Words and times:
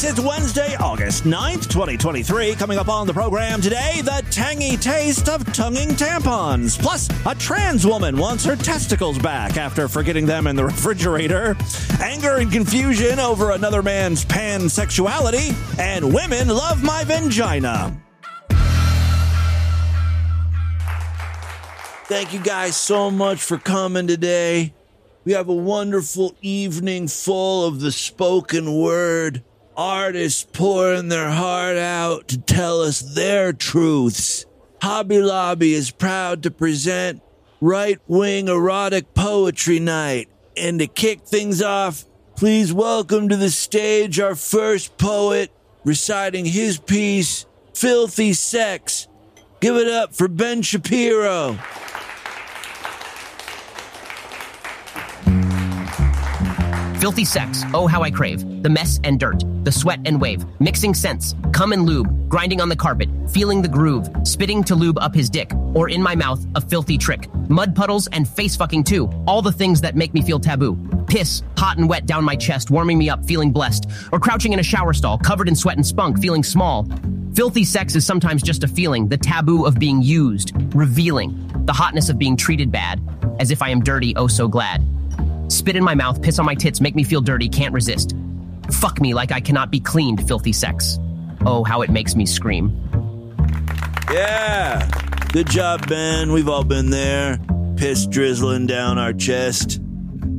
folks. 0.00 0.18
It's 0.18 0.20
Wednesday, 0.20 0.76
August 0.76 1.24
9th, 1.24 1.68
2023. 1.68 2.54
Coming 2.54 2.78
up 2.78 2.88
on 2.88 3.06
the 3.06 3.12
program 3.12 3.60
today, 3.60 4.00
the 4.02 4.24
tangy 4.30 4.76
taste 4.76 5.28
of 5.28 5.44
tonguing 5.52 5.90
tampons. 5.90 6.80
Plus, 6.80 7.08
a 7.26 7.34
trans 7.34 7.86
woman 7.86 8.16
wants 8.16 8.44
her 8.44 8.56
testicles 8.56 9.18
back 9.18 9.56
after 9.56 9.88
forgetting 9.88 10.26
them 10.26 10.46
in 10.46 10.56
the 10.56 10.64
refrigerator. 10.72 11.56
Anger 12.00 12.36
and 12.36 12.52
confusion 12.52 13.18
over 13.18 13.52
another 13.52 13.82
man's 13.82 14.24
pansexuality. 14.24 15.54
And 15.78 16.12
women 16.12 16.48
love 16.48 16.82
my 16.82 17.04
vagina. 17.04 17.96
Thank 22.04 22.32
you 22.32 22.40
guys 22.40 22.76
so 22.76 23.10
much 23.10 23.40
for 23.40 23.56
coming 23.56 24.08
today. 24.08 24.74
We 25.24 25.32
have 25.32 25.48
a 25.48 25.54
wonderful 25.54 26.34
evening 26.42 27.06
full 27.06 27.66
of 27.66 27.80
the 27.80 27.92
spoken 27.92 28.74
word. 28.74 29.44
Artists 29.80 30.44
pouring 30.44 31.08
their 31.08 31.30
heart 31.30 31.78
out 31.78 32.28
to 32.28 32.38
tell 32.38 32.82
us 32.82 33.00
their 33.00 33.54
truths. 33.54 34.44
Hobby 34.82 35.22
Lobby 35.22 35.72
is 35.72 35.90
proud 35.90 36.42
to 36.42 36.50
present 36.50 37.22
Right 37.62 37.98
Wing 38.06 38.48
Erotic 38.48 39.14
Poetry 39.14 39.78
Night. 39.78 40.28
And 40.54 40.80
to 40.80 40.86
kick 40.86 41.22
things 41.22 41.62
off, 41.62 42.04
please 42.36 42.74
welcome 42.74 43.30
to 43.30 43.38
the 43.38 43.48
stage 43.48 44.20
our 44.20 44.34
first 44.34 44.98
poet 44.98 45.50
reciting 45.82 46.44
his 46.44 46.76
piece, 46.76 47.46
Filthy 47.74 48.34
Sex. 48.34 49.08
Give 49.60 49.76
it 49.76 49.88
up 49.88 50.14
for 50.14 50.28
Ben 50.28 50.60
Shapiro. 50.60 51.58
Filthy 57.00 57.24
sex, 57.24 57.62
oh 57.72 57.86
how 57.86 58.02
I 58.02 58.10
crave. 58.10 58.62
The 58.62 58.68
mess 58.68 59.00
and 59.04 59.18
dirt, 59.18 59.42
the 59.64 59.72
sweat 59.72 60.00
and 60.04 60.20
wave, 60.20 60.44
mixing 60.60 60.92
scents, 60.92 61.34
cum 61.50 61.72
and 61.72 61.86
lube, 61.86 62.28
grinding 62.28 62.60
on 62.60 62.68
the 62.68 62.76
carpet, 62.76 63.08
feeling 63.30 63.62
the 63.62 63.68
groove, 63.68 64.10
spitting 64.22 64.62
to 64.64 64.74
lube 64.74 64.98
up 64.98 65.14
his 65.14 65.30
dick, 65.30 65.50
or 65.72 65.88
in 65.88 66.02
my 66.02 66.14
mouth, 66.14 66.44
a 66.56 66.60
filthy 66.60 66.98
trick. 66.98 67.26
Mud 67.48 67.74
puddles 67.74 68.06
and 68.08 68.28
face 68.28 68.54
fucking 68.54 68.84
too, 68.84 69.08
all 69.26 69.40
the 69.40 69.50
things 69.50 69.80
that 69.80 69.96
make 69.96 70.12
me 70.12 70.20
feel 70.20 70.38
taboo. 70.38 70.76
Piss, 71.06 71.42
hot 71.56 71.78
and 71.78 71.88
wet 71.88 72.04
down 72.04 72.22
my 72.22 72.36
chest, 72.36 72.70
warming 72.70 72.98
me 72.98 73.08
up, 73.08 73.24
feeling 73.24 73.50
blessed. 73.50 73.86
Or 74.12 74.20
crouching 74.20 74.52
in 74.52 74.60
a 74.60 74.62
shower 74.62 74.92
stall, 74.92 75.16
covered 75.16 75.48
in 75.48 75.56
sweat 75.56 75.76
and 75.76 75.86
spunk, 75.86 76.20
feeling 76.20 76.42
small. 76.42 76.86
Filthy 77.32 77.64
sex 77.64 77.96
is 77.96 78.04
sometimes 78.04 78.42
just 78.42 78.62
a 78.62 78.68
feeling, 78.68 79.08
the 79.08 79.16
taboo 79.16 79.64
of 79.64 79.78
being 79.78 80.02
used, 80.02 80.52
revealing, 80.74 81.50
the 81.64 81.72
hotness 81.72 82.10
of 82.10 82.18
being 82.18 82.36
treated 82.36 82.70
bad, 82.70 83.00
as 83.38 83.50
if 83.50 83.62
I 83.62 83.70
am 83.70 83.80
dirty, 83.80 84.14
oh 84.16 84.26
so 84.26 84.48
glad. 84.48 84.86
Spit 85.50 85.74
in 85.74 85.82
my 85.82 85.96
mouth, 85.96 86.22
piss 86.22 86.38
on 86.38 86.46
my 86.46 86.54
tits, 86.54 86.80
make 86.80 86.94
me 86.94 87.02
feel 87.02 87.20
dirty, 87.20 87.48
can't 87.48 87.74
resist. 87.74 88.14
Fuck 88.70 89.00
me 89.00 89.14
like 89.14 89.32
I 89.32 89.40
cannot 89.40 89.72
be 89.72 89.80
cleaned, 89.80 90.26
filthy 90.28 90.52
sex. 90.52 90.96
Oh, 91.44 91.64
how 91.64 91.82
it 91.82 91.90
makes 91.90 92.14
me 92.14 92.24
scream. 92.24 92.70
Yeah. 94.12 94.88
Good 95.32 95.50
job, 95.50 95.88
Ben. 95.88 96.30
We've 96.30 96.48
all 96.48 96.62
been 96.62 96.90
there. 96.90 97.40
Piss 97.76 98.06
drizzling 98.06 98.68
down 98.68 98.96
our 98.96 99.12
chest. 99.12 99.80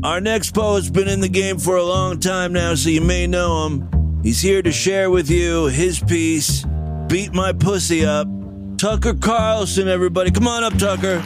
Our 0.02 0.22
next 0.22 0.56
poet's 0.56 0.90
been 0.90 1.10
in 1.10 1.20
the 1.20 1.30
game 1.30 1.60
for 1.60 1.76
a 1.76 1.84
long 1.84 2.22
time 2.22 2.54
now, 2.54 2.74
so 2.76 2.90
you 2.90 3.02
may 3.02 3.28
know 3.28 3.68
him. 3.68 4.22
He's 4.24 4.42
here 4.42 4.62
to 4.62 4.72
share 4.72 5.10
with 5.10 5.30
you 5.30 5.66
his 5.66 6.00
piece, 6.00 6.66
Beat 7.08 7.34
My 7.34 7.52
Pussy 7.52 8.06
Up. 8.06 8.28
Tucker 8.78 9.16
Carlson, 9.16 9.90
everybody. 9.90 10.32
Come 10.32 10.48
on 10.48 10.64
up, 10.64 10.78
Tucker. 10.78 11.22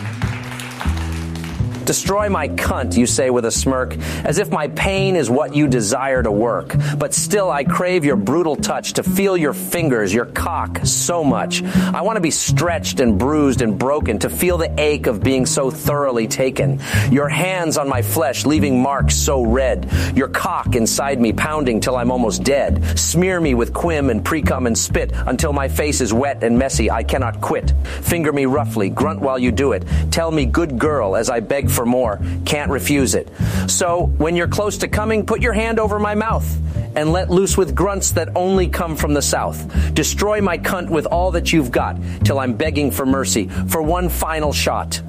Destroy 1.85 2.29
my 2.29 2.49
cunt, 2.49 2.97
you 2.97 3.05
say 3.05 3.29
with 3.29 3.45
a 3.45 3.51
smirk, 3.51 3.95
as 4.23 4.39
if 4.39 4.49
my 4.51 4.67
pain 4.69 5.15
is 5.15 5.29
what 5.29 5.55
you 5.55 5.67
desire 5.67 6.23
to 6.23 6.31
work. 6.31 6.75
But 6.97 7.13
still, 7.13 7.51
I 7.51 7.63
crave 7.63 8.03
your 8.03 8.15
brutal 8.15 8.55
touch, 8.55 8.93
to 8.93 9.03
feel 9.03 9.37
your 9.37 9.53
fingers, 9.53 10.11
your 10.11 10.25
cock, 10.25 10.79
so 10.83 11.23
much. 11.23 11.63
I 11.63 12.01
want 12.01 12.17
to 12.17 12.21
be 12.21 12.31
stretched 12.31 12.99
and 12.99 13.19
bruised 13.19 13.61
and 13.61 13.77
broken, 13.77 14.17
to 14.19 14.29
feel 14.29 14.57
the 14.57 14.73
ache 14.79 15.05
of 15.05 15.21
being 15.21 15.45
so 15.45 15.69
thoroughly 15.69 16.27
taken. 16.27 16.81
Your 17.11 17.29
hands 17.29 17.77
on 17.77 17.87
my 17.87 18.01
flesh, 18.01 18.45
leaving 18.45 18.81
marks 18.81 19.15
so 19.15 19.45
red. 19.45 19.87
Your 20.15 20.27
cock 20.27 20.75
inside 20.75 21.21
me, 21.21 21.33
pounding 21.33 21.79
till 21.81 21.97
I'm 21.97 22.09
almost 22.09 22.43
dead. 22.43 22.97
Smear 22.97 23.39
me 23.39 23.53
with 23.53 23.73
quim 23.73 24.09
and 24.09 24.23
precum 24.23 24.65
and 24.65 24.75
spit 24.75 25.11
until 25.13 25.53
my 25.53 25.67
face 25.67 26.01
is 26.01 26.11
wet 26.11 26.43
and 26.43 26.57
messy. 26.57 26.89
I 26.89 27.03
cannot 27.03 27.41
quit. 27.41 27.73
Finger 28.01 28.33
me 28.33 28.47
roughly, 28.47 28.89
grunt 28.89 29.19
while 29.19 29.37
you 29.37 29.51
do 29.51 29.73
it. 29.73 29.83
Tell 30.09 30.31
me, 30.31 30.45
good 30.45 30.79
girl, 30.79 31.15
as 31.15 31.29
I 31.29 31.41
beg 31.41 31.69
for 31.75 31.85
more. 31.85 32.21
Can't 32.45 32.71
refuse 32.71 33.13
it. 33.13 33.29
So, 33.67 34.05
when 34.17 34.35
you're 34.35 34.47
close 34.47 34.77
to 34.79 34.87
coming, 34.87 35.25
put 35.25 35.41
your 35.41 35.53
hand 35.53 35.79
over 35.79 35.99
my 35.99 36.15
mouth 36.15 36.47
and 36.95 37.11
let 37.11 37.29
loose 37.29 37.57
with 37.57 37.75
grunts 37.75 38.11
that 38.13 38.29
only 38.35 38.67
come 38.67 38.95
from 38.95 39.13
the 39.13 39.21
south. 39.21 39.93
Destroy 39.93 40.41
my 40.41 40.57
cunt 40.57 40.89
with 40.89 41.05
all 41.05 41.31
that 41.31 41.51
you've 41.51 41.71
got 41.71 41.97
till 42.23 42.39
I'm 42.39 42.53
begging 42.53 42.89
for 42.89 43.05
mercy 43.05 43.49
for 43.67 43.81
one 43.81 44.09
final 44.09 44.53
shot. 44.53 45.01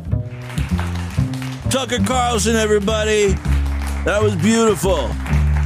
Tucker 1.70 1.98
Carlson, 2.04 2.56
everybody. 2.56 3.28
That 4.04 4.20
was 4.22 4.34
beautiful. 4.36 5.08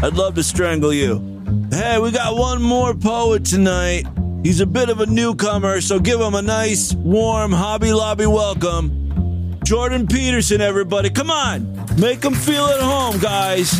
I'd 0.02 0.14
love 0.14 0.34
to 0.36 0.42
strangle 0.42 0.92
you. 0.92 1.26
Hey, 1.70 1.98
we 1.98 2.10
got 2.10 2.36
one 2.36 2.62
more 2.62 2.94
poet 2.94 3.44
tonight. 3.44 4.06
He's 4.42 4.60
a 4.60 4.66
bit 4.66 4.88
of 4.88 5.00
a 5.00 5.06
newcomer, 5.06 5.80
so 5.80 6.00
give 6.00 6.20
him 6.20 6.34
a 6.34 6.42
nice, 6.42 6.94
warm 6.94 7.52
Hobby 7.52 7.92
Lobby 7.92 8.26
welcome. 8.26 9.29
Jordan 9.70 10.08
Peterson, 10.08 10.60
everybody. 10.60 11.10
Come 11.10 11.30
on. 11.30 11.72
Make 11.96 12.22
them 12.22 12.34
feel 12.34 12.64
at 12.64 12.80
home, 12.80 13.20
guys. 13.20 13.70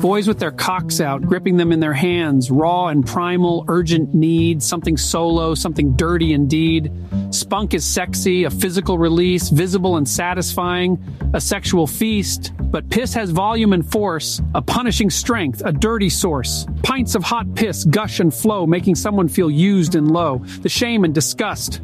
Boys 0.00 0.26
with 0.26 0.40
their 0.40 0.50
cocks 0.50 1.00
out, 1.00 1.22
gripping 1.22 1.56
them 1.56 1.70
in 1.70 1.78
their 1.78 1.92
hands, 1.92 2.50
raw 2.50 2.88
and 2.88 3.06
primal, 3.06 3.64
urgent 3.68 4.12
need, 4.12 4.60
something 4.60 4.96
solo, 4.96 5.54
something 5.54 5.94
dirty 5.94 6.32
indeed. 6.32 6.90
Spunk 7.30 7.74
is 7.74 7.84
sexy, 7.84 8.42
a 8.42 8.50
physical 8.50 8.98
release, 8.98 9.50
visible 9.50 9.96
and 9.96 10.08
satisfying, 10.08 11.00
a 11.32 11.40
sexual 11.40 11.86
feast. 11.86 12.52
But 12.60 12.90
piss 12.90 13.14
has 13.14 13.30
volume 13.30 13.72
and 13.72 13.88
force, 13.88 14.42
a 14.56 14.62
punishing 14.62 15.10
strength, 15.10 15.62
a 15.64 15.70
dirty 15.70 16.10
source. 16.10 16.66
Pints 16.82 17.14
of 17.14 17.22
hot 17.22 17.54
piss 17.54 17.84
gush 17.84 18.18
and 18.18 18.34
flow, 18.34 18.66
making 18.66 18.96
someone 18.96 19.28
feel 19.28 19.48
used 19.48 19.94
and 19.94 20.10
low. 20.10 20.38
The 20.62 20.68
shame 20.68 21.04
and 21.04 21.14
disgust. 21.14 21.80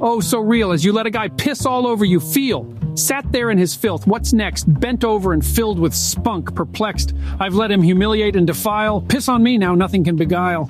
Oh, 0.00 0.20
so 0.20 0.38
real 0.38 0.70
as 0.70 0.84
you 0.84 0.92
let 0.92 1.06
a 1.06 1.10
guy 1.10 1.28
piss 1.28 1.66
all 1.66 1.86
over 1.86 2.04
you 2.04 2.20
feel. 2.20 2.72
Sat 2.94 3.30
there 3.32 3.50
in 3.50 3.58
his 3.58 3.74
filth. 3.74 4.06
What's 4.06 4.32
next? 4.32 4.64
Bent 4.80 5.04
over 5.04 5.32
and 5.32 5.44
filled 5.44 5.78
with 5.78 5.94
spunk, 5.94 6.54
perplexed. 6.54 7.14
I've 7.40 7.54
let 7.54 7.70
him 7.70 7.82
humiliate 7.82 8.36
and 8.36 8.46
defile. 8.46 9.00
Piss 9.00 9.28
on 9.28 9.42
me 9.42 9.58
now, 9.58 9.74
nothing 9.74 10.04
can 10.04 10.16
beguile. 10.16 10.66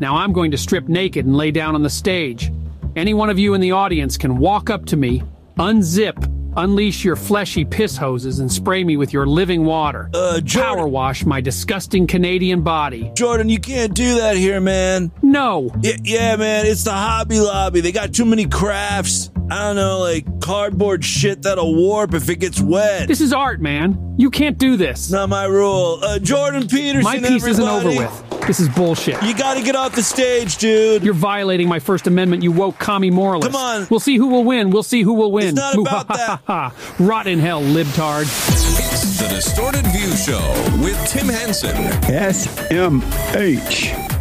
Now 0.00 0.16
I'm 0.16 0.32
going 0.32 0.50
to 0.50 0.58
strip 0.58 0.88
naked 0.88 1.26
and 1.26 1.36
lay 1.36 1.52
down 1.52 1.74
on 1.74 1.82
the 1.82 1.90
stage. 1.90 2.52
Any 2.96 3.14
one 3.14 3.30
of 3.30 3.38
you 3.38 3.54
in 3.54 3.60
the 3.60 3.72
audience 3.72 4.16
can 4.16 4.38
walk 4.38 4.68
up 4.68 4.84
to 4.86 4.96
me, 4.96 5.22
unzip, 5.58 6.35
unleash 6.56 7.04
your 7.04 7.16
fleshy 7.16 7.64
piss 7.64 7.96
hoses, 7.96 8.38
and 8.40 8.50
spray 8.50 8.84
me 8.84 8.96
with 8.96 9.12
your 9.12 9.26
living 9.26 9.64
water. 9.64 10.10
Uh, 10.14 10.40
Jordan- 10.40 10.76
Power 10.76 10.88
wash 10.88 11.24
my 11.24 11.40
disgusting 11.40 12.06
Canadian 12.06 12.62
body. 12.62 13.10
Jordan, 13.14 13.48
you 13.48 13.58
can't 13.58 13.94
do 13.94 14.16
that 14.16 14.36
here, 14.36 14.60
man. 14.60 15.10
No. 15.22 15.70
Yeah, 15.82 15.96
yeah, 16.02 16.36
man, 16.36 16.66
it's 16.66 16.84
the 16.84 16.92
Hobby 16.92 17.40
Lobby. 17.40 17.80
They 17.80 17.92
got 17.92 18.12
too 18.12 18.24
many 18.24 18.46
crafts. 18.46 19.30
I 19.50 19.60
don't 19.68 19.76
know, 19.76 20.00
like 20.00 20.35
cardboard 20.46 21.04
shit 21.04 21.42
that'll 21.42 21.74
warp 21.74 22.14
if 22.14 22.30
it 22.30 22.36
gets 22.36 22.60
wet. 22.60 23.08
This 23.08 23.20
is 23.20 23.32
art, 23.32 23.60
man. 23.60 24.14
You 24.16 24.30
can't 24.30 24.56
do 24.56 24.76
this. 24.76 25.10
Not 25.10 25.28
my 25.28 25.44
rule. 25.44 25.98
Uh, 26.00 26.20
Jordan 26.20 26.68
Peterson, 26.68 27.02
My 27.02 27.18
piece 27.18 27.44
isn't 27.44 27.68
over 27.68 27.88
with. 27.88 28.22
This 28.46 28.60
is 28.60 28.68
bullshit. 28.68 29.20
You 29.24 29.36
gotta 29.36 29.60
get 29.60 29.74
off 29.74 29.96
the 29.96 30.04
stage, 30.04 30.58
dude. 30.58 31.02
You're 31.02 31.14
violating 31.14 31.68
my 31.68 31.80
First 31.80 32.06
Amendment, 32.06 32.44
you 32.44 32.52
woke 32.52 32.78
commie 32.78 33.10
moralist. 33.10 33.50
Come 33.50 33.60
on. 33.60 33.88
We'll 33.90 33.98
see 33.98 34.16
who 34.16 34.28
will 34.28 34.44
win. 34.44 34.70
We'll 34.70 34.84
see 34.84 35.02
who 35.02 35.14
will 35.14 35.32
win. 35.32 35.48
It's 35.48 35.56
not 35.56 35.76
about 35.76 36.06
that. 36.46 36.72
Rot 37.00 37.26
in 37.26 37.40
hell, 37.40 37.60
libtard. 37.60 38.22
It's 38.22 39.18
the 39.20 39.26
Distorted 39.26 39.84
View 39.88 40.14
Show 40.16 40.38
with 40.80 40.96
Tim 41.08 41.28
Henson. 41.28 41.74
SMH. 42.04 44.15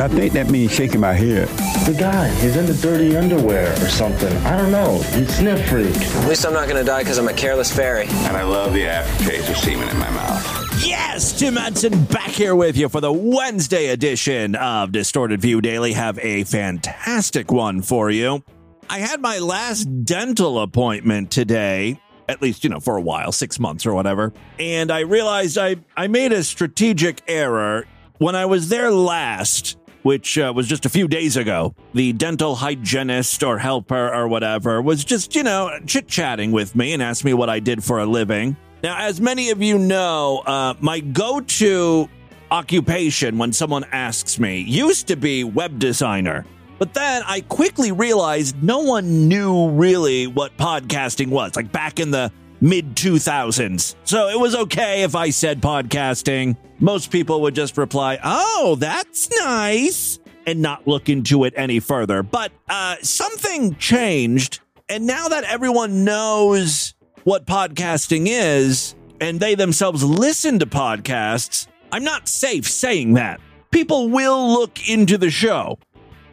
I 0.00 0.06
think 0.06 0.32
that 0.34 0.48
means 0.48 0.72
shaking 0.72 1.00
my 1.00 1.12
head. 1.12 1.48
The 1.84 1.96
guy, 1.98 2.28
he's 2.36 2.54
in 2.54 2.66
the 2.66 2.74
dirty 2.74 3.16
underwear 3.16 3.72
or 3.72 3.88
something. 3.88 4.32
I 4.46 4.56
don't 4.56 4.70
know. 4.70 5.00
He's 5.14 5.34
sniff 5.36 5.68
freak. 5.68 5.96
At 5.96 6.28
least 6.28 6.46
I'm 6.46 6.52
not 6.52 6.68
gonna 6.68 6.84
die 6.84 7.00
because 7.00 7.18
I'm 7.18 7.26
a 7.26 7.32
careless 7.32 7.74
fairy. 7.74 8.06
And 8.06 8.36
I 8.36 8.44
love 8.44 8.74
the 8.74 8.86
aftertaste 8.86 9.48
of 9.48 9.56
semen 9.56 9.88
in 9.88 9.98
my 9.98 10.08
mouth. 10.10 10.86
Yes, 10.86 11.36
Tim 11.36 11.56
Henson 11.56 12.04
back 12.04 12.30
here 12.30 12.54
with 12.54 12.76
you 12.76 12.88
for 12.88 13.00
the 13.00 13.12
Wednesday 13.12 13.88
edition 13.88 14.54
of 14.54 14.92
Distorted 14.92 15.40
View 15.40 15.60
Daily. 15.60 15.94
Have 15.94 16.16
a 16.20 16.44
fantastic 16.44 17.50
one 17.50 17.82
for 17.82 18.08
you. 18.08 18.44
I 18.88 19.00
had 19.00 19.20
my 19.20 19.40
last 19.40 19.86
dental 20.04 20.60
appointment 20.60 21.32
today, 21.32 22.00
at 22.28 22.40
least, 22.40 22.62
you 22.62 22.70
know, 22.70 22.78
for 22.78 22.96
a 22.96 23.02
while, 23.02 23.32
six 23.32 23.58
months 23.58 23.84
or 23.84 23.94
whatever. 23.94 24.32
And 24.60 24.92
I 24.92 25.00
realized 25.00 25.58
I, 25.58 25.76
I 25.96 26.06
made 26.06 26.30
a 26.32 26.44
strategic 26.44 27.20
error 27.26 27.84
when 28.18 28.36
I 28.36 28.46
was 28.46 28.68
there 28.68 28.92
last. 28.92 29.76
Which 30.08 30.38
uh, 30.38 30.54
was 30.56 30.66
just 30.66 30.86
a 30.86 30.88
few 30.88 31.06
days 31.06 31.36
ago. 31.36 31.74
The 31.92 32.14
dental 32.14 32.54
hygienist 32.54 33.42
or 33.42 33.58
helper 33.58 34.08
or 34.08 34.26
whatever 34.26 34.80
was 34.80 35.04
just, 35.04 35.36
you 35.36 35.42
know, 35.42 35.70
chit 35.84 36.08
chatting 36.08 36.50
with 36.50 36.74
me 36.74 36.94
and 36.94 37.02
asked 37.02 37.26
me 37.26 37.34
what 37.34 37.50
I 37.50 37.60
did 37.60 37.84
for 37.84 37.98
a 37.98 38.06
living. 38.06 38.56
Now, 38.82 38.96
as 39.06 39.20
many 39.20 39.50
of 39.50 39.60
you 39.60 39.78
know, 39.78 40.42
uh, 40.46 40.72
my 40.80 41.00
go 41.00 41.40
to 41.40 42.08
occupation 42.50 43.36
when 43.36 43.52
someone 43.52 43.84
asks 43.92 44.38
me 44.38 44.60
used 44.60 45.08
to 45.08 45.16
be 45.16 45.44
web 45.44 45.78
designer. 45.78 46.46
But 46.78 46.94
then 46.94 47.22
I 47.26 47.42
quickly 47.42 47.92
realized 47.92 48.62
no 48.62 48.78
one 48.78 49.28
knew 49.28 49.68
really 49.72 50.26
what 50.26 50.56
podcasting 50.56 51.28
was, 51.28 51.54
like 51.54 51.70
back 51.70 52.00
in 52.00 52.10
the 52.10 52.32
mid 52.60 52.94
2000s. 52.94 53.94
So 54.04 54.28
it 54.28 54.38
was 54.38 54.54
okay 54.54 55.02
if 55.02 55.14
I 55.14 55.30
said 55.30 55.60
podcasting. 55.60 56.56
Most 56.80 57.10
people 57.10 57.40
would 57.42 57.54
just 57.54 57.76
reply, 57.76 58.18
Oh, 58.22 58.76
that's 58.78 59.30
nice, 59.40 60.18
and 60.46 60.62
not 60.62 60.86
look 60.86 61.08
into 61.08 61.44
it 61.44 61.54
any 61.56 61.80
further. 61.80 62.22
But 62.22 62.52
uh, 62.68 62.96
something 63.02 63.76
changed. 63.76 64.60
And 64.88 65.06
now 65.06 65.28
that 65.28 65.44
everyone 65.44 66.04
knows 66.04 66.94
what 67.24 67.46
podcasting 67.46 68.26
is 68.28 68.94
and 69.20 69.40
they 69.40 69.54
themselves 69.54 70.02
listen 70.02 70.58
to 70.60 70.66
podcasts, 70.66 71.66
I'm 71.92 72.04
not 72.04 72.28
safe 72.28 72.68
saying 72.68 73.14
that. 73.14 73.40
People 73.70 74.08
will 74.08 74.52
look 74.52 74.88
into 74.88 75.18
the 75.18 75.30
show. 75.30 75.78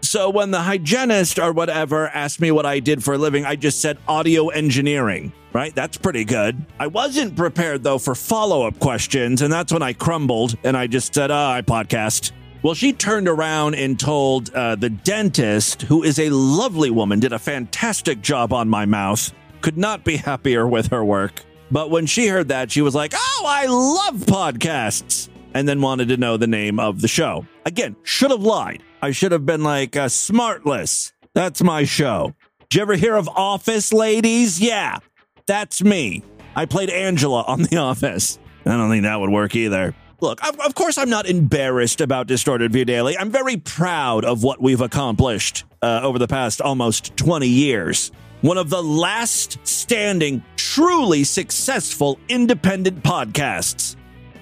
So 0.02 0.30
when 0.30 0.52
the 0.52 0.62
hygienist 0.62 1.40
or 1.40 1.52
whatever 1.52 2.08
asked 2.10 2.40
me 2.40 2.52
what 2.52 2.66
I 2.66 2.80
did 2.80 3.04
for 3.04 3.16
a 3.16 3.18
living, 3.18 3.44
I 3.44 3.56
just 3.56 3.82
said 3.82 3.98
audio 4.08 4.50
engineering, 4.50 5.34
right? 5.56 5.74
That's 5.74 5.96
pretty 5.96 6.26
good. 6.26 6.66
I 6.80 6.88
wasn't 6.88 7.38
prepared 7.38 7.82
though 7.82 7.98
for 7.98 8.14
follow 8.14 8.68
up 8.68 8.78
questions, 8.78 9.42
and 9.42 9.52
that's 9.52 9.72
when 9.72 9.82
I 9.82 9.94
crumbled 9.94 10.58
and 10.66 10.76
I 10.76 10.86
just 10.86 11.16
said, 11.16 11.32
oh, 11.32 11.34
I 11.34 11.62
podcast. 11.62 12.34
Well, 12.62 12.74
she 12.74 12.92
turned 12.92 13.30
around 13.30 13.76
and 13.76 13.98
told 13.98 14.54
uh, 14.54 14.76
the 14.76 14.90
dentist, 14.90 15.84
who 15.84 16.04
is 16.04 16.20
a 16.20 16.30
lovely 16.30 16.90
woman, 16.92 17.22
did 17.22 17.32
a 17.32 17.40
fantastic 17.40 18.22
job 18.22 18.52
on 18.52 18.68
my 18.68 18.86
mouth. 18.86 19.32
Could 19.62 19.78
not 19.78 20.04
be 20.04 20.18
happier 20.18 20.68
with 20.68 20.88
her 20.88 21.06
work. 21.06 21.42
But 21.72 21.90
when 21.90 22.06
she 22.06 22.28
heard 22.28 22.50
that, 22.50 22.70
she 22.70 22.82
was 22.82 22.94
like, 22.94 23.14
oh, 23.16 23.44
I 23.48 23.66
love 23.68 24.26
podcasts 24.26 25.30
and 25.54 25.70
then 25.70 25.80
wanted 25.80 26.10
to 26.10 26.18
know 26.18 26.36
the 26.36 26.48
name 26.48 26.82
of 26.82 27.00
the 27.00 27.08
show. 27.08 27.48
Again, 27.66 27.96
should 28.04 28.32
have 28.32 28.42
lied. 28.42 28.84
I 29.02 29.12
should 29.12 29.32
have 29.32 29.46
been 29.46 29.64
like, 29.64 29.96
uh, 29.96 30.08
Smartless. 30.08 31.14
That's 31.34 31.64
my 31.64 31.86
show. 31.86 32.36
Did 32.70 32.76
you 32.76 32.82
ever 32.82 32.96
hear 32.96 33.16
of 33.16 33.30
Office 33.30 33.94
Ladies? 33.94 34.60
Yeah, 34.60 35.00
that's 35.46 35.84
me. 35.84 36.24
I 36.56 36.66
played 36.66 36.90
Angela 36.90 37.44
on 37.44 37.64
The 37.64 37.78
Office. 37.78 38.40
I 38.66 38.72
don't 38.72 38.90
think 38.90 39.04
that 39.04 39.20
would 39.20 39.30
work 39.30 39.56
either. 39.56 39.94
Look, 40.22 40.46
of, 40.48 40.60
of 40.62 40.76
course, 40.76 40.98
I'm 40.98 41.10
not 41.10 41.28
embarrassed 41.28 42.02
about 42.02 42.28
Distorted 42.28 42.72
View 42.72 42.86
Daily. 42.86 43.18
I'm 43.18 43.30
very 43.30 43.58
proud 43.58 44.24
of 44.26 44.44
what 44.44 44.62
we've 44.62 44.82
accomplished 44.82 45.66
uh, 45.82 46.00
over 46.04 46.18
the 46.18 46.28
past 46.28 46.62
almost 46.62 47.16
20 47.18 47.48
years. 47.48 48.12
One 48.42 48.58
of 48.58 48.70
the 48.70 48.82
last 48.82 49.60
standing, 49.68 50.44
truly 50.56 51.24
successful 51.24 52.18
independent 52.30 53.04
podcasts. 53.04 53.98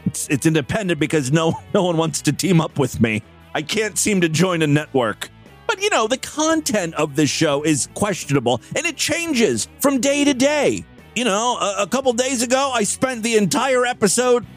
It's, 0.05 0.27
it's 0.29 0.45
independent 0.45 0.99
because 0.99 1.31
no 1.31 1.53
no 1.73 1.83
one 1.83 1.97
wants 1.97 2.21
to 2.23 2.31
team 2.31 2.61
up 2.61 2.77
with 2.77 3.01
me. 3.01 3.23
I 3.55 3.61
can't 3.61 3.97
seem 3.97 4.21
to 4.21 4.29
join 4.29 4.61
a 4.61 4.67
network. 4.67 5.29
But 5.67 5.81
you 5.81 5.89
know, 5.89 6.07
the 6.07 6.17
content 6.17 6.93
of 6.95 7.15
this 7.15 7.29
show 7.29 7.63
is 7.63 7.89
questionable 7.93 8.61
and 8.75 8.85
it 8.85 8.95
changes 8.95 9.67
from 9.79 9.99
day 9.99 10.23
to 10.23 10.33
day. 10.33 10.85
You 11.15 11.25
know, 11.25 11.57
a, 11.59 11.83
a 11.83 11.87
couple 11.87 12.11
days 12.13 12.41
ago, 12.41 12.71
I 12.73 12.83
spent 12.83 13.21
the 13.21 13.37
entire 13.37 13.85
episode 13.85 14.47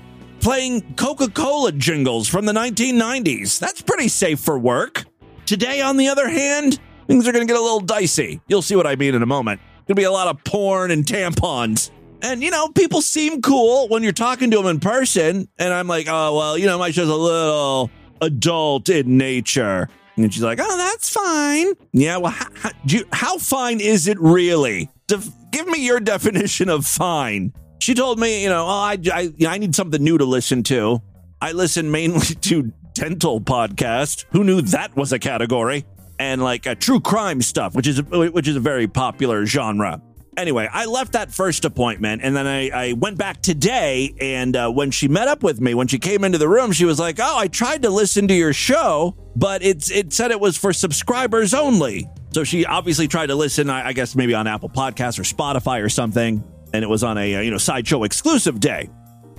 playing 0.40 0.94
Coca 0.94 1.28
Cola 1.28 1.70
jingles 1.72 2.28
from 2.28 2.46
the 2.46 2.52
1990s. 2.52 3.58
That's 3.58 3.82
pretty 3.82 4.08
safe 4.08 4.40
for 4.40 4.58
work. 4.58 5.04
Today, 5.44 5.82
on 5.82 5.98
the 5.98 6.08
other 6.08 6.28
hand, 6.28 6.80
things 7.08 7.28
are 7.28 7.32
going 7.32 7.46
to 7.46 7.52
get 7.52 7.60
a 7.60 7.62
little 7.62 7.80
dicey. 7.80 8.40
You'll 8.48 8.62
see 8.62 8.74
what 8.74 8.86
I 8.86 8.96
mean 8.96 9.14
in 9.14 9.22
a 9.22 9.26
moment. 9.26 9.60
To 9.88 9.94
be 9.94 10.04
a 10.04 10.10
lot 10.10 10.28
of 10.28 10.42
porn 10.44 10.90
and 10.90 11.04
tampons. 11.04 11.90
And, 12.22 12.42
you 12.42 12.50
know, 12.50 12.68
people 12.68 13.02
seem 13.02 13.42
cool 13.42 13.88
when 13.88 14.02
you're 14.02 14.12
talking 14.12 14.50
to 14.50 14.56
them 14.56 14.66
in 14.66 14.80
person. 14.80 15.48
And 15.58 15.74
I'm 15.74 15.86
like, 15.86 16.06
oh, 16.08 16.36
well, 16.36 16.58
you 16.58 16.66
know, 16.66 16.78
my 16.78 16.90
show's 16.90 17.10
a 17.10 17.14
little 17.14 17.90
adult 18.22 18.88
in 18.88 19.18
nature. 19.18 19.88
And 20.16 20.32
she's 20.32 20.42
like, 20.42 20.58
oh, 20.60 20.76
that's 20.76 21.10
fine. 21.10 21.74
Yeah, 21.92 22.16
well, 22.16 22.32
how, 22.32 22.46
how, 22.54 22.70
you, 22.86 23.04
how 23.12 23.36
fine 23.36 23.80
is 23.80 24.08
it 24.08 24.18
really? 24.18 24.88
Def- 25.06 25.30
give 25.56 25.66
me 25.66 25.84
your 25.84 26.00
definition 26.14 26.68
of 26.68 26.86
fine. 26.86 27.52
She 27.78 27.94
told 27.94 28.18
me, 28.18 28.42
you 28.42 28.48
know, 28.48 28.64
oh, 28.64 28.68
I, 28.68 28.98
I, 29.12 29.32
I 29.46 29.58
need 29.58 29.74
something 29.74 30.02
new 30.02 30.18
to 30.18 30.24
listen 30.24 30.62
to. 30.64 31.02
I 31.40 31.52
listen 31.52 31.90
mainly 31.90 32.20
to 32.42 32.72
dental 32.94 33.40
podcast. 33.40 34.24
Who 34.30 34.44
knew 34.44 34.62
that 34.62 34.96
was 34.96 35.12
a 35.12 35.18
category? 35.18 35.84
And 36.18 36.42
like 36.42 36.64
a 36.64 36.74
true 36.74 37.00
crime 37.00 37.42
stuff, 37.42 37.74
which 37.74 37.86
is 37.86 38.02
which 38.02 38.48
is 38.48 38.56
a 38.56 38.60
very 38.60 38.88
popular 38.88 39.44
genre. 39.44 40.00
Anyway, 40.38 40.66
I 40.70 40.86
left 40.86 41.12
that 41.12 41.30
first 41.30 41.66
appointment 41.66 42.22
and 42.22 42.34
then 42.34 42.46
I, 42.46 42.70
I 42.70 42.92
went 42.94 43.18
back 43.18 43.42
today. 43.42 44.14
And 44.18 44.56
uh, 44.56 44.70
when 44.70 44.90
she 44.90 45.08
met 45.08 45.28
up 45.28 45.42
with 45.42 45.60
me, 45.60 45.74
when 45.74 45.88
she 45.88 45.98
came 45.98 46.24
into 46.24 46.38
the 46.38 46.48
room, 46.48 46.72
she 46.72 46.86
was 46.86 46.98
like, 46.98 47.18
Oh, 47.20 47.36
I 47.36 47.48
tried 47.48 47.82
to 47.82 47.90
listen 47.90 48.28
to 48.28 48.34
your 48.34 48.54
show, 48.54 49.14
but 49.36 49.62
it's 49.62 49.90
it 49.90 50.14
said 50.14 50.30
it 50.30 50.40
was 50.40 50.56
for 50.56 50.72
subscribers 50.72 51.52
only. 51.52 52.08
So 52.36 52.44
she 52.44 52.66
obviously 52.66 53.08
tried 53.08 53.28
to 53.28 53.34
listen, 53.34 53.70
I, 53.70 53.86
I 53.86 53.92
guess 53.94 54.14
maybe 54.14 54.34
on 54.34 54.46
Apple 54.46 54.68
Podcasts 54.68 55.18
or 55.18 55.22
Spotify 55.22 55.82
or 55.82 55.88
something. 55.88 56.44
And 56.74 56.84
it 56.84 56.86
was 56.86 57.02
on 57.02 57.16
a, 57.16 57.36
uh, 57.36 57.40
you 57.40 57.50
know, 57.50 57.56
sideshow 57.56 58.04
exclusive 58.04 58.60
day. 58.60 58.90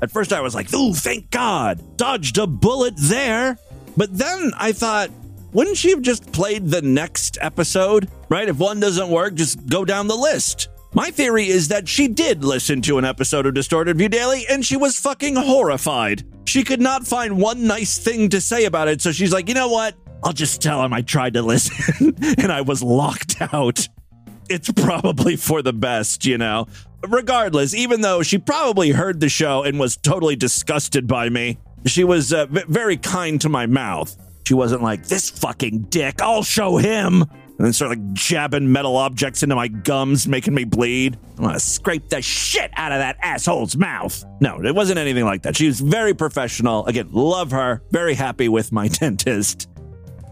At 0.01 0.09
first 0.09 0.33
I 0.33 0.41
was 0.41 0.55
like, 0.55 0.73
Ooh, 0.73 0.95
thank 0.95 1.29
God. 1.29 1.95
Dodged 1.95 2.39
a 2.39 2.47
bullet 2.47 2.95
there. 2.97 3.59
But 3.97 4.17
then 4.17 4.51
I 4.57 4.71
thought, 4.71 5.11
wouldn't 5.53 5.77
she 5.77 5.91
have 5.91 6.01
just 6.01 6.31
played 6.31 6.69
the 6.71 6.81
next 6.81 7.37
episode? 7.39 8.09
Right? 8.29 8.49
If 8.49 8.57
one 8.57 8.79
doesn't 8.79 9.09
work, 9.09 9.35
just 9.35 9.69
go 9.69 9.85
down 9.85 10.07
the 10.07 10.15
list. 10.15 10.69
My 10.95 11.11
theory 11.11 11.49
is 11.49 11.67
that 11.67 11.87
she 11.87 12.07
did 12.07 12.43
listen 12.43 12.81
to 12.81 12.97
an 12.97 13.05
episode 13.05 13.45
of 13.45 13.53
Distorted 13.53 13.99
View 13.99 14.09
Daily 14.09 14.47
and 14.49 14.65
she 14.65 14.75
was 14.75 14.99
fucking 14.99 15.35
horrified. 15.35 16.23
She 16.45 16.63
could 16.63 16.81
not 16.81 17.05
find 17.05 17.37
one 17.37 17.67
nice 17.67 17.99
thing 17.99 18.29
to 18.29 18.41
say 18.41 18.65
about 18.65 18.87
it, 18.87 19.03
so 19.03 19.11
she's 19.11 19.31
like, 19.31 19.49
you 19.49 19.53
know 19.53 19.67
what? 19.67 19.93
I'll 20.23 20.33
just 20.33 20.61
tell 20.61 20.83
him 20.83 20.93
I 20.93 21.01
tried 21.01 21.33
to 21.35 21.41
listen 21.41 22.15
and 22.37 22.51
I 22.51 22.61
was 22.61 22.81
locked 22.83 23.41
out. 23.53 23.87
It's 24.49 24.71
probably 24.71 25.35
for 25.35 25.61
the 25.61 25.73
best, 25.73 26.25
you 26.25 26.37
know? 26.37 26.67
Regardless, 27.07 27.73
even 27.73 28.01
though 28.01 28.23
she 28.23 28.37
probably 28.37 28.91
heard 28.91 29.19
the 29.19 29.29
show 29.29 29.63
and 29.63 29.79
was 29.79 29.97
totally 29.97 30.35
disgusted 30.35 31.05
by 31.07 31.29
me, 31.29 31.57
she 31.85 32.03
was 32.03 32.33
uh, 32.33 32.45
v- 32.47 32.63
very 32.67 32.97
kind 32.97 33.39
to 33.41 33.49
my 33.49 33.65
mouth. 33.65 34.15
She 34.47 34.53
wasn't 34.53 34.81
like, 34.81 35.07
this 35.07 35.29
fucking 35.29 35.87
dick, 35.89 36.21
I'll 36.21 36.43
show 36.43 36.77
him 36.77 37.25
and 37.57 37.65
then 37.65 37.73
start 37.73 37.89
like 37.89 38.13
jabbing 38.13 38.71
metal 38.71 38.95
objects 38.97 39.43
into 39.43 39.55
my 39.55 39.67
gums, 39.67 40.27
making 40.27 40.53
me 40.53 40.63
bleed. 40.63 41.17
I 41.37 41.41
want 41.41 41.53
to 41.55 41.59
scrape 41.59 42.09
the 42.09 42.21
shit 42.21 42.71
out 42.75 42.91
of 42.91 42.99
that 42.99 43.17
asshole's 43.21 43.75
mouth. 43.75 44.23
No, 44.39 44.63
it 44.63 44.75
wasn't 44.75 44.99
anything 44.99 45.25
like 45.25 45.41
that. 45.41 45.55
She 45.55 45.65
was 45.65 45.79
very 45.79 46.13
professional. 46.13 46.85
Again, 46.85 47.09
love 47.11 47.51
her. 47.51 47.81
Very 47.91 48.13
happy 48.13 48.47
with 48.47 48.71
my 48.71 48.87
dentist. 48.87 49.67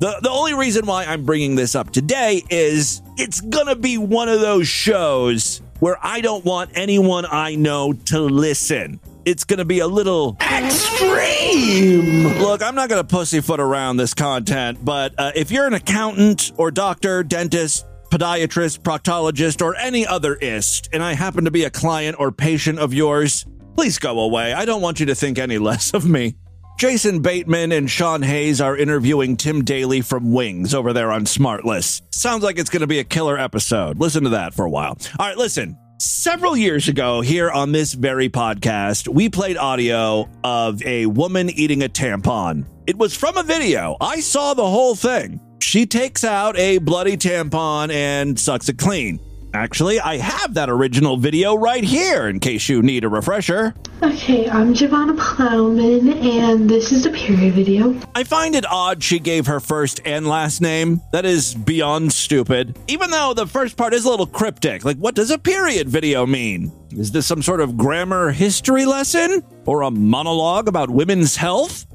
The, 0.05 0.19
the 0.21 0.29
only 0.29 0.53
reason 0.53 0.85
why 0.85 1.05
I'm 1.05 1.25
bringing 1.25 1.55
this 1.55 1.73
up 1.73 1.89
today 1.89 2.43
is 2.51 3.01
it's 3.17 3.41
gonna 3.41 3.75
be 3.75 3.97
one 3.97 4.29
of 4.29 4.39
those 4.39 4.67
shows 4.67 5.63
where 5.79 5.97
I 5.99 6.21
don't 6.21 6.45
want 6.45 6.69
anyone 6.75 7.25
I 7.25 7.55
know 7.55 7.91
to 7.91 8.19
listen 8.19 8.99
it's 9.25 9.43
going 9.43 9.57
to 9.57 9.65
be 9.65 9.79
a 9.79 9.87
little 9.87 10.37
extreme. 10.39 12.27
Look, 12.37 12.61
I'm 12.61 12.75
not 12.75 12.89
going 12.89 13.01
to 13.01 13.07
pussyfoot 13.07 13.59
around 13.59 13.97
this 13.97 14.13
content, 14.13 14.85
but 14.85 15.15
uh, 15.17 15.31
if 15.33 15.49
you're 15.49 15.65
an 15.65 15.73
accountant 15.73 16.51
or 16.57 16.69
doctor, 16.69 17.23
dentist, 17.23 17.87
podiatrist, 18.11 18.81
proctologist, 18.83 19.63
or 19.63 19.75
any 19.77 20.05
other 20.05 20.35
ist, 20.35 20.89
and 20.93 21.01
I 21.01 21.13
happen 21.13 21.45
to 21.45 21.51
be 21.51 21.63
a 21.63 21.71
client 21.71 22.17
or 22.19 22.31
patient 22.31 22.77
of 22.77 22.93
yours, 22.93 23.47
please 23.73 23.97
go 23.97 24.19
away. 24.19 24.53
I 24.53 24.63
don't 24.63 24.83
want 24.83 24.99
you 24.99 25.07
to 25.07 25.15
think 25.15 25.39
any 25.39 25.57
less 25.69 25.95
of 25.95 26.07
me. 26.07 26.35
Jason 26.77 27.21
Bateman 27.21 27.71
and 27.71 27.89
Sean 27.89 28.21
Hayes 28.21 28.59
are 28.59 28.75
interviewing 28.75 29.37
Tim 29.37 29.63
Daly 29.63 30.01
from 30.01 30.33
Wings 30.33 30.73
over 30.73 30.91
there 30.91 31.09
on 31.09 31.23
Smartless. 31.23 32.01
Sounds 32.13 32.43
like 32.43 32.59
it's 32.59 32.69
going 32.69 32.81
to 32.81 32.87
be 32.87 32.99
a 32.99 33.03
killer 33.05 33.39
episode. 33.39 33.97
Listen 33.97 34.23
to 34.23 34.29
that 34.31 34.53
for 34.53 34.65
a 34.65 34.69
while. 34.69 34.97
All 35.17 35.25
right, 35.25 35.37
listen. 35.37 35.77
Several 35.99 36.57
years 36.57 36.89
ago, 36.89 37.21
here 37.21 37.49
on 37.49 37.71
this 37.71 37.93
very 37.93 38.27
podcast, 38.27 39.07
we 39.07 39.29
played 39.29 39.55
audio 39.55 40.29
of 40.43 40.83
a 40.83 41.05
woman 41.05 41.49
eating 41.49 41.83
a 41.83 41.87
tampon. 41.87 42.65
It 42.85 42.97
was 42.97 43.15
from 43.15 43.37
a 43.37 43.43
video. 43.43 43.95
I 44.01 44.19
saw 44.19 44.53
the 44.53 44.67
whole 44.67 44.95
thing. 44.95 45.39
She 45.61 45.85
takes 45.85 46.25
out 46.25 46.57
a 46.57 46.79
bloody 46.79 47.15
tampon 47.15 47.89
and 47.89 48.37
sucks 48.37 48.67
it 48.67 48.77
clean. 48.77 49.21
Actually, 49.55 50.01
I 50.01 50.17
have 50.17 50.55
that 50.55 50.69
original 50.69 51.15
video 51.15 51.55
right 51.55 51.83
here 51.83 52.27
in 52.27 52.41
case 52.41 52.67
you 52.67 52.81
need 52.81 53.05
a 53.05 53.09
refresher. 53.09 53.73
Okay, 54.03 54.49
I'm 54.49 54.73
Giovanna 54.73 55.13
Plowman, 55.13 56.11
and 56.11 56.69
this 56.69 56.91
is 56.91 57.05
the 57.05 57.11
period 57.11 57.53
video. 57.53 57.97
I 58.13 58.25
find 58.25 58.53
it 58.53 58.65
odd 58.69 59.01
she 59.01 59.17
gave 59.17 59.47
her 59.47 59.61
first 59.61 60.01
and 60.03 60.27
last 60.27 60.59
name. 60.59 60.99
That 61.13 61.23
is 61.23 61.55
beyond 61.55 62.11
stupid. 62.11 62.77
Even 62.89 63.11
though 63.11 63.33
the 63.33 63.47
first 63.47 63.77
part 63.77 63.93
is 63.93 64.03
a 64.03 64.09
little 64.09 64.27
cryptic. 64.27 64.83
Like, 64.83 64.97
what 64.97 65.15
does 65.15 65.31
a 65.31 65.39
period 65.39 65.87
video 65.87 66.25
mean? 66.25 66.73
Is 66.91 67.13
this 67.13 67.25
some 67.25 67.41
sort 67.41 67.61
of 67.61 67.77
grammar 67.77 68.31
history 68.31 68.85
lesson? 68.85 69.41
Or 69.65 69.83
a 69.83 69.89
monologue 69.89 70.67
about 70.67 70.89
women's 70.89 71.37
health? 71.37 71.85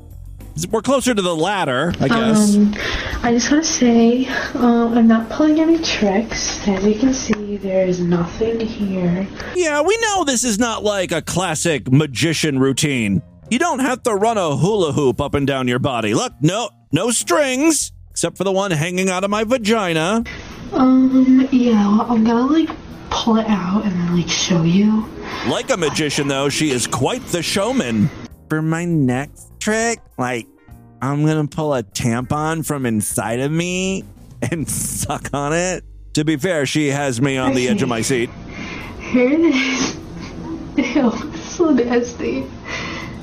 We're 0.71 0.83
closer 0.83 1.15
to 1.15 1.23
the 1.23 1.35
latter, 1.35 1.93
I 2.01 2.09
guess. 2.09 2.57
Um, 2.57 2.75
I 3.23 3.33
just 3.33 3.51
want 3.51 3.65
to 3.65 3.71
say, 3.71 4.27
um, 4.55 4.97
I'm 4.97 5.09
not 5.09 5.31
pulling 5.31 5.61
any 5.61 5.79
tricks. 5.79 6.67
As 6.69 6.85
you 6.85 6.95
can 6.95 7.15
see, 7.15 7.57
there 7.57 7.87
is 7.87 8.01
nothing 8.01 8.61
here. 8.61 9.27
Yeah, 9.55 9.83
we 9.83 9.97
know 9.99 10.25
this 10.25 10.45
is 10.45 10.59
not 10.59 10.83
like 10.85 11.13
a 11.13 11.23
classic 11.23 11.91
magician 11.91 12.59
routine. 12.59 13.23
You 13.51 13.59
don't 13.59 13.81
have 13.81 14.03
to 14.05 14.15
run 14.15 14.39
a 14.39 14.57
hula 14.57 14.93
hoop 14.93 15.21
up 15.21 15.35
and 15.35 15.47
down 15.47 15.67
your 15.67 15.79
body. 15.79 16.15
Look, 16.15 16.35
no, 16.41 16.71
no 16.93 17.11
strings, 17.11 17.93
except 18.11 18.37
for 18.37 18.45
the 18.45 18.53
one 18.53 18.71
hanging 18.71 19.09
out 19.09 19.25
of 19.25 19.31
my 19.31 19.45
vagina. 19.45 20.23
Um, 20.73 21.49
yeah, 21.51 21.89
well, 21.89 22.07
I'm 22.13 22.23
gonna 22.23 22.47
like 22.47 22.71
pull 23.11 23.39
it 23.39 23.47
out 23.49 23.85
and 23.85 23.93
then 23.93 24.17
like 24.17 24.29
show 24.29 24.63
you. 24.63 25.09
Like 25.49 25.71
a 25.71 25.77
magician, 25.77 26.29
though, 26.29 26.49
she 26.49 26.71
is 26.71 26.87
quite 26.87 27.25
the 27.27 27.43
showman. 27.43 28.09
For 28.49 28.63
my 28.63 28.85
next 28.85 29.50
trick, 29.61 30.01
like, 30.19 30.47
I'm 31.03 31.25
gonna 31.25 31.47
pull 31.47 31.75
a 31.75 31.83
tampon 31.83 32.65
from 32.67 32.87
inside 32.87 33.41
of 33.41 33.53
me 33.53 34.05
and 34.51 34.69
suck 34.69 35.33
on 35.33 35.53
it. 35.53 35.85
To 36.15 36.25
be 36.25 36.37
fair, 36.37 36.67
she 36.67 36.89
has 36.89 37.21
me 37.21 37.37
on 37.39 37.55
the 37.55 37.69
edge 37.69 37.83
of 37.83 37.89
my 37.89 38.01
seat. 38.01 38.31
Here 38.99 39.31
it 39.31 39.41
is. 39.41 39.97
Ew, 40.77 41.11
so 41.37 41.71
nasty. 41.71 42.45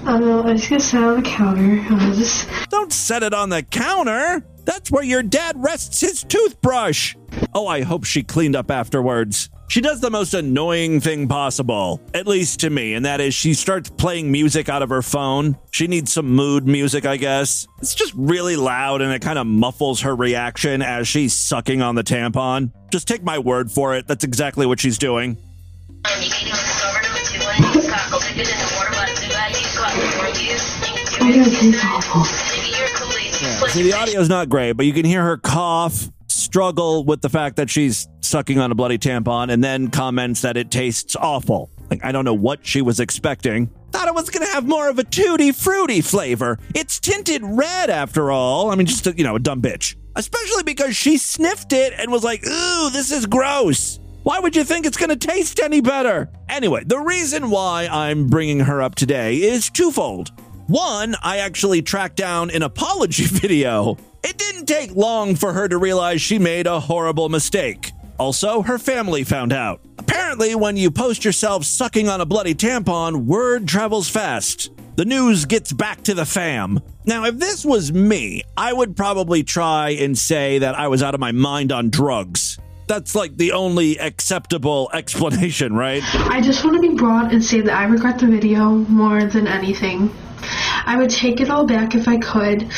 I 0.06 0.12
don't 0.12 0.22
know, 0.22 0.44
I'm 0.44 0.56
just 0.56 0.70
gonna 0.70 0.80
sit 0.80 1.04
on 1.04 1.22
the 1.22 1.30
counter. 1.30 1.86
I'll 1.90 2.14
just. 2.14 2.48
Don't 2.70 2.94
set 2.94 3.24
it 3.24 3.34
on 3.34 3.50
the 3.50 3.62
counter. 3.62 4.46
That's 4.64 4.90
where 4.90 5.04
your 5.04 5.24
dad 5.24 5.56
rests 5.58 6.00
his 6.00 6.24
toothbrush. 6.24 7.16
Oh, 7.54 7.68
I 7.68 7.82
hope 7.82 8.06
she 8.06 8.24
cleaned 8.24 8.56
up 8.56 8.72
afterwards. 8.72 9.50
She 9.70 9.82
does 9.82 10.00
the 10.00 10.10
most 10.10 10.34
annoying 10.34 11.02
thing 11.02 11.28
possible, 11.28 12.00
at 12.14 12.26
least 12.26 12.62
to 12.62 12.70
me, 12.70 12.94
and 12.94 13.06
that 13.06 13.20
is 13.20 13.34
she 13.34 13.54
starts 13.54 13.90
playing 13.90 14.32
music 14.32 14.70
out 14.70 14.82
of 14.82 14.90
her 14.90 15.02
phone. 15.02 15.58
She 15.72 15.88
needs 15.88 16.14
some 16.14 16.28
mood 16.34 16.66
music, 16.66 17.06
I 17.06 17.18
guess. 17.18 17.68
It's 17.80 17.94
just 17.94 18.14
really 18.16 18.56
loud 18.56 19.02
and 19.02 19.12
it 19.12 19.22
kind 19.22 19.38
of 19.38 19.46
muffles 19.46 20.02
her 20.02 20.16
reaction 20.16 20.82
as 20.82 21.08
she's 21.08 21.34
sucking 21.34 21.82
on 21.82 21.96
the 21.96 22.04
tampon. 22.04 22.72
Just 22.92 23.10
take 23.10 23.24
my 23.24 23.40
word 23.40 23.70
for 23.70 23.94
it, 23.94 24.08
that's 24.08 24.24
exactly 24.24 24.66
what 24.66 24.80
she's 24.80 24.98
doing. 24.98 25.36
Yeah, 31.20 31.44
it 31.46 31.60
tastes 31.60 31.84
awful. 31.84 32.24
See, 33.70 33.84
the 33.84 33.94
audio's 33.94 34.30
not 34.30 34.48
great, 34.48 34.74
but 34.74 34.86
you 34.86 34.94
can 34.94 35.04
hear 35.04 35.24
her 35.24 35.38
cough, 35.38 36.10
struggle 36.48 37.04
with 37.04 37.22
the 37.22 37.28
fact 37.28 37.58
that 37.58 37.70
she's 37.70 38.08
sucking 38.22 38.58
on 38.58 38.72
a 38.72 38.76
bloody 38.76 38.98
tampon, 38.98 39.52
and 39.52 39.62
then 39.62 39.90
comments 39.90 40.42
that 40.42 40.56
it 40.56 40.72
tastes 40.72 41.14
awful. 41.18 41.70
Like, 41.90 42.06
I 42.06 42.14
don't 42.14 42.24
know 42.24 42.34
what 42.34 42.66
she 42.66 42.82
was 42.82 43.02
expecting. 43.02 43.70
Thought 43.92 44.08
it 44.08 44.16
was 44.16 44.30
going 44.30 44.46
to 44.46 44.54
have 44.54 44.66
more 44.66 44.90
of 44.90 44.98
a 44.98 45.04
tutti 45.04 45.52
fruity 45.52 46.00
flavor. 46.00 46.58
It's 46.74 47.02
tinted 47.02 47.42
red, 47.44 47.90
after 47.90 48.32
all. 48.32 48.72
I 48.72 48.76
mean, 48.76 48.88
just, 48.88 49.06
a, 49.08 49.18
you 49.18 49.26
know, 49.26 49.36
a 49.36 49.40
dumb 49.40 49.62
bitch. 49.62 49.96
Especially 50.16 50.64
because 50.64 50.96
she 50.96 51.18
sniffed 51.18 51.74
it 51.74 51.94
and 51.98 52.12
was 52.12 52.24
like, 52.24 52.46
ooh, 52.48 52.90
this 52.92 53.12
is 53.12 53.26
gross. 53.26 54.00
Why 54.24 54.40
would 54.40 54.56
you 54.56 54.64
think 54.64 54.86
it's 54.86 54.98
going 54.98 55.10
to 55.10 55.28
taste 55.28 55.60
any 55.60 55.82
better? 55.82 56.30
Anyway, 56.48 56.84
the 56.86 57.00
reason 57.00 57.50
why 57.50 57.90
I'm 57.92 58.28
bringing 58.28 58.62
her 58.62 58.82
up 58.82 58.96
today 58.96 59.36
is 59.36 59.70
twofold. 59.70 60.32
One, 60.68 61.16
I 61.22 61.38
actually 61.38 61.82
tracked 61.82 62.16
down 62.16 62.52
an 62.52 62.64
apology 62.64 63.26
video. 63.26 63.98
It 64.24 64.38
didn't 64.38 64.66
take 64.66 64.96
long 64.96 65.36
for 65.36 65.54
her 65.54 65.68
to 65.68 65.78
realize 65.78 66.22
she 66.22 66.40
made 66.40 66.68
a 66.68 66.80
horrible 66.80 67.30
mistake. 67.30 67.92
Also, 68.20 68.62
her 68.62 68.78
family 68.78 69.24
found 69.24 69.54
out. 69.54 69.82
Apparently, 69.98 70.56
when 70.56 70.76
you 70.76 70.90
post 70.90 71.24
yourself 71.24 71.66
sucking 71.66 72.10
on 72.10 72.22
a 72.22 72.26
bloody 72.26 72.56
tampon, 72.56 73.26
word 73.26 73.68
travels 73.68 74.10
fast. 74.10 74.72
The 74.96 75.06
news 75.06 75.46
gets 75.46 75.72
back 75.72 76.02
to 76.04 76.16
the 76.16 76.26
fam. 76.26 76.80
Now, 77.06 77.26
if 77.26 77.38
this 77.38 77.64
was 77.64 77.94
me, 77.94 78.44
I 78.58 78.74
would 78.74 78.98
probably 78.98 79.44
try 79.44 79.92
and 79.92 80.18
say 80.18 80.58
that 80.60 80.74
I 80.74 80.88
was 80.88 81.04
out 81.04 81.14
of 81.14 81.20
my 81.20 81.32
mind 81.32 81.72
on 81.72 81.92
drugs. 81.92 82.58
That's 82.88 83.14
like 83.14 83.38
the 83.38 83.52
only 83.52 84.00
acceptable 84.00 84.90
explanation, 84.94 85.74
right? 85.74 86.02
I 86.16 86.42
just 86.42 86.64
want 86.64 86.76
to 86.78 86.82
be 86.82 86.96
broad 86.96 87.32
and 87.32 87.44
say 87.44 87.62
that 87.62 87.74
I 87.74 87.84
regret 87.84 88.18
the 88.20 88.28
video 88.28 88.70
more 88.70 89.26
than 89.26 89.46
anything. 89.48 90.12
I 90.42 90.96
would 90.98 91.10
take 91.10 91.42
it 91.42 91.50
all 91.50 91.66
back 91.66 91.96
if 91.96 92.08
I 92.08 92.18
could. 92.18 92.70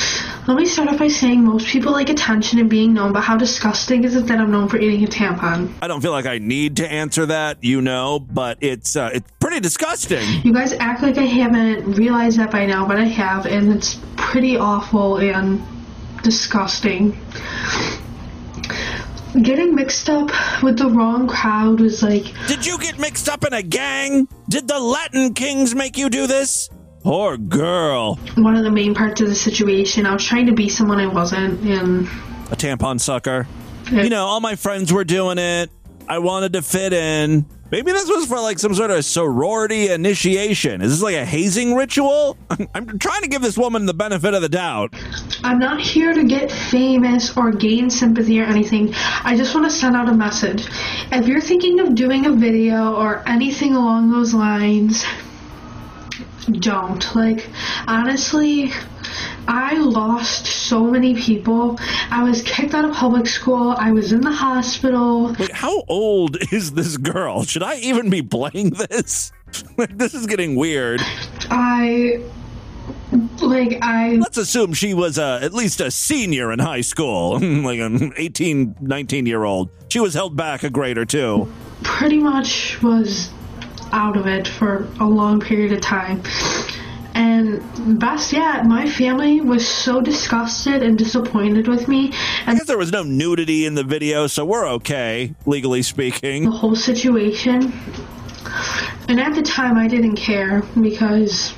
Let 0.47 0.57
me 0.57 0.65
start 0.65 0.89
off 0.89 0.97
by 0.97 1.09
saying 1.09 1.43
most 1.43 1.67
people 1.67 1.91
like 1.91 2.09
attention 2.09 2.59
and 2.59 2.69
being 2.69 2.93
known, 2.93 3.13
but 3.13 3.21
how 3.21 3.37
disgusting 3.37 4.03
is 4.03 4.15
it 4.15 4.25
that 4.27 4.39
I'm 4.39 4.51
known 4.51 4.67
for 4.67 4.77
eating 4.77 5.03
a 5.03 5.07
tampon? 5.07 5.71
I 5.81 5.87
don't 5.87 6.01
feel 6.01 6.11
like 6.11 6.25
I 6.25 6.39
need 6.39 6.77
to 6.77 6.91
answer 6.91 7.27
that, 7.27 7.63
you 7.63 7.81
know, 7.81 8.19
but 8.19 8.57
it's 8.61 8.95
uh, 8.95 9.11
it's 9.13 9.29
pretty 9.39 9.59
disgusting. 9.59 10.27
You 10.43 10.53
guys 10.53 10.73
act 10.73 11.03
like 11.03 11.17
I 11.17 11.25
haven't 11.25 11.93
realized 11.93 12.39
that 12.39 12.51
by 12.51 12.65
now, 12.65 12.87
but 12.87 12.97
I 12.97 13.05
have, 13.05 13.45
and 13.45 13.73
it's 13.73 13.99
pretty 14.17 14.57
awful 14.57 15.17
and 15.17 15.61
disgusting. 16.23 17.19
Getting 19.39 19.75
mixed 19.75 20.09
up 20.09 20.31
with 20.63 20.79
the 20.79 20.89
wrong 20.89 21.27
crowd 21.27 21.79
was 21.79 22.01
like. 22.01 22.33
Did 22.47 22.65
you 22.65 22.79
get 22.79 22.97
mixed 22.97 23.29
up 23.29 23.45
in 23.45 23.53
a 23.53 23.61
gang? 23.61 24.27
Did 24.49 24.67
the 24.67 24.79
Latin 24.79 25.35
Kings 25.35 25.75
make 25.75 25.97
you 25.97 26.09
do 26.09 26.25
this? 26.25 26.71
Poor 27.03 27.37
girl. 27.37 28.15
One 28.35 28.55
of 28.55 28.63
the 28.63 28.71
main 28.71 28.93
parts 28.93 29.21
of 29.21 29.27
the 29.27 29.35
situation. 29.35 30.05
I 30.05 30.13
was 30.13 30.23
trying 30.25 30.47
to 30.47 30.53
be 30.53 30.69
someone 30.69 30.99
I 30.99 31.07
wasn't, 31.07 31.61
and. 31.61 32.07
A 32.51 32.55
tampon 32.55 32.99
sucker. 32.99 33.47
You 33.91 34.09
know, 34.09 34.25
all 34.25 34.39
my 34.39 34.55
friends 34.55 34.93
were 34.93 35.03
doing 35.03 35.37
it. 35.37 35.71
I 36.07 36.19
wanted 36.19 36.53
to 36.53 36.61
fit 36.61 36.93
in. 36.93 37.45
Maybe 37.71 37.91
this 37.91 38.09
was 38.09 38.25
for 38.25 38.39
like 38.39 38.57
some 38.57 38.73
sort 38.73 38.89
of 38.89 39.05
sorority 39.05 39.89
initiation. 39.89 40.81
Is 40.81 40.91
this 40.91 41.01
like 41.03 41.15
a 41.15 41.25
hazing 41.25 41.75
ritual? 41.75 42.35
I'm 42.73 42.97
trying 42.97 43.21
to 43.21 43.27
give 43.27 43.43
this 43.43 43.57
woman 43.57 43.85
the 43.85 43.93
benefit 43.93 44.33
of 44.33 44.41
the 44.41 44.49
doubt. 44.49 44.95
I'm 45.43 45.59
not 45.59 45.79
here 45.79 46.13
to 46.13 46.23
get 46.23 46.51
famous 46.51 47.37
or 47.37 47.51
gain 47.51 47.91
sympathy 47.91 48.41
or 48.41 48.45
anything. 48.45 48.93
I 49.23 49.37
just 49.37 49.53
want 49.53 49.67
to 49.67 49.71
send 49.71 49.95
out 49.95 50.09
a 50.09 50.13
message. 50.13 50.67
If 51.11 51.27
you're 51.27 51.41
thinking 51.41 51.79
of 51.79 51.93
doing 51.93 52.25
a 52.25 52.31
video 52.31 52.95
or 52.95 53.21
anything 53.27 53.75
along 53.75 54.09
those 54.09 54.33
lines, 54.33 55.05
don't. 56.45 57.15
Like, 57.15 57.47
honestly, 57.87 58.71
I 59.47 59.77
lost 59.77 60.45
so 60.45 60.83
many 60.83 61.15
people. 61.15 61.79
I 62.11 62.23
was 62.23 62.41
kicked 62.43 62.73
out 62.73 62.85
of 62.85 62.95
public 62.95 63.27
school. 63.27 63.75
I 63.77 63.91
was 63.91 64.11
in 64.11 64.21
the 64.21 64.31
hospital. 64.31 65.35
Wait, 65.39 65.51
how 65.51 65.83
old 65.87 66.37
is 66.51 66.73
this 66.73 66.97
girl? 66.97 67.43
Should 67.43 67.63
I 67.63 67.75
even 67.77 68.09
be 68.09 68.21
playing 68.21 68.71
this? 68.71 69.31
this 69.89 70.13
is 70.13 70.27
getting 70.27 70.55
weird. 70.55 71.01
I. 71.49 72.23
Like, 73.41 73.79
I. 73.81 74.15
Let's 74.15 74.37
assume 74.37 74.73
she 74.73 74.93
was 74.93 75.17
uh, 75.17 75.39
at 75.41 75.53
least 75.53 75.81
a 75.81 75.89
senior 75.89 76.51
in 76.51 76.59
high 76.59 76.81
school, 76.81 77.39
like 77.63 77.79
an 77.79 78.13
18, 78.17 78.75
19 78.81 79.25
year 79.25 79.43
old. 79.43 79.69
She 79.89 79.99
was 79.99 80.13
held 80.13 80.35
back 80.35 80.63
a 80.63 80.69
grade 80.69 80.97
or 80.97 81.05
two. 81.05 81.51
Pretty 81.81 82.19
much 82.19 82.81
was 82.83 83.31
out 83.91 84.17
of 84.17 84.27
it 84.27 84.47
for 84.47 84.87
a 84.99 85.05
long 85.05 85.39
period 85.39 85.71
of 85.71 85.81
time. 85.81 86.21
And 87.15 87.99
best 87.99 88.31
yet, 88.31 88.65
my 88.65 88.87
family 88.89 89.41
was 89.41 89.67
so 89.67 89.99
disgusted 89.99 90.83
and 90.83 90.97
disappointed 90.97 91.67
with 91.67 91.87
me. 91.87 92.13
I 92.45 92.53
guess 92.53 92.65
there 92.65 92.77
was 92.77 92.91
no 92.91 93.03
nudity 93.03 93.65
in 93.65 93.75
the 93.75 93.83
video, 93.83 94.27
so 94.27 94.45
we're 94.45 94.67
okay, 94.73 95.33
legally 95.45 95.81
speaking. 95.81 96.45
The 96.45 96.51
whole 96.51 96.75
situation. 96.75 97.73
And 99.09 99.19
at 99.19 99.35
the 99.35 99.41
time, 99.41 99.77
I 99.77 99.87
didn't 99.87 100.15
care 100.15 100.61
because 100.79 101.53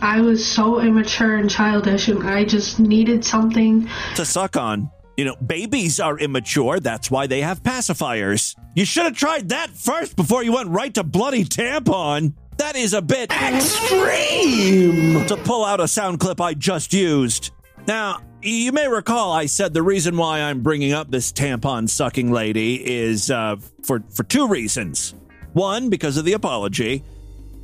I 0.00 0.20
was 0.20 0.46
so 0.46 0.80
immature 0.80 1.36
and 1.36 1.50
childish, 1.50 2.08
and 2.08 2.22
I 2.28 2.44
just 2.44 2.78
needed 2.78 3.24
something 3.24 3.88
to 4.16 4.24
suck 4.24 4.56
on. 4.56 4.90
You 5.20 5.26
know, 5.26 5.36
babies 5.36 6.00
are 6.00 6.18
immature. 6.18 6.80
That's 6.80 7.10
why 7.10 7.26
they 7.26 7.42
have 7.42 7.62
pacifiers. 7.62 8.56
You 8.74 8.86
should 8.86 9.04
have 9.04 9.14
tried 9.14 9.50
that 9.50 9.68
first 9.68 10.16
before 10.16 10.42
you 10.42 10.52
went 10.52 10.70
right 10.70 10.94
to 10.94 11.04
bloody 11.04 11.44
tampon. 11.44 12.32
That 12.56 12.74
is 12.74 12.94
a 12.94 13.02
bit 13.02 13.30
extreme 13.30 15.26
to 15.26 15.36
pull 15.36 15.62
out 15.62 15.78
a 15.78 15.86
sound 15.86 16.20
clip 16.20 16.40
I 16.40 16.54
just 16.54 16.94
used. 16.94 17.50
Now, 17.86 18.22
you 18.40 18.72
may 18.72 18.88
recall 18.88 19.30
I 19.30 19.44
said 19.44 19.74
the 19.74 19.82
reason 19.82 20.16
why 20.16 20.40
I'm 20.40 20.62
bringing 20.62 20.94
up 20.94 21.10
this 21.10 21.34
tampon 21.34 21.90
sucking 21.90 22.32
lady 22.32 22.76
is 22.82 23.30
uh, 23.30 23.56
for 23.82 24.02
for 24.08 24.22
two 24.22 24.48
reasons. 24.48 25.14
One, 25.52 25.90
because 25.90 26.16
of 26.16 26.24
the 26.24 26.32
apology, 26.32 27.04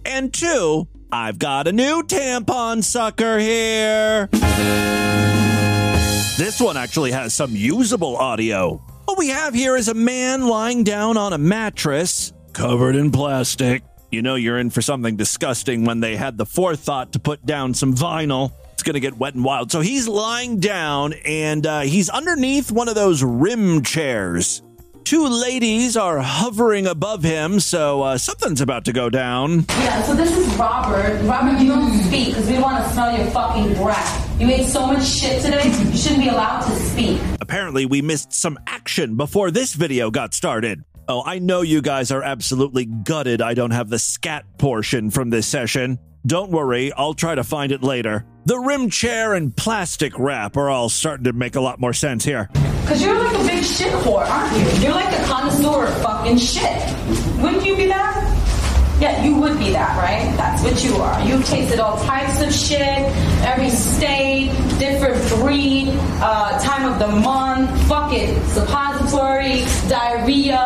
and 0.04 0.30
two, 0.30 0.88
I've 1.10 1.38
got 1.38 1.68
a 1.68 1.72
new 1.72 2.02
tampon 2.02 2.84
sucker 2.84 3.38
here. 3.38 4.28
This 6.37 6.61
one 6.61 6.76
actually 6.76 7.12
has 7.12 7.33
some 7.33 7.57
usable 7.57 8.14
audio. 8.14 8.76
What 9.07 9.16
we 9.16 9.28
have 9.28 9.55
here 9.55 9.75
is 9.75 9.88
a 9.88 9.95
man 9.95 10.47
lying 10.47 10.85
down 10.85 11.16
on 11.16 11.33
a 11.33 11.38
mattress 11.38 12.35
covered 12.52 12.95
in 12.95 13.11
plastic. 13.11 13.83
You 14.12 14.21
know 14.21 14.35
you're 14.35 14.59
in 14.59 14.69
for 14.69 14.83
something 14.83 15.16
disgusting 15.16 15.87
when 15.87 16.00
they 16.00 16.14
had 16.14 16.37
the 16.37 16.45
forethought 16.45 17.14
to 17.14 17.19
put 17.19 17.47
down 17.47 17.73
some 17.73 17.95
vinyl. 17.95 18.52
It's 18.75 18.83
going 18.83 18.95
to 18.95 19.00
get 19.00 19.16
wet 19.16 19.35
and 19.35 19.45
wild. 19.45 19.73
So 19.73 19.81
he's 19.81 20.09
lying 20.09 20.61
down 20.61 21.14
and 21.25 21.66
uh, 21.66 21.81
he's 21.81 22.11
underneath 22.11 22.71
one 22.71 22.88
of 22.88 22.95
those 22.95 23.23
rim 23.23 23.83
chairs. 23.83 24.61
Two 25.05 25.26
ladies 25.26 25.97
are 25.97 26.19
hovering 26.19 26.87
above 26.87 27.23
him, 27.23 27.61
so 27.61 28.02
uh, 28.02 28.19
something's 28.19 28.61
about 28.61 28.85
to 28.85 28.93
go 28.93 29.09
down. 29.09 29.64
Yeah, 29.71 30.02
so 30.02 30.14
this 30.14 30.37
is 30.37 30.55
Robert. 30.57 31.19
Robert, 31.23 31.62
you 31.62 31.69
don't 31.69 31.99
speak 32.02 32.28
because 32.28 32.47
we 32.47 32.59
want 32.59 32.85
to 32.85 32.93
smell 32.93 33.16
your 33.16 33.31
fucking 33.31 33.73
breath. 33.75 34.25
You 34.38 34.50
ate 34.50 34.66
so 34.66 34.87
much 34.87 35.02
shit 35.02 35.40
today, 35.43 35.64
you 35.64 35.97
shouldn't 35.97 36.21
be 36.21 36.28
allowed 36.28 36.61
to 36.61 36.71
speak. 36.76 37.19
Apparently, 37.40 37.87
we 37.87 38.02
missed 38.02 38.35
some 38.35 38.59
action 38.66 39.16
before 39.16 39.50
this 39.50 39.73
video 39.73 40.11
got 40.11 40.35
started. 40.35 40.85
Oh, 41.09 41.23
I 41.25 41.38
know 41.38 41.62
you 41.62 41.81
guys 41.81 42.11
are 42.11 42.23
absolutely 42.23 42.85
gutted 42.85 43.40
I 43.40 43.55
don't 43.55 43.71
have 43.71 43.88
the 43.88 43.99
scat 43.99 44.45
portion 44.59 45.11
from 45.11 45.31
this 45.31 45.47
session. 45.47 45.99
Don't 46.26 46.50
worry, 46.50 46.93
I'll 46.93 47.14
try 47.14 47.35
to 47.35 47.45
find 47.45 47.73
it 47.73 47.83
later. 47.83 48.26
The 48.45 48.59
rim 48.59 48.90
chair 48.90 49.33
and 49.33 49.57
plastic 49.57 50.19
wrap 50.19 50.59
are 50.59 50.69
all 50.69 50.90
starting 50.90 51.25
to 51.25 51.33
make 51.33 51.57
a 51.57 51.61
lot 51.62 51.81
more 51.81 51.95
sense 51.95 52.23
here. 52.23 52.50
Cause 52.87 53.02
you're 53.02 53.19
like 53.19 53.35
a 53.38 53.47
big 53.47 53.64
shit 53.64 53.93
whore, 54.05 54.26
aren't 54.28 54.55
you? 54.55 54.83
You're 54.83 54.93
like 54.93 55.19
a 55.19 55.25
connoisseur 55.25 55.87
of 55.87 56.02
fucking 56.02 56.37
shit. 56.37 56.76
Wouldn't 57.40 57.64
you 57.64 57.75
be 57.75 57.87
that? 57.87 58.36
Yeah, 58.98 59.22
you 59.22 59.36
would 59.36 59.58
be 59.58 59.72
that, 59.72 59.96
right? 59.98 60.34
That's 60.38 60.62
what 60.62 60.82
you 60.82 60.96
are. 60.96 61.20
You've 61.26 61.44
tasted 61.44 61.80
all 61.80 61.98
types 62.04 62.40
of 62.40 62.50
shit, 62.50 62.80
every 63.44 63.68
state, 63.68 64.48
different 64.78 65.20
breed, 65.38 65.88
uh, 66.22 66.58
time 66.60 66.90
of 66.90 66.98
the 66.98 67.08
month, 67.20 67.70
fuck 67.88 68.14
it, 68.14 68.42
suppository, 68.48 69.64
diarrhea, 69.88 70.56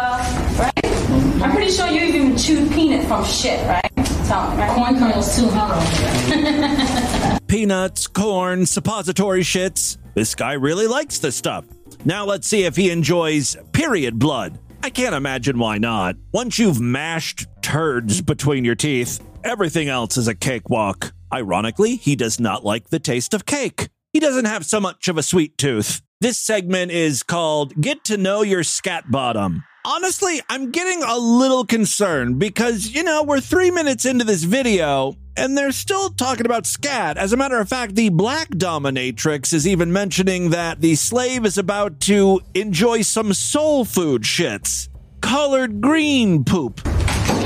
right? 0.59 1.43
I'm 1.43 1.51
pretty 1.51 1.73
sure 1.73 1.89
you 1.89 2.03
even 2.03 2.37
chewed 2.37 2.71
peanut 2.71 3.05
from 3.09 3.25
shit, 3.25 3.67
right? 3.67 3.91
Tell 4.27 4.49
me, 4.53 4.59
right? 4.59 4.71
Corn 4.77 4.97
kernels 4.97 5.37
too, 5.37 5.49
huh? 5.51 7.39
Peanuts, 7.49 8.07
corn, 8.07 8.65
suppository 8.65 9.41
shits. 9.41 9.99
This 10.15 10.37
guy 10.37 10.53
really 10.53 10.87
likes 10.87 11.19
this 11.19 11.35
stuff. 11.35 11.65
Now 12.05 12.27
let's 12.27 12.47
see 12.47 12.63
if 12.65 12.77
he 12.77 12.91
enjoys 12.91 13.57
period 13.73 14.21
blood. 14.21 14.57
I 14.83 14.91
can't 14.91 15.15
imagine 15.15 15.59
why 15.59 15.79
not. 15.79 16.17
Once 16.33 16.59
you've 16.59 16.81
mashed 16.81 17.47
turds 17.63 18.21
between 18.21 18.65
your 18.65 18.75
teeth, 18.75 19.21
everything 19.45 19.89
else 19.89 20.17
is 20.17 20.29
a 20.29 20.35
cakewalk. 20.35 21.13
Ironically, 21.33 21.97
he 21.97 22.17
does 22.17 22.41
not 22.41 22.65
like 22.65 22.91
the 22.91 22.99
taste 22.99 23.35
of 23.35 23.47
cake. 23.47 23.89
He 24.13 24.21
doesn't 24.21 24.47
have 24.47 24.67
so 24.67 24.81
much 24.81 25.09
of 25.09 25.17
a 25.17 25.23
sweet 25.23 25.57
tooth. 25.57 26.03
This 26.21 26.39
segment 26.39 26.91
is 26.91 27.23
called 27.23 27.81
Get 27.81 28.05
to 28.05 28.17
Know 28.17 28.43
Your 28.43 28.65
Scat 28.65 29.11
Bottom. 29.11 29.65
Honestly, 29.85 30.43
I'm 30.51 30.71
getting 30.71 31.03
a 31.03 31.17
little 31.17 31.65
concerned 31.65 32.39
because, 32.39 32.91
you 32.91 33.03
know, 33.03 33.23
we're 33.23 33.41
three 33.41 33.71
minutes 33.71 34.05
into 34.05 34.25
this 34.25 34.43
video 34.43 35.17
and 35.37 35.57
they're 35.57 35.73
still 35.73 36.11
talking 36.11 36.45
about 36.45 36.67
scat. 36.67 37.17
As 37.17 37.33
a 37.33 37.37
matter 37.39 37.59
of 37.59 37.69
fact, 37.69 37.95
the 37.95 38.11
black 38.11 38.51
dominatrix 38.51 39.55
is 39.55 39.67
even 39.67 39.91
mentioning 39.91 40.51
that 40.51 40.83
the 40.83 40.97
slave 40.97 41.47
is 41.47 41.57
about 41.57 42.01
to 42.01 42.43
enjoy 42.53 43.01
some 43.01 43.33
soul 43.33 43.87
food 43.87 44.23
shits. 44.23 44.91
Colored 45.23 45.81
green 45.81 46.45
poop. 46.45 46.87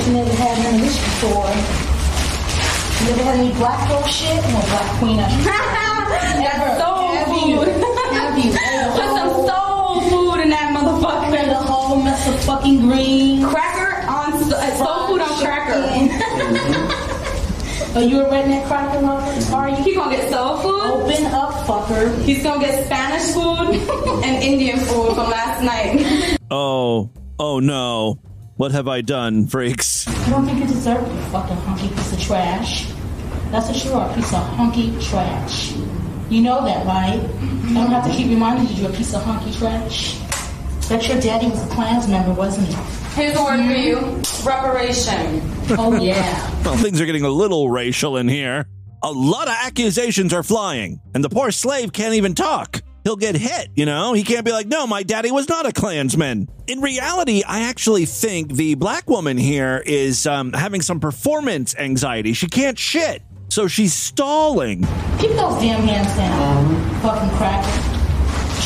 You 0.07 0.13
never 0.13 0.33
had 0.35 0.59
none 0.63 0.75
of 0.75 0.81
this 0.83 0.97
before. 0.99 1.49
You 3.01 3.07
never 3.17 3.23
had 3.25 3.37
any 3.41 3.53
black 3.55 3.89
girl 3.89 4.03
shit? 4.07 4.37
No, 4.53 4.61
black 4.61 4.99
queen. 4.99 5.17
That's 5.17 5.33
soul 6.81 7.09
Have 7.09 7.27
food. 7.29 7.49
you? 7.49 7.57
Have 8.13 8.37
you? 8.39 8.51
Put 8.93 9.09
some 9.17 9.33
soul 9.49 10.01
food 10.11 10.41
in 10.43 10.51
that 10.51 10.69
motherfucker. 10.77 11.31
Made 11.31 11.49
a 11.49 11.55
whole 11.55 11.97
mess 12.03 12.29
of 12.29 12.39
fucking 12.45 12.81
green. 12.83 13.45
Cracker 13.49 14.07
on 14.07 14.33
uh, 14.35 14.75
soul 14.77 15.07
food 15.09 15.21
on 15.23 15.33
cracker. 15.41 15.81
Are 17.99 18.03
you 18.03 18.21
a 18.21 18.25
redneck 18.29 18.67
cracker 18.67 19.01
lover? 19.01 19.55
Are 19.55 19.69
you? 19.71 19.77
He 19.85 19.95
gonna 19.95 20.17
get 20.17 20.31
soul 20.31 20.59
food. 20.59 20.81
Open 20.83 21.27
up, 21.27 21.53
fucker. 21.67 22.23
He's 22.25 22.43
gonna 22.43 22.61
get 22.61 22.85
Spanish 22.87 23.33
food 23.33 23.77
and 24.25 24.43
Indian 24.43 24.81
food 24.81 25.15
from 25.15 25.31
last 25.31 25.63
night. 25.63 26.37
Oh, 26.51 27.09
oh 27.39 27.61
no. 27.61 28.19
What 28.57 28.71
have 28.71 28.87
I 28.87 29.01
done, 29.01 29.47
freaks? 29.49 30.07
I 30.07 30.31
don't 30.31 30.47
think 30.47 30.61
you 30.61 30.67
deserve 30.67 31.03
it, 31.05 31.13
you 31.13 31.21
fucking 31.33 31.57
hunky 31.57 31.89
piece 31.89 32.13
of 32.13 32.21
trash. 32.21 32.87
That's 33.51 33.67
what 33.69 33.85
you 33.85 33.93
are, 33.93 34.09
a 34.09 34.15
piece 34.15 34.33
of 34.33 34.43
hunky 34.55 34.97
trash. 35.01 35.73
You 36.31 36.41
know 36.41 36.65
that, 36.65 36.87
right? 36.87 37.19
I 37.19 37.75
don't 37.75 37.91
have 37.91 38.05
to 38.09 38.13
keep 38.13 38.29
reminding 38.29 38.69
you 38.69 38.83
you're 38.83 38.93
a 38.93 38.95
piece 38.95 39.13
of 39.13 39.23
hunky 39.25 39.53
trash. 39.59 40.19
Bet 40.89 41.09
your 41.09 41.21
daddy 41.21 41.49
was 41.49 41.65
a 41.65 41.75
Klans 41.75 42.07
member, 42.09 42.33
wasn't 42.33 42.69
he? 42.69 42.75
Here's 43.21 43.37
a 43.37 43.43
word 43.43 43.65
for 43.65 43.73
you: 43.73 43.99
reparation. 44.45 45.51
Oh 45.71 45.99
yeah. 46.01 46.63
Well, 46.63 46.77
things 46.77 47.01
are 47.01 47.07
getting 47.07 47.25
a 47.25 47.31
little 47.31 47.71
racial 47.71 48.19
in 48.19 48.29
here. 48.29 48.67
A 49.03 49.11
lot 49.11 49.49
of 49.49 49.55
accusations 49.63 50.33
are 50.35 50.43
flying, 50.43 51.01
and 51.15 51.25
the 51.25 51.31
poor 51.31 51.51
slave 51.51 51.93
can't 51.93 52.15
even 52.15 52.35
talk. 52.35 52.83
He'll 53.05 53.17
get 53.17 53.37
hit, 53.37 53.69
you 53.77 53.85
know? 53.85 54.15
He 54.15 54.23
can't 54.23 54.47
be 54.47 54.53
like, 54.53 54.67
no, 54.67 54.87
my 54.87 55.03
daddy 55.03 55.31
was 55.31 55.47
not 55.47 55.67
a 55.67 55.73
Klansman. 55.73 56.49
In 56.67 56.81
reality, 56.81 57.43
I 57.47 57.61
actually 57.69 58.07
think 58.07 58.55
the 58.55 58.75
black 58.77 59.09
woman 59.11 59.37
here 59.37 59.83
is 59.85 60.27
um, 60.27 60.55
having 60.55 60.81
some 60.81 61.01
performance 61.01 61.77
anxiety. 61.77 62.33
She 62.33 62.47
can't 62.47 62.79
shit, 62.79 63.23
so 63.51 63.69
she's 63.69 63.93
stalling. 63.93 64.81
Keep 65.19 65.33
those 65.33 65.61
damn 65.61 65.83
hands 65.87 66.17
down. 66.17 67.01
Fucking 67.03 67.37
crack, 67.37 67.65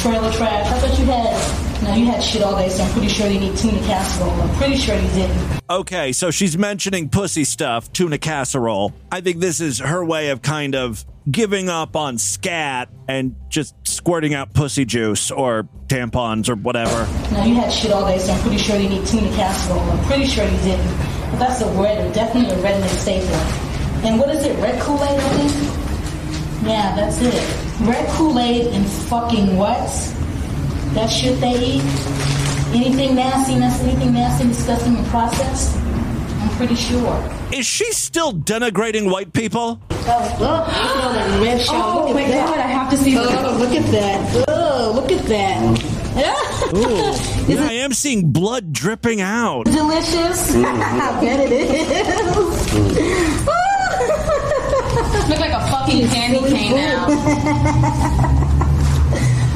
Trailer 0.03 0.31
trash. 0.33 0.67
I 0.67 0.79
thought 0.79 0.99
you 0.99 1.05
had. 1.07 1.65
No, 1.83 1.95
you 1.95 2.07
had 2.07 2.23
shit 2.23 2.43
all 2.43 2.57
day, 2.57 2.69
so 2.69 2.83
I'm 2.85 2.93
pretty 2.93 3.09
sure 3.09 3.29
you 3.29 3.41
need 3.41 3.57
tuna 3.57 3.79
casserole. 3.81 4.31
I'm 4.31 4.55
pretty 4.57 4.77
sure 4.77 4.95
you 4.95 5.09
didn't. 5.09 5.61
Okay, 5.71 6.13
so 6.13 6.31
she's 6.31 6.57
mentioning 6.59 7.09
pussy 7.09 7.45
stuff, 7.45 7.93
tuna 7.93 8.19
casserole. 8.19 8.93
I 9.13 9.21
think 9.21 9.39
this 9.39 9.61
is 9.61 9.79
her 9.81 10.05
way 10.05 10.31
of 10.31 10.43
kind 10.43 10.75
of 10.75 11.05
giving 11.31 11.69
up 11.69 11.97
on 11.97 12.19
scat 12.19 12.89
and 13.09 13.35
just 13.49 13.75
squirting 13.87 14.35
out 14.35 14.55
pussy 14.55 14.85
juice 14.85 15.31
or 15.31 15.69
tampons 15.87 16.49
or 16.49 16.55
whatever. 16.55 17.07
No, 17.33 17.45
you 17.45 17.55
had 17.55 17.73
shit 17.73 17.93
all 17.93 18.07
day, 18.07 18.19
so 18.19 18.33
I'm 18.33 18.41
pretty 18.41 18.59
sure 18.59 18.79
you 18.79 18.89
need 18.89 19.07
tuna 19.07 19.29
casserole. 19.37 19.81
I'm 19.81 20.05
pretty 20.07 20.27
sure 20.27 20.45
you 20.45 20.59
didn't. 20.59 20.97
But 21.31 21.39
that's 21.41 21.61
a 21.61 21.71
red, 21.73 22.13
definitely 22.15 22.55
a 22.55 22.59
redneck 22.59 22.89
staple. 22.89 23.29
And 24.07 24.19
what 24.19 24.31
is 24.31 24.45
it? 24.45 24.57
Red 24.61 24.81
Kool-Aid, 24.81 25.19
I 25.19 25.29
think? 25.31 26.69
Yeah, 26.69 26.95
that's 26.95 27.21
it. 27.21 27.87
Red 27.87 28.09
Kool-Aid 28.11 28.67
and 28.69 28.87
fucking 28.87 29.57
what? 29.57 29.89
That 30.95 31.09
shit 31.09 31.41
they 31.41 31.55
eat? 31.59 31.83
Anything 32.75 33.15
nasty, 33.15 33.57
nasty, 33.57 33.91
anything 33.91 34.13
nasty, 34.13 34.47
disgusting, 34.49 34.97
and 34.97 35.07
processed? 35.07 35.75
I'm 36.41 36.51
pretty 36.57 36.75
sure. 36.77 37.31
Is 37.53 37.67
she 37.67 37.91
still 37.93 38.33
denigrating 38.33 39.11
white 39.11 39.33
people? 39.33 39.81
Oh, 39.91 40.37
look, 40.41 40.67
look 41.41 41.49
at 41.49 41.59
that. 41.59 41.69
Oh, 41.71 42.05
look 42.07 42.15
my 42.15 42.23
at 42.23 42.31
that. 42.31 42.47
God, 42.49 42.59
I 42.59 42.63
have 42.63 42.91
to 42.91 42.97
see 42.97 43.15
this. 43.15 43.29
Oh, 43.31 43.57
look 43.59 43.73
at 43.73 43.87
that. 43.91 44.45
Oh, 44.49 44.93
look 44.95 45.11
at 45.13 45.25
that. 45.27 45.99
Ooh. 46.75 47.53
yeah, 47.53 47.67
I 47.69 47.73
am 47.75 47.93
seeing 47.93 48.31
blood 48.33 48.73
dripping 48.73 49.21
out. 49.21 49.65
Delicious? 49.67 50.49
Mm-hmm. 50.59 51.01
I 51.01 51.21
bet 51.21 51.41
it 51.41 51.53
is. 51.53 52.75
Look 55.29 55.41
like 55.41 55.53
a 55.53 55.61
fucking 55.71 56.09
candy 56.09 56.41
cane 56.51 56.75
now. 56.75 57.07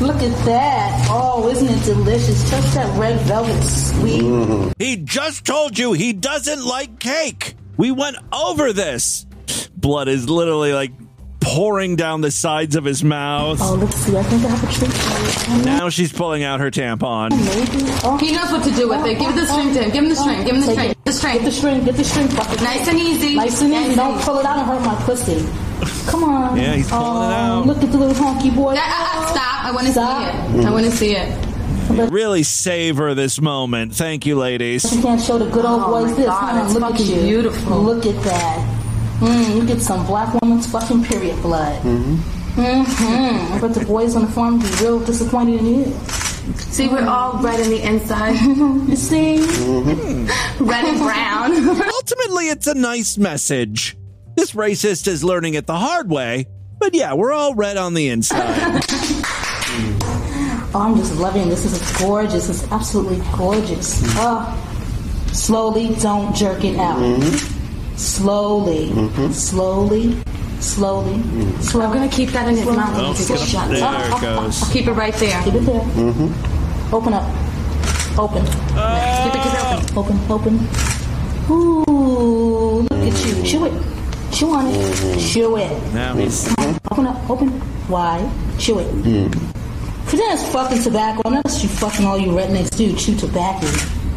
Look 0.02 0.16
at 0.16 0.44
that. 0.46 1.06
Oh, 1.10 1.48
isn't 1.48 1.68
it 1.68 1.84
delicious? 1.84 2.50
Just 2.50 2.74
that 2.74 2.98
red 2.98 3.20
velvet 3.20 3.62
sweet. 3.62 4.74
He 4.76 4.96
just 4.96 5.44
told 5.44 5.78
you 5.78 5.92
he 5.92 6.12
doesn't 6.12 6.64
like 6.64 6.98
cake. 6.98 7.54
We 7.76 7.92
went 7.92 8.16
over 8.32 8.72
this. 8.72 9.26
Blood 9.76 10.08
is 10.08 10.28
literally 10.28 10.72
like 10.72 10.90
pouring 11.40 11.94
down 11.94 12.20
the 12.20 12.32
sides 12.32 12.74
of 12.74 12.84
his 12.84 13.04
mouth. 13.04 13.58
Oh, 13.62 13.74
let's 13.74 13.94
see. 13.94 14.16
I 14.16 14.24
think 14.24 14.44
I 14.44 14.48
have 14.48 14.64
a 14.64 14.72
treat 14.72 14.92
for 14.92 15.56
you. 15.56 15.64
Now 15.64 15.88
she's 15.88 16.12
pulling 16.12 16.42
out 16.42 16.58
her 16.58 16.72
tampon. 16.72 17.30
Maybe. 17.30 17.84
Oh. 18.02 18.18
He 18.20 18.32
knows 18.32 18.50
what 18.50 18.64
to 18.64 18.72
do 18.72 18.88
with 18.88 19.06
it. 19.06 19.20
Give 19.20 19.32
the 19.36 19.46
string 19.46 19.72
to 19.74 19.84
him. 19.84 19.90
Give 19.92 20.02
him 20.02 20.08
the 20.08 20.16
string. 20.16 20.44
Give 20.44 20.56
him 20.56 20.62
the 20.62 20.66
Take 20.66 20.74
string. 20.74 20.90
it. 20.90 21.04
The 21.04 21.12
string. 21.12 21.34
Get 21.34 21.44
the 21.44 21.52
string. 21.52 21.84
Get 21.84 21.96
the 21.96 22.04
string. 22.04 22.28
Fuck 22.28 22.52
it. 22.52 22.60
Nice 22.60 22.88
and 22.88 22.98
easy. 22.98 23.36
Nice 23.36 23.62
and 23.62 23.72
easy. 23.72 23.94
Don't 23.94 24.20
pull 24.22 24.40
it 24.40 24.46
out 24.46 24.58
and 24.58 24.66
hurt 24.66 24.82
my 24.84 24.96
pussy. 25.04 25.46
Come 26.10 26.24
on. 26.24 26.56
Yeah, 26.56 26.74
he's 26.74 26.88
pulling 26.88 27.06
oh, 27.06 27.30
it 27.30 27.34
out. 27.34 27.66
Look 27.66 27.82
at 27.84 27.92
the 27.92 27.98
little 27.98 28.14
honky 28.14 28.52
boy. 28.54 28.74
Ah, 28.76 28.80
ah, 28.82 29.30
stop. 29.32 29.51
I 29.62 29.70
want 29.72 29.86
to 29.86 29.92
see 29.92 30.00
Stop. 30.00 30.34
it. 30.54 30.64
I 30.66 30.70
want 30.70 30.84
to 30.86 30.90
see 30.90 31.14
it. 31.16 32.10
Really 32.10 32.42
savor 32.42 33.14
this 33.14 33.40
moment. 33.40 33.94
Thank 33.94 34.24
you, 34.26 34.36
ladies. 34.36 34.94
You 34.94 35.02
can't 35.02 35.20
show 35.20 35.38
the 35.38 35.50
good 35.50 35.64
old 35.64 35.82
Oh 35.82 35.86
boys 35.90 36.10
my 36.12 36.16
this. 36.16 36.26
God, 36.26 36.50
Come 36.50 36.64
it's 36.66 36.74
look 36.74 36.82
at 36.84 36.90
fucking 36.92 37.06
you. 37.06 37.22
beautiful. 37.22 37.78
Look 37.82 38.06
at 38.06 38.22
that. 38.24 38.78
Mm, 39.20 39.56
you 39.56 39.66
get 39.66 39.80
some 39.80 40.06
black 40.06 40.34
woman's 40.40 40.66
fucking 40.70 41.04
period 41.04 41.40
blood. 41.42 41.80
Mm-hmm. 41.82 43.52
I 43.54 43.58
bet 43.60 43.74
the 43.74 43.84
boys 43.84 44.14
on 44.16 44.22
the 44.26 44.30
farm 44.30 44.58
be 44.58 44.66
real 44.80 45.00
disappointed 45.00 45.60
in 45.60 45.66
you. 45.66 45.84
See, 46.56 46.88
we're 46.88 47.06
all 47.06 47.38
red 47.42 47.60
in 47.60 47.70
the 47.70 47.82
inside. 47.82 48.36
You 48.88 48.96
see? 48.96 49.38
red 50.60 50.84
and 50.84 50.98
brown. 50.98 51.52
Ultimately, 51.94 52.48
it's 52.48 52.66
a 52.66 52.74
nice 52.74 53.16
message. 53.16 53.96
This 54.36 54.52
racist 54.52 55.06
is 55.08 55.22
learning 55.22 55.54
it 55.54 55.66
the 55.66 55.76
hard 55.76 56.10
way, 56.10 56.46
but 56.78 56.94
yeah, 56.94 57.14
we're 57.14 57.32
all 57.32 57.54
red 57.54 57.76
on 57.76 57.94
the 57.94 58.08
inside. 58.08 58.82
Oh, 60.74 60.80
I'm 60.80 60.96
just 60.96 61.14
loving 61.16 61.50
this. 61.50 61.64
This 61.64 61.82
is 61.82 61.98
gorgeous. 61.98 62.48
It's 62.48 62.70
absolutely 62.72 63.20
gorgeous. 63.36 64.00
Oh, 64.16 64.48
slowly, 65.32 65.94
don't 65.96 66.34
jerk 66.34 66.64
it 66.64 66.78
out. 66.78 66.98
Mm-hmm. 66.98 67.22
Mm-hmm. 67.22 67.96
Slowly, 67.96 68.88
slowly, 69.32 70.22
slowly, 70.60 71.22
slowly. 71.60 71.86
I'm 71.86 71.92
gonna 71.92 72.08
keep 72.08 72.30
that 72.30 72.48
in 72.48 72.56
his 72.56 72.64
mouth. 72.64 72.96
Oh, 72.96 73.12
Take 73.12 73.36
a 73.36 73.46
shot. 73.46 73.68
there 73.68 73.84
it 73.84 74.20
goes. 74.22 74.72
Keep 74.72 74.86
it 74.86 74.92
right 74.92 75.14
there. 75.14 75.42
Keep 75.42 75.54
it 75.56 75.66
there. 75.66 75.82
Open 76.90 77.12
up. 77.12 77.28
Open. 78.18 78.44
Keep 78.44 78.54
it 78.56 78.76
ah! 78.76 79.80
just 79.82 79.96
open. 79.96 80.18
Open, 80.30 80.58
open. 80.58 80.68
Ooh, 81.50 82.86
look 82.90 82.92
at 82.92 83.26
you. 83.26 83.42
Chew 83.44 83.66
it. 83.66 83.72
Chew 84.32 84.50
on 84.50 84.66
it. 84.68 85.20
Chew 85.20 85.56
it. 85.58 85.92
Now 85.92 86.14
he's 86.14 86.48
Open 86.90 87.06
up, 87.06 87.30
open. 87.30 87.60
Wide. 87.88 88.30
Chew 88.58 88.78
it. 88.78 88.86
Mm. 89.04 89.61
Pretend 90.06 90.38
it's 90.38 90.52
fucking 90.52 90.82
tobacco. 90.82 91.22
Unless 91.24 91.62
you 91.62 91.68
fucking 91.68 92.04
all 92.06 92.18
you 92.18 92.28
rednecks 92.28 92.76
do, 92.76 92.94
chew 92.96 93.16
tobacco. 93.16 93.66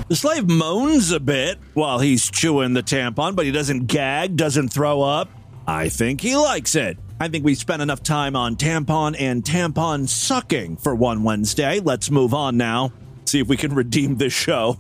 The 0.08 0.16
slave 0.16 0.48
moans 0.48 1.12
a 1.12 1.20
bit 1.20 1.58
while 1.74 2.00
he's 2.00 2.30
chewing 2.30 2.74
the 2.74 2.84
tampon, 2.84 3.36
but 3.36 3.46
he 3.46 3.52
doesn't 3.52 3.88
gag, 3.88 4.36
doesn't 4.36 4.70
throw 4.70 5.02
up. 5.02 5.30
I 5.68 5.90
think 5.90 6.22
he 6.22 6.36
likes 6.36 6.76
it. 6.76 6.98
I 7.20 7.28
think 7.30 7.46
we 7.46 7.56
spent 7.56 7.82
enough 7.82 8.04
time 8.04 8.36
on 8.36 8.56
tampon 8.56 9.16
and 9.18 9.44
tampon 9.44 10.08
sucking 10.08 10.78
for 10.78 10.94
one 10.94 11.24
Wednesday. 11.24 11.80
Let's 11.80 12.12
move 12.12 12.34
on 12.34 12.58
now. 12.58 12.92
See 13.26 13.40
if 13.40 13.48
we 13.48 13.58
can 13.58 13.74
redeem 13.74 14.18
this 14.18 14.34
show. 14.34 14.78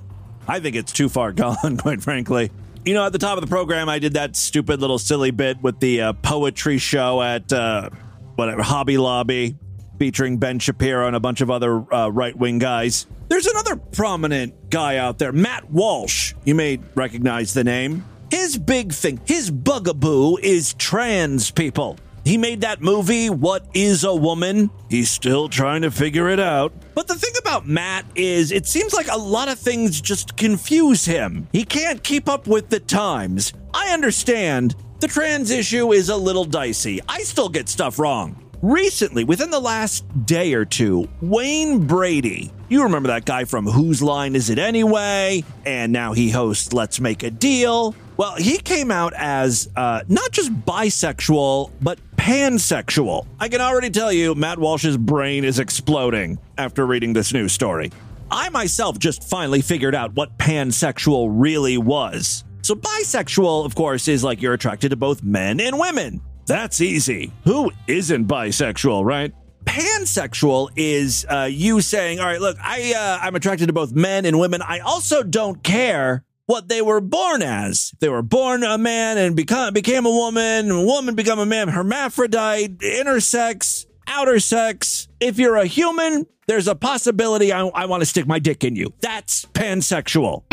I 0.47 0.59
think 0.59 0.75
it's 0.75 0.91
too 0.91 1.09
far 1.09 1.31
gone, 1.33 1.77
quite 1.77 2.03
frankly. 2.03 2.51
You 2.83 2.93
know, 2.93 3.05
at 3.05 3.13
the 3.13 3.17
top 3.19 3.37
of 3.37 3.41
the 3.41 3.49
program, 3.49 3.89
I 3.89 3.97
did 3.97 4.13
that 4.13 4.35
stupid 4.35 4.79
little 4.79 4.99
silly 4.99 5.31
bit 5.31 5.59
with 5.61 5.79
the 5.79 6.01
uh, 6.01 6.13
poetry 6.13 6.77
show 6.77 7.19
at 7.21 7.51
uh, 7.51 7.89
whatever 8.35 8.61
Hobby 8.61 8.97
Lobby, 8.99 9.57
featuring 9.97 10.37
Ben 10.37 10.59
Shapiro 10.59 11.07
and 11.07 11.15
a 11.15 11.19
bunch 11.19 11.41
of 11.41 11.49
other 11.49 11.93
uh, 11.93 12.09
right 12.09 12.35
wing 12.35 12.59
guys. 12.59 13.07
There's 13.27 13.47
another 13.47 13.75
prominent 13.75 14.69
guy 14.69 14.97
out 14.97 15.17
there, 15.17 15.31
Matt 15.31 15.71
Walsh. 15.71 16.33
You 16.43 16.55
may 16.55 16.79
recognize 16.95 17.53
the 17.53 17.63
name. 17.63 18.05
His 18.31 18.57
big 18.57 18.91
thing, 18.91 19.19
his 19.25 19.49
bugaboo 19.51 20.37
is 20.37 20.73
trans 20.73 21.51
people. 21.51 21.97
He 22.25 22.39
made 22.39 22.61
that 22.61 22.81
movie, 22.81 23.29
What 23.29 23.67
is 23.75 24.03
a 24.03 24.13
Woman? 24.13 24.71
He's 24.89 25.11
still 25.11 25.47
trying 25.47 25.83
to 25.83 25.91
figure 25.91 26.27
it 26.29 26.39
out. 26.39 26.73
But 26.95 27.07
the 27.07 27.13
thing 27.13 27.33
about 27.37 27.67
Matt 27.67 28.05
is, 28.15 28.51
it 28.51 28.65
seems 28.65 28.95
like 28.95 29.07
a 29.11 29.17
lot 29.17 29.47
of 29.47 29.59
things 29.59 30.01
just 30.01 30.35
confuse 30.35 31.05
him. 31.05 31.47
He 31.51 31.63
can't 31.63 32.03
keep 32.03 32.27
up 32.27 32.47
with 32.47 32.69
the 32.69 32.79
times. 32.79 33.53
I 33.75 33.93
understand 33.93 34.75
the 35.01 35.07
trans 35.07 35.51
issue 35.51 35.93
is 35.93 36.09
a 36.09 36.15
little 36.17 36.45
dicey. 36.45 36.99
I 37.07 37.19
still 37.19 37.49
get 37.49 37.69
stuff 37.69 37.99
wrong. 37.99 38.41
Recently, 38.65 39.23
within 39.25 39.51
the 39.51 39.59
last 39.59 40.25
day 40.25 40.55
or 40.55 40.65
two, 40.65 41.07
Wayne 41.21 41.85
Brady, 41.85 42.51
you 42.67 42.81
remember 42.81 43.09
that 43.09 43.23
guy 43.23 43.45
from 43.45 43.67
Whose 43.67 44.01
Line 44.01 44.35
Is 44.35 44.49
It 44.49 44.57
Anyway? 44.57 45.43
And 45.67 45.93
now 45.93 46.13
he 46.13 46.31
hosts 46.31 46.73
Let's 46.73 46.99
Make 46.99 47.21
a 47.21 47.29
Deal. 47.29 47.93
Well, 48.17 48.33
he 48.37 48.57
came 48.57 48.89
out 48.89 49.13
as 49.15 49.69
uh, 49.75 50.01
not 50.07 50.31
just 50.31 50.51
bisexual, 50.51 51.73
but 51.79 51.99
pansexual. 52.15 53.27
I 53.39 53.49
can 53.49 53.61
already 53.61 53.91
tell 53.91 54.11
you, 54.11 54.33
Matt 54.33 54.57
Walsh's 54.57 54.97
brain 54.97 55.43
is 55.43 55.59
exploding 55.59 56.39
after 56.57 56.87
reading 56.87 57.13
this 57.13 57.33
news 57.33 57.53
story. 57.53 57.91
I 58.31 58.49
myself 58.49 58.97
just 58.97 59.29
finally 59.29 59.61
figured 59.61 59.93
out 59.93 60.15
what 60.15 60.39
pansexual 60.39 61.27
really 61.31 61.77
was. 61.77 62.43
So, 62.63 62.73
bisexual, 62.73 63.63
of 63.63 63.75
course, 63.75 64.07
is 64.07 64.23
like 64.23 64.41
you're 64.41 64.55
attracted 64.55 64.89
to 64.89 64.95
both 64.95 65.21
men 65.21 65.59
and 65.59 65.77
women. 65.77 66.19
That's 66.45 66.81
easy. 66.81 67.31
Who 67.45 67.71
isn't 67.87 68.27
bisexual, 68.27 69.03
right? 69.03 69.33
Pansexual 69.65 70.69
is 70.75 71.25
uh, 71.29 71.49
you 71.51 71.81
saying, 71.81 72.19
"All 72.19 72.25
right, 72.25 72.39
look, 72.39 72.57
I 72.61 72.93
uh, 72.95 73.19
I'm 73.25 73.35
attracted 73.35 73.67
to 73.67 73.73
both 73.73 73.93
men 73.93 74.25
and 74.25 74.39
women. 74.39 74.61
I 74.61 74.79
also 74.79 75.23
don't 75.23 75.63
care 75.63 76.23
what 76.45 76.67
they 76.69 76.81
were 76.81 77.01
born 77.01 77.41
as. 77.41 77.89
If 77.93 77.99
they 77.99 78.09
were 78.09 78.21
born 78.21 78.63
a 78.63 78.77
man 78.77 79.17
and 79.17 79.35
become 79.35 79.73
became 79.73 80.05
a 80.05 80.11
woman, 80.11 80.69
a 80.69 80.83
woman 80.83 81.15
become 81.15 81.39
a 81.39 81.45
man, 81.45 81.69
hermaphrodite, 81.69 82.77
intersex, 82.77 83.85
outer 84.07 84.39
sex. 84.39 85.07
If 85.19 85.39
you're 85.39 85.57
a 85.57 85.65
human, 85.65 86.27
there's 86.47 86.67
a 86.67 86.75
possibility 86.75 87.51
I, 87.51 87.65
I 87.67 87.85
want 87.85 88.01
to 88.01 88.05
stick 88.05 88.27
my 88.27 88.39
dick 88.39 88.63
in 88.63 88.75
you. 88.75 88.93
That's 89.01 89.45
pansexual. 89.45 90.43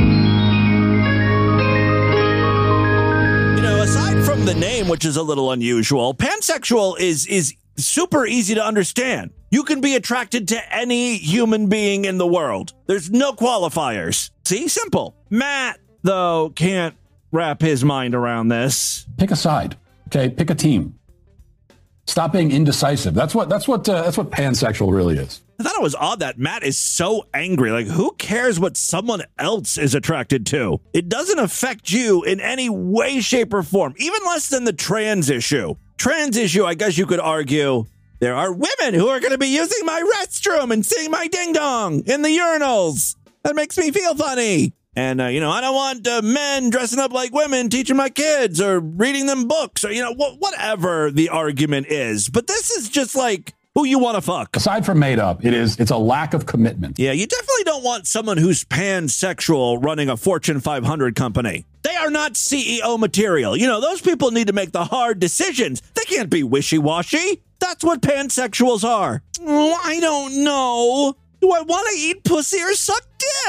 From 4.43 4.55
the 4.55 4.61
name, 4.61 4.89
which 4.89 5.05
is 5.05 5.17
a 5.17 5.23
little 5.23 5.53
unusual, 5.53 6.15
pansexual 6.15 6.99
is 6.99 7.27
is 7.27 7.55
super 7.77 8.27
easy 8.27 8.57
to 8.57 8.65
understand. 8.65 9.31
You 9.53 9.63
can 9.63 9.81
be 9.81 9.95
attracted 9.95 10.49
to 10.49 10.75
any 10.75 11.17
human 11.17 11.69
being 11.69 12.07
in 12.07 12.19
the 12.19 12.27
world. 12.27 12.73
There's 12.87 13.09
no 13.09 13.35
qualifiers. 13.35 14.31
See, 14.45 14.67
simple. 14.67 15.15
Matt, 15.31 15.79
though, 16.03 16.51
can't 16.57 16.97
wrap 17.31 17.61
his 17.61 17.85
mind 17.85 18.17
around 18.17 18.49
this. 18.49 19.07
Pick 19.17 19.31
a 19.31 19.37
side. 19.37 19.77
Okay, 20.09 20.29
pick 20.29 20.51
a 20.51 20.57
team. 20.57 20.99
Stop 22.13 22.33
being 22.33 22.53
indecisive. 22.53 23.15
That's 23.15 23.35
what 23.35 23.49
that's 23.49 23.67
what 23.67 23.89
uh, 23.89 24.03
that's 24.03 24.19
what 24.19 24.29
pansexual 24.29 24.93
really 24.95 25.17
is. 25.17 25.41
I 25.59 25.63
thought 25.63 25.77
it 25.77 25.83
was 25.83 25.95
odd 25.95 26.21
that 26.21 26.39
Matt 26.39 26.63
is 26.63 26.77
so 26.77 27.27
angry. 27.33 27.71
Like, 27.71 27.87
who 27.87 28.11
cares 28.19 28.61
what 28.61 28.77
someone 28.77 29.23
else 29.39 29.79
is 29.79 29.95
attracted 29.95 30.45
to? 30.49 30.79
It 30.93 31.09
doesn't 31.09 31.39
affect 31.39 31.91
you 31.91 32.23
in 32.23 32.39
any 32.39 32.69
way, 32.69 33.23
shape, 33.23 33.55
or 33.55 33.63
form, 33.63 33.95
even 33.97 34.21
less 34.27 34.51
than 34.51 34.65
the 34.65 34.75
trans 34.75 35.31
issue. 35.31 35.77
Trans 35.97 36.37
issue, 36.37 36.67
I 36.67 36.75
guess 36.75 36.99
you 36.99 37.07
could 37.07 37.19
argue 37.19 37.87
there 38.19 38.35
are 38.35 38.53
women 38.53 38.93
who 38.93 39.09
are 39.09 39.19
going 39.19 39.33
to 39.33 39.39
be 39.39 39.47
using 39.47 39.87
my 39.87 40.03
restroom 40.21 40.71
and 40.71 40.85
seeing 40.85 41.11
my 41.11 41.29
ding 41.29 41.55
dong 41.55 42.03
in 42.05 42.21
the 42.21 42.29
urinals. 42.29 43.17
That 43.43 43.57
makes 43.57 43.79
me 43.79 43.91
feel 43.91 44.15
funny. 44.15 44.75
And, 44.95 45.21
uh, 45.23 45.27
you 45.27 45.41
know, 45.41 45.51
I 45.51 45.61
don't 45.63 45.75
want 45.75 46.07
uh, 46.07 46.21
men 46.23 46.69
dressing 46.71 46.99
up 46.99 47.13
like 47.13 47.33
women 47.33 47.71
teaching 47.71 47.97
my 47.97 48.11
kids 48.11 48.61
or 48.61 48.79
reading 48.79 49.25
them 49.27 49.49
books 49.49 49.85
or, 49.85 49.93
you 49.93 50.03
know, 50.03 50.13
wh- 50.13 50.39
whatever 50.41 51.11
the 51.11 51.31
argument 51.31 51.87
is. 51.89 52.29
But 52.29 52.47
this 52.47 52.71
is 52.71 52.91
just 52.91 53.17
like 53.17 53.55
who 53.75 53.87
you 53.87 53.99
want 53.99 54.17
to 54.17 54.21
fuck. 54.21 54.55
Aside 54.55 54.85
from 54.85 54.99
made 54.99 55.19
up, 55.19 55.45
it 55.47 55.55
is 55.55 55.81
it's 55.81 55.91
a 55.91 55.97
lack 55.97 56.35
of 56.35 56.45
commitment. 56.45 56.99
Yeah, 56.99 57.13
you 57.13 57.27
definitely 57.27 57.65
don't 57.65 57.83
want 57.83 58.07
someone 58.07 58.37
who's 58.37 58.65
pansexual 58.65 59.83
running 59.83 60.11
a 60.11 60.17
Fortune 60.19 60.61
500 60.61 61.15
company. 61.15 61.65
They 61.83 61.97
are 61.97 62.11
not 62.11 62.35
CEO 62.35 62.99
material. 62.99 63.57
You 63.57 63.67
know, 63.69 63.81
those 63.81 64.03
people 64.03 64.31
need 64.31 64.49
to 64.49 64.53
make 64.53 64.73
the 64.73 64.85
hard 64.85 65.19
decisions. 65.21 65.81
They 65.95 66.05
can't 66.05 66.29
be 66.29 66.43
wishy 66.43 66.77
washy. 66.79 67.43
That's 67.61 67.83
what 67.83 68.03
pansexuals 68.03 68.85
are. 68.85 69.23
Oh, 69.41 69.81
I 69.83 70.01
don't 70.01 70.45
know. 70.45 71.17
Do 71.41 71.51
I 71.51 71.63
want 71.63 71.89
to 71.93 71.99
eat 71.99 72.25
pussy 72.25 72.61
or 72.61 72.75
suck 72.75 73.03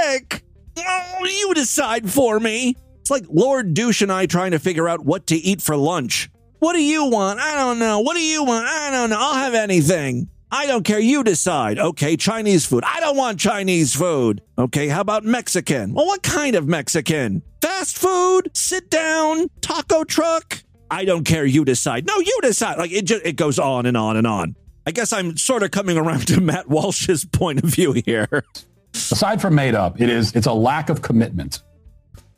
dick? 0.07 0.43
Oh, 0.77 1.25
you 1.25 1.53
decide 1.53 2.09
for 2.09 2.39
me. 2.39 2.75
It's 3.01 3.11
like 3.11 3.25
Lord 3.29 3.73
Douche 3.73 4.01
and 4.01 4.11
I 4.11 4.25
trying 4.25 4.51
to 4.51 4.59
figure 4.59 4.87
out 4.87 5.03
what 5.03 5.27
to 5.27 5.35
eat 5.35 5.61
for 5.61 5.75
lunch. 5.75 6.29
What 6.59 6.73
do 6.73 6.81
you 6.81 7.09
want? 7.09 7.39
I 7.39 7.55
don't 7.55 7.79
know. 7.79 7.99
What 7.99 8.15
do 8.15 8.23
you 8.23 8.43
want? 8.43 8.65
I 8.65 8.89
don't 8.89 9.09
know. 9.09 9.17
I'll 9.19 9.35
have 9.35 9.53
anything. 9.53 10.29
I 10.49 10.67
don't 10.67 10.83
care. 10.83 10.99
You 10.99 11.23
decide. 11.23 11.79
Okay, 11.79 12.15
Chinese 12.15 12.65
food. 12.65 12.83
I 12.85 12.99
don't 12.99 13.17
want 13.17 13.39
Chinese 13.39 13.93
food. 13.95 14.41
Okay, 14.57 14.87
how 14.87 15.01
about 15.01 15.23
Mexican? 15.23 15.93
Well, 15.93 16.05
what 16.05 16.23
kind 16.23 16.55
of 16.55 16.67
Mexican? 16.67 17.41
Fast 17.61 17.97
food? 17.97 18.51
Sit 18.53 18.89
down? 18.89 19.49
Taco 19.61 20.03
truck? 20.03 20.63
I 20.91 21.05
don't 21.05 21.23
care. 21.23 21.43
You 21.45 21.65
decide. 21.65 22.05
No, 22.05 22.19
you 22.19 22.39
decide. 22.43 22.77
Like 22.77 22.91
it 22.91 23.05
just 23.05 23.25
it 23.25 23.35
goes 23.35 23.57
on 23.57 23.85
and 23.87 23.97
on 23.97 24.15
and 24.15 24.27
on. 24.27 24.55
I 24.85 24.91
guess 24.91 25.11
I'm 25.11 25.37
sort 25.37 25.63
of 25.63 25.71
coming 25.71 25.97
around 25.97 26.27
to 26.27 26.39
Matt 26.39 26.69
Walsh's 26.69 27.25
point 27.25 27.63
of 27.63 27.69
view 27.69 27.93
here. 27.93 28.45
Aside 28.93 29.41
from 29.41 29.55
made 29.55 29.75
up, 29.75 29.99
it 29.99 30.09
is 30.09 30.35
it's 30.35 30.47
a 30.47 30.53
lack 30.53 30.89
of 30.89 31.01
commitment. 31.01 31.61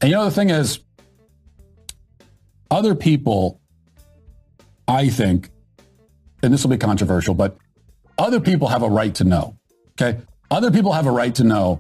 And 0.02 0.10
you 0.10 0.16
know 0.16 0.26
the 0.26 0.32
thing 0.32 0.50
is, 0.50 0.80
other 2.72 2.96
people, 2.96 3.60
I 4.88 5.10
think, 5.10 5.50
and 6.44 6.54
this 6.54 6.64
will 6.64 6.72
be 6.72 6.78
controversial, 6.78 7.34
but 7.34 7.58
other 8.18 8.40
people 8.40 8.68
have 8.68 8.84
a 8.84 8.90
right 8.90 9.14
to 9.16 9.24
know. 9.24 9.58
Okay, 10.02 10.20
other 10.52 10.72
people 10.72 10.92
have 10.92 11.06
a 11.06 11.12
right 11.12 11.34
to 11.36 11.44
know 11.44 11.80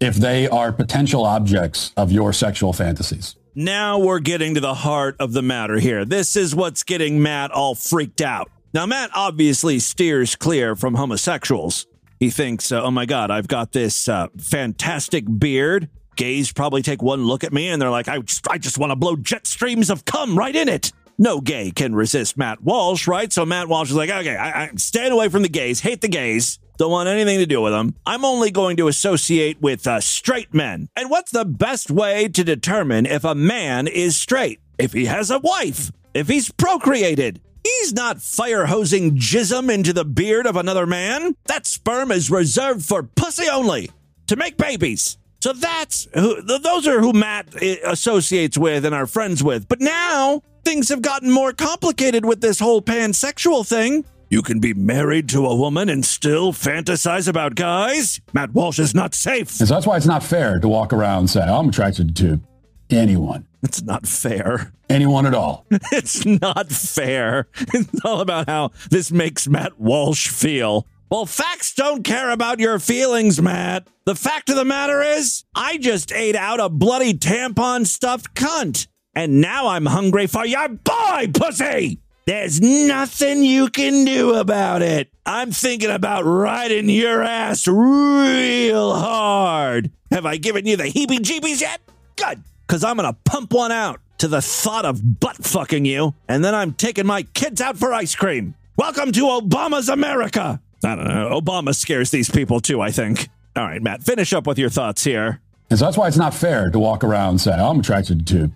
if 0.00 0.16
they 0.16 0.48
are 0.48 0.72
potential 0.72 1.24
objects 1.24 1.92
of 1.96 2.10
your 2.10 2.32
sexual 2.32 2.72
fantasies. 2.72 3.36
Now 3.54 3.98
we're 3.98 4.20
getting 4.20 4.54
to 4.54 4.60
the 4.60 4.74
heart 4.74 5.16
of 5.20 5.32
the 5.32 5.42
matter 5.42 5.78
here. 5.78 6.04
This 6.04 6.36
is 6.36 6.54
what's 6.54 6.82
getting 6.82 7.22
Matt 7.22 7.50
all 7.50 7.74
freaked 7.74 8.20
out. 8.20 8.50
Now, 8.74 8.86
Matt 8.86 9.10
obviously 9.14 9.78
steers 9.78 10.34
clear 10.34 10.74
from 10.74 10.94
homosexuals. 10.94 11.86
He 12.22 12.30
thinks, 12.30 12.70
uh, 12.70 12.80
oh 12.80 12.92
my 12.92 13.04
God, 13.04 13.32
I've 13.32 13.48
got 13.48 13.72
this 13.72 14.08
uh, 14.08 14.28
fantastic 14.38 15.24
beard. 15.40 15.88
Gays 16.14 16.52
probably 16.52 16.80
take 16.80 17.02
one 17.02 17.24
look 17.24 17.42
at 17.42 17.52
me 17.52 17.66
and 17.66 17.82
they're 17.82 17.90
like, 17.90 18.06
I 18.06 18.20
just, 18.20 18.46
I 18.48 18.58
just 18.58 18.78
want 18.78 18.92
to 18.92 18.96
blow 18.96 19.16
jet 19.16 19.44
streams 19.44 19.90
of 19.90 20.04
cum 20.04 20.38
right 20.38 20.54
in 20.54 20.68
it. 20.68 20.92
No 21.18 21.40
gay 21.40 21.72
can 21.72 21.96
resist 21.96 22.38
Matt 22.38 22.62
Walsh, 22.62 23.08
right? 23.08 23.32
So 23.32 23.44
Matt 23.44 23.66
Walsh 23.66 23.90
is 23.90 23.96
like, 23.96 24.08
okay, 24.08 24.36
I, 24.36 24.66
I 24.66 24.70
stand 24.76 25.12
away 25.12 25.30
from 25.30 25.42
the 25.42 25.48
gays, 25.48 25.80
hate 25.80 26.00
the 26.00 26.06
gays, 26.06 26.60
don't 26.78 26.92
want 26.92 27.08
anything 27.08 27.40
to 27.40 27.46
do 27.46 27.60
with 27.60 27.72
them. 27.72 27.96
I'm 28.06 28.24
only 28.24 28.52
going 28.52 28.76
to 28.76 28.86
associate 28.86 29.60
with 29.60 29.84
uh, 29.88 29.98
straight 30.00 30.54
men. 30.54 30.90
And 30.94 31.10
what's 31.10 31.32
the 31.32 31.44
best 31.44 31.90
way 31.90 32.28
to 32.28 32.44
determine 32.44 33.04
if 33.04 33.24
a 33.24 33.34
man 33.34 33.88
is 33.88 34.14
straight? 34.14 34.60
If 34.78 34.92
he 34.92 35.06
has 35.06 35.32
a 35.32 35.40
wife, 35.40 35.90
if 36.14 36.28
he's 36.28 36.52
procreated. 36.52 37.40
He's 37.64 37.92
not 37.92 38.20
fire 38.20 38.66
hosing 38.66 39.16
jism 39.16 39.72
into 39.72 39.92
the 39.92 40.04
beard 40.04 40.46
of 40.46 40.56
another 40.56 40.86
man. 40.86 41.36
That 41.46 41.66
sperm 41.66 42.10
is 42.10 42.30
reserved 42.30 42.84
for 42.84 43.02
pussy 43.02 43.48
only 43.48 43.90
to 44.26 44.36
make 44.36 44.56
babies. 44.56 45.18
So 45.40 45.52
that's 45.52 46.06
who, 46.14 46.40
those 46.42 46.86
are 46.86 47.00
who 47.00 47.12
Matt 47.12 47.48
eh, 47.60 47.76
associates 47.84 48.56
with 48.56 48.84
and 48.84 48.94
are 48.94 49.06
friends 49.06 49.42
with. 49.42 49.68
But 49.68 49.80
now 49.80 50.42
things 50.64 50.88
have 50.88 51.02
gotten 51.02 51.30
more 51.30 51.52
complicated 51.52 52.24
with 52.24 52.40
this 52.40 52.60
whole 52.60 52.80
pansexual 52.80 53.66
thing. 53.66 54.04
You 54.30 54.42
can 54.42 54.60
be 54.60 54.72
married 54.72 55.28
to 55.30 55.46
a 55.46 55.54
woman 55.54 55.88
and 55.88 56.04
still 56.04 56.52
fantasize 56.52 57.28
about 57.28 57.54
guys. 57.54 58.20
Matt 58.32 58.54
Walsh 58.54 58.78
is 58.78 58.94
not 58.94 59.14
safe. 59.14 59.60
And 59.60 59.68
so 59.68 59.74
that's 59.74 59.86
why 59.86 59.96
it's 59.96 60.06
not 60.06 60.22
fair 60.22 60.58
to 60.58 60.68
walk 60.68 60.92
around 60.92 61.18
and 61.18 61.30
say, 61.30 61.42
I'm 61.42 61.68
attracted 61.68 62.16
to 62.16 62.40
anyone. 62.88 63.46
It's 63.62 63.82
not 63.82 64.06
fair. 64.06 64.72
Anyone 64.88 65.26
at 65.26 65.34
all. 65.34 65.66
It's 65.92 66.24
not 66.26 66.70
fair. 66.70 67.48
It's 67.56 68.04
all 68.04 68.20
about 68.20 68.48
how 68.48 68.70
this 68.90 69.12
makes 69.12 69.46
Matt 69.48 69.78
Walsh 69.78 70.28
feel. 70.28 70.86
Well, 71.10 71.26
facts 71.26 71.74
don't 71.74 72.02
care 72.02 72.30
about 72.30 72.58
your 72.58 72.78
feelings, 72.78 73.40
Matt. 73.40 73.86
The 74.06 74.14
fact 74.14 74.48
of 74.48 74.56
the 74.56 74.64
matter 74.64 75.02
is, 75.02 75.44
I 75.54 75.76
just 75.76 76.10
ate 76.10 76.34
out 76.36 76.58
a 76.58 76.68
bloody 76.68 77.14
tampon 77.14 77.86
stuffed 77.86 78.34
cunt. 78.34 78.86
And 79.14 79.40
now 79.40 79.68
I'm 79.68 79.86
hungry 79.86 80.26
for 80.26 80.46
your 80.46 80.68
boy, 80.70 81.30
pussy! 81.34 82.00
There's 82.24 82.60
nothing 82.60 83.42
you 83.42 83.68
can 83.68 84.04
do 84.04 84.34
about 84.34 84.80
it. 84.80 85.10
I'm 85.26 85.50
thinking 85.50 85.90
about 85.90 86.22
riding 86.22 86.88
your 86.88 87.22
ass 87.22 87.66
real 87.66 88.94
hard. 88.94 89.90
Have 90.10 90.24
I 90.24 90.36
given 90.36 90.64
you 90.66 90.76
the 90.76 90.84
heebie 90.84 91.18
jeebies 91.18 91.60
yet? 91.60 91.80
Good, 92.16 92.42
because 92.72 92.84
I'm 92.84 92.96
going 92.96 93.12
to 93.12 93.18
pump 93.30 93.52
one 93.52 93.70
out 93.70 94.00
to 94.16 94.28
the 94.28 94.40
thought 94.40 94.86
of 94.86 95.20
butt 95.20 95.36
fucking 95.36 95.84
you, 95.84 96.14
and 96.26 96.42
then 96.42 96.54
I'm 96.54 96.72
taking 96.72 97.04
my 97.04 97.24
kids 97.24 97.60
out 97.60 97.76
for 97.76 97.92
ice 97.92 98.14
cream. 98.14 98.54
Welcome 98.78 99.12
to 99.12 99.20
Obama's 99.24 99.90
America. 99.90 100.58
I 100.82 100.96
don't 100.96 101.06
know. 101.06 101.38
Obama 101.38 101.74
scares 101.74 102.10
these 102.10 102.30
people 102.30 102.60
too, 102.60 102.80
I 102.80 102.90
think. 102.90 103.28
All 103.54 103.64
right, 103.64 103.82
Matt, 103.82 104.02
finish 104.02 104.32
up 104.32 104.46
with 104.46 104.58
your 104.58 104.70
thoughts 104.70 105.04
here. 105.04 105.42
And 105.68 105.78
so 105.78 105.84
that's 105.84 105.98
why 105.98 106.08
it's 106.08 106.16
not 106.16 106.32
fair 106.32 106.70
to 106.70 106.78
walk 106.78 107.04
around 107.04 107.28
and 107.28 107.40
say, 107.42 107.52
I'm 107.52 107.80
attracted 107.80 108.26
to 108.28 108.50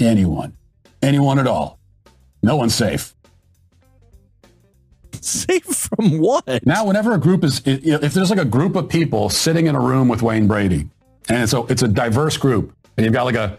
anyone, 0.00 0.56
anyone 1.00 1.38
at 1.38 1.46
all. 1.46 1.78
No 2.42 2.56
one's 2.56 2.74
safe. 2.74 3.14
Safe 5.20 5.62
from 5.62 6.18
what? 6.18 6.66
Now, 6.66 6.86
whenever 6.86 7.12
a 7.12 7.18
group 7.18 7.44
is, 7.44 7.62
if 7.64 8.14
there's 8.14 8.30
like 8.30 8.40
a 8.40 8.44
group 8.44 8.74
of 8.74 8.88
people 8.88 9.28
sitting 9.28 9.68
in 9.68 9.76
a 9.76 9.80
room 9.80 10.08
with 10.08 10.22
Wayne 10.22 10.48
Brady, 10.48 10.88
and 11.28 11.48
so 11.48 11.66
it's 11.66 11.82
a 11.82 11.88
diverse 11.88 12.36
group, 12.36 12.74
and 13.00 13.06
you've 13.06 13.14
got 13.14 13.24
like 13.24 13.34
a 13.34 13.58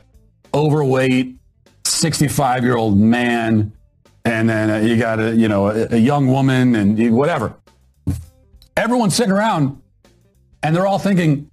overweight 0.54 1.36
65 1.84 2.64
year 2.64 2.78
old 2.78 2.96
man, 2.96 3.72
and 4.24 4.48
then 4.48 4.70
uh, 4.70 4.78
you 4.78 4.98
got 4.98 5.20
a 5.20 5.36
you 5.36 5.48
know 5.48 5.70
a, 5.70 5.88
a 5.96 5.98
young 5.98 6.28
woman, 6.28 6.76
and 6.76 7.00
you, 7.00 7.12
whatever. 7.12 7.56
Everyone's 8.78 9.16
sitting 9.16 9.32
around, 9.32 9.82
and 10.62 10.76
they're 10.76 10.86
all 10.86 11.00
thinking, 11.00 11.50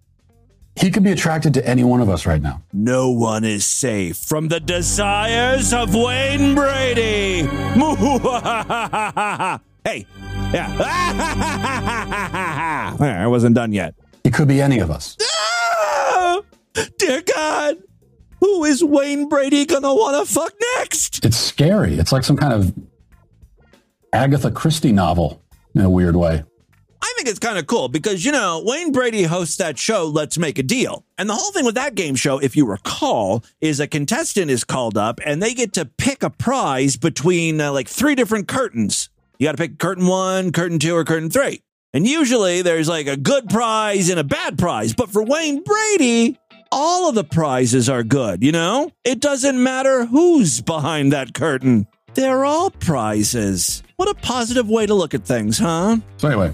he 0.77 0.90
could 0.90 1.03
be 1.03 1.12
attracted 1.12 1.55
to 1.55 1.66
any 1.66 1.83
one 1.83 2.03
of 2.03 2.11
us 2.11 2.27
right 2.27 2.42
now. 2.42 2.62
No 2.74 3.09
one 3.09 3.42
is 3.42 3.64
safe 3.64 4.18
from 4.18 4.48
the 4.48 4.61
desires 4.61 5.72
of 5.72 5.94
Wayne 5.94 6.55
Brady. 6.55 7.48
hey, 9.83 10.05
yeah. 10.53 10.77
I 13.01 13.27
wasn't 13.27 13.55
done 13.55 13.72
yet. 13.72 13.94
It 14.24 14.35
could 14.35 14.48
be 14.48 14.61
any 14.61 14.79
of 14.79 14.90
us. 14.90 15.16
Dear 16.98 17.22
God, 17.22 17.76
who 18.40 18.64
is 18.64 18.82
Wayne 18.82 19.28
Brady 19.28 19.66
gonna 19.66 19.94
wanna 19.94 20.24
fuck 20.24 20.52
next? 20.76 21.24
It's 21.24 21.36
scary. 21.36 21.94
It's 21.94 22.12
like 22.12 22.24
some 22.24 22.36
kind 22.36 22.52
of 22.52 22.74
Agatha 24.12 24.50
Christie 24.50 24.92
novel 24.92 25.42
in 25.74 25.82
a 25.82 25.90
weird 25.90 26.16
way. 26.16 26.44
I 27.00 27.12
think 27.16 27.28
it's 27.28 27.38
kind 27.38 27.58
of 27.58 27.66
cool 27.66 27.88
because, 27.88 28.24
you 28.24 28.32
know, 28.32 28.62
Wayne 28.64 28.90
Brady 28.90 29.22
hosts 29.22 29.56
that 29.56 29.78
show, 29.78 30.06
Let's 30.06 30.36
Make 30.36 30.58
a 30.58 30.62
Deal. 30.62 31.04
And 31.16 31.28
the 31.28 31.34
whole 31.34 31.52
thing 31.52 31.64
with 31.64 31.76
that 31.76 31.94
game 31.94 32.16
show, 32.16 32.38
if 32.38 32.56
you 32.56 32.66
recall, 32.66 33.44
is 33.60 33.78
a 33.78 33.86
contestant 33.86 34.50
is 34.50 34.64
called 34.64 34.96
up 34.98 35.20
and 35.24 35.42
they 35.42 35.54
get 35.54 35.72
to 35.74 35.84
pick 35.84 36.22
a 36.22 36.30
prize 36.30 36.96
between 36.96 37.60
uh, 37.60 37.72
like 37.72 37.88
three 37.88 38.14
different 38.14 38.48
curtains. 38.48 39.10
You 39.38 39.46
got 39.46 39.52
to 39.52 39.58
pick 39.58 39.78
curtain 39.78 40.06
one, 40.06 40.50
curtain 40.50 40.78
two, 40.80 40.96
or 40.96 41.04
curtain 41.04 41.30
three. 41.30 41.62
And 41.94 42.06
usually 42.06 42.62
there's 42.62 42.88
like 42.88 43.06
a 43.06 43.16
good 43.16 43.48
prize 43.48 44.10
and 44.10 44.18
a 44.18 44.24
bad 44.24 44.58
prize. 44.58 44.92
But 44.92 45.10
for 45.10 45.22
Wayne 45.22 45.62
Brady, 45.62 46.38
all 46.70 47.09
of 47.09 47.14
the 47.14 47.24
prizes 47.24 47.88
are 47.88 48.02
good, 48.02 48.42
you 48.42 48.52
know? 48.52 48.90
It 49.04 49.20
doesn't 49.20 49.62
matter 49.62 50.07
who's 50.07 50.61
behind 50.61 51.12
that 51.12 51.35
curtain. 51.35 51.87
They're 52.14 52.44
all 52.44 52.70
prizes. 52.70 53.83
What 53.96 54.09
a 54.09 54.14
positive 54.14 54.68
way 54.68 54.87
to 54.87 54.94
look 54.94 55.14
at 55.14 55.24
things, 55.24 55.59
huh? 55.59 55.98
So, 56.16 56.28
anyway, 56.28 56.52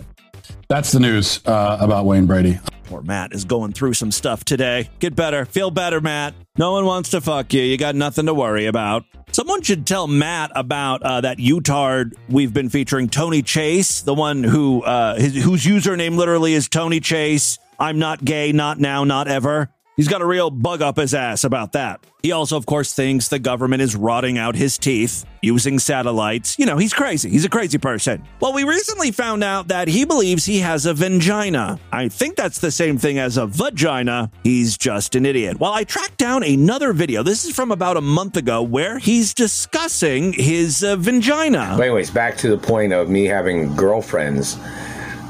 that's 0.68 0.92
the 0.92 1.00
news 1.00 1.40
uh, 1.46 1.78
about 1.80 2.06
Wayne 2.06 2.26
Brady. 2.26 2.58
Poor 2.84 3.02
Matt 3.02 3.32
is 3.32 3.44
going 3.44 3.72
through 3.72 3.94
some 3.94 4.12
stuff 4.12 4.44
today. 4.44 4.90
Get 4.98 5.16
better. 5.16 5.46
Feel 5.46 5.70
better, 5.70 6.00
Matt. 6.00 6.34
No 6.58 6.72
one 6.72 6.84
wants 6.84 7.10
to 7.10 7.20
fuck 7.20 7.52
you. 7.54 7.62
You 7.62 7.78
got 7.78 7.94
nothing 7.94 8.26
to 8.26 8.34
worry 8.34 8.66
about. 8.66 9.04
Someone 9.32 9.62
should 9.62 9.86
tell 9.86 10.06
Matt 10.06 10.52
about 10.54 11.02
uh, 11.02 11.20
that 11.22 11.40
Utard 11.40 12.14
we've 12.28 12.52
been 12.52 12.68
featuring, 12.68 13.08
Tony 13.08 13.42
Chase, 13.42 14.02
the 14.02 14.14
one 14.14 14.44
who 14.44 14.82
uh, 14.82 15.16
his, 15.16 15.42
whose 15.42 15.64
username 15.64 16.16
literally 16.16 16.54
is 16.54 16.68
Tony 16.68 17.00
Chase. 17.00 17.58
I'm 17.80 17.98
not 17.98 18.24
gay, 18.24 18.52
not 18.52 18.78
now, 18.78 19.02
not 19.02 19.26
ever. 19.26 19.70
He's 19.96 20.08
got 20.08 20.22
a 20.22 20.26
real 20.26 20.50
bug 20.50 20.82
up 20.82 20.96
his 20.96 21.14
ass 21.14 21.44
about 21.44 21.72
that. 21.72 22.04
He 22.20 22.32
also, 22.32 22.56
of 22.56 22.66
course, 22.66 22.92
thinks 22.92 23.28
the 23.28 23.38
government 23.38 23.80
is 23.80 23.94
rotting 23.94 24.38
out 24.38 24.56
his 24.56 24.76
teeth 24.76 25.24
using 25.40 25.78
satellites. 25.78 26.58
You 26.58 26.66
know, 26.66 26.78
he's 26.78 26.92
crazy. 26.92 27.30
He's 27.30 27.44
a 27.44 27.48
crazy 27.48 27.78
person. 27.78 28.24
Well, 28.40 28.52
we 28.52 28.64
recently 28.64 29.12
found 29.12 29.44
out 29.44 29.68
that 29.68 29.86
he 29.86 30.04
believes 30.04 30.44
he 30.44 30.58
has 30.60 30.86
a 30.86 30.94
vagina. 30.94 31.78
I 31.92 32.08
think 32.08 32.34
that's 32.34 32.58
the 32.58 32.72
same 32.72 32.98
thing 32.98 33.18
as 33.18 33.36
a 33.36 33.46
vagina. 33.46 34.32
He's 34.42 34.76
just 34.76 35.14
an 35.14 35.26
idiot. 35.26 35.60
Well, 35.60 35.72
I 35.72 35.84
tracked 35.84 36.18
down 36.18 36.42
another 36.42 36.92
video. 36.92 37.22
This 37.22 37.44
is 37.44 37.54
from 37.54 37.70
about 37.70 37.96
a 37.96 38.00
month 38.00 38.36
ago 38.36 38.62
where 38.62 38.98
he's 38.98 39.32
discussing 39.32 40.32
his 40.32 40.82
uh, 40.82 40.96
vagina. 40.96 41.74
But 41.76 41.84
anyways, 41.84 42.10
back 42.10 42.36
to 42.38 42.48
the 42.48 42.58
point 42.58 42.92
of 42.92 43.08
me 43.08 43.26
having 43.26 43.76
girlfriends 43.76 44.58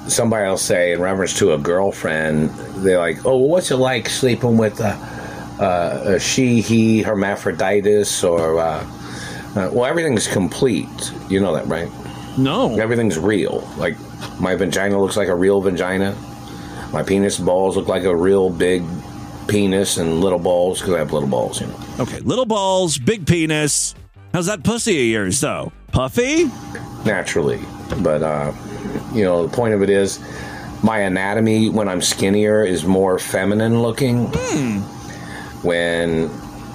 somebody 0.09 0.49
will 0.49 0.57
say 0.57 0.93
in 0.93 1.01
reference 1.01 1.39
to 1.39 1.53
a 1.53 1.59
girlfriend, 1.59 2.51
they're 2.85 2.99
like, 2.99 3.25
"Oh, 3.25 3.37
well, 3.39 3.49
what's 3.49 3.71
it 3.71 3.77
like 3.77 4.09
sleeping 4.09 4.57
with 4.57 4.81
a, 4.81 4.95
a, 5.61 6.15
a 6.15 6.21
she, 6.21 6.61
he, 6.61 7.03
hermaphroditus, 7.03 8.25
or 8.25 8.59
uh, 8.59 8.87
uh, 9.57 9.71
well, 9.73 9.85
everything's 9.85 10.27
complete. 10.27 11.13
You 11.29 11.41
know 11.41 11.55
that, 11.55 11.67
right? 11.67 11.89
No, 12.37 12.77
everything's 12.79 13.19
real. 13.19 13.69
Like 13.77 13.97
my 14.41 14.55
vagina 14.55 15.01
looks 15.01 15.17
like 15.17 15.29
a 15.29 15.35
real 15.35 15.61
vagina. 15.61 16.17
My 16.93 17.03
penis 17.03 17.39
balls 17.39 17.77
look 17.77 17.89
like 17.89 18.05
a 18.05 18.15
real 18.15 18.51
big 18.51 18.85
penis, 19.49 19.97
and 19.99 20.21
little 20.21 20.39
balls 20.39 20.81
because 20.81 20.95
I 20.95 20.99
have 20.99 21.13
little 21.13 21.29
balls. 21.29 21.61
You 21.61 21.69
know. 21.69 21.81
Okay, 22.01 22.21
little 22.21 22.47
balls, 22.47 22.99
big 22.99 23.27
penis. 23.27 23.95
How's 24.33 24.47
that 24.47 24.65
pussy 24.65 24.99
of 24.99 25.07
yours, 25.07 25.41
though? 25.41 25.73
Puffy? 25.93 26.51
Naturally, 27.05 27.61
but 28.03 28.21
uh, 28.21 28.53
you 29.13 29.25
know, 29.25 29.47
the 29.47 29.55
point 29.55 29.75
of 29.75 29.83
it 29.83 29.91
is 29.91 30.21
my 30.83 30.99
anatomy 30.99 31.71
when 31.71 31.89
I'm 31.89 32.03
skinnier 32.03 32.65
is 32.65 32.85
more 32.85 33.19
feminine 33.19 33.83
looking. 33.83 34.29
Hmm. 34.33 34.79
When 35.67 36.31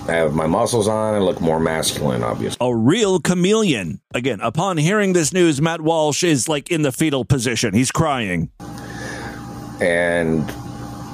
I 0.10 0.14
have 0.14 0.34
my 0.34 0.48
muscles 0.48 0.88
on, 0.88 1.14
I 1.14 1.20
look 1.20 1.40
more 1.40 1.60
masculine, 1.60 2.24
obviously. 2.24 2.58
A 2.60 2.76
real 2.76 3.20
chameleon. 3.20 4.02
Again, 4.16 4.40
upon 4.42 4.78
hearing 4.78 5.14
this 5.14 5.32
news, 5.32 5.62
Matt 5.62 5.82
Walsh 5.82 6.24
is 6.24 6.50
like 6.50 6.72
in 6.72 6.82
the 6.82 6.92
fetal 6.92 7.24
position. 7.24 7.76
He's 7.76 7.92
crying. 7.92 8.50
And, 9.80 10.40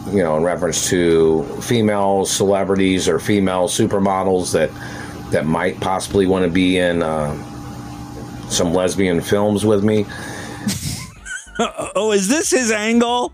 you 0.07 0.23
know, 0.23 0.37
in 0.37 0.43
reference 0.43 0.89
to 0.89 1.43
female 1.61 2.25
celebrities 2.25 3.09
or 3.09 3.19
female 3.19 3.67
supermodels 3.67 4.53
that 4.53 4.69
that 5.31 5.45
might 5.45 5.79
possibly 5.81 6.25
want 6.25 6.45
to 6.45 6.51
be 6.51 6.77
in 6.77 7.03
uh, 7.03 7.35
some 8.49 8.73
lesbian 8.73 9.19
films 9.19 9.65
with 9.65 9.83
me. 9.83 10.05
oh, 11.95 12.11
is 12.11 12.27
this 12.27 12.51
his 12.51 12.71
angle? 12.71 13.33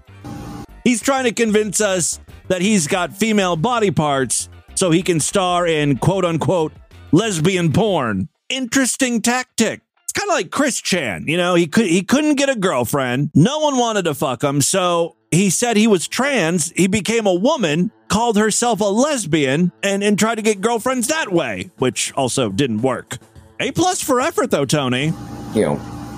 He's 0.84 1.01
trying 1.01 1.25
to 1.25 1.31
convince 1.31 1.81
us 1.81 2.19
that 2.47 2.62
he's 2.62 2.88
got 2.88 3.13
female 3.13 3.55
body 3.55 3.91
parts 3.91 4.49
so 4.75 4.91
he 4.91 5.01
can 5.03 5.19
star 5.19 5.67
in 5.67 5.97
quote 5.97 6.25
unquote 6.25 6.73
lesbian 7.12 7.71
porn. 7.71 8.29
Interesting 8.49 9.21
tactic. 9.21 9.81
It's 10.03 10.13
kind 10.13 10.29
of 10.29 10.36
like 10.36 10.51
Chris 10.51 10.81
Chan, 10.81 11.25
you 11.27 11.38
know, 11.38 11.55
he 11.55 11.67
could 11.67 11.86
he 11.86 12.03
couldn't 12.03 12.36
get 12.36 12.49
a 12.49 12.55
girlfriend. 12.55 13.31
No 13.34 13.60
one 13.60 13.77
wanted 13.77 14.03
to 14.05 14.13
fuck 14.13 14.43
him, 14.43 14.62
so 14.62 15.15
he 15.31 15.49
said 15.49 15.77
he 15.77 15.88
was 15.88 16.07
trans. 16.07 16.71
He 16.71 16.88
became 16.88 17.25
a 17.25 17.34
woman, 17.34 17.91
called 18.10 18.38
herself 18.38 18.81
a 18.81 18.86
lesbian, 18.86 19.71
and, 19.81 20.03
and 20.03 20.19
tried 20.19 20.36
to 20.36 20.41
get 20.41 20.60
girlfriends 20.60 21.07
that 21.07 21.31
way, 21.31 21.71
which 21.77 22.13
also 22.13 22.49
didn't 22.49 22.81
work. 22.81 23.17
A 23.62 23.71
plus 23.71 24.01
for 24.01 24.19
effort 24.19 24.51
though, 24.51 24.65
Tony. 24.65 25.13
You 25.53 25.62
know, 25.62 25.75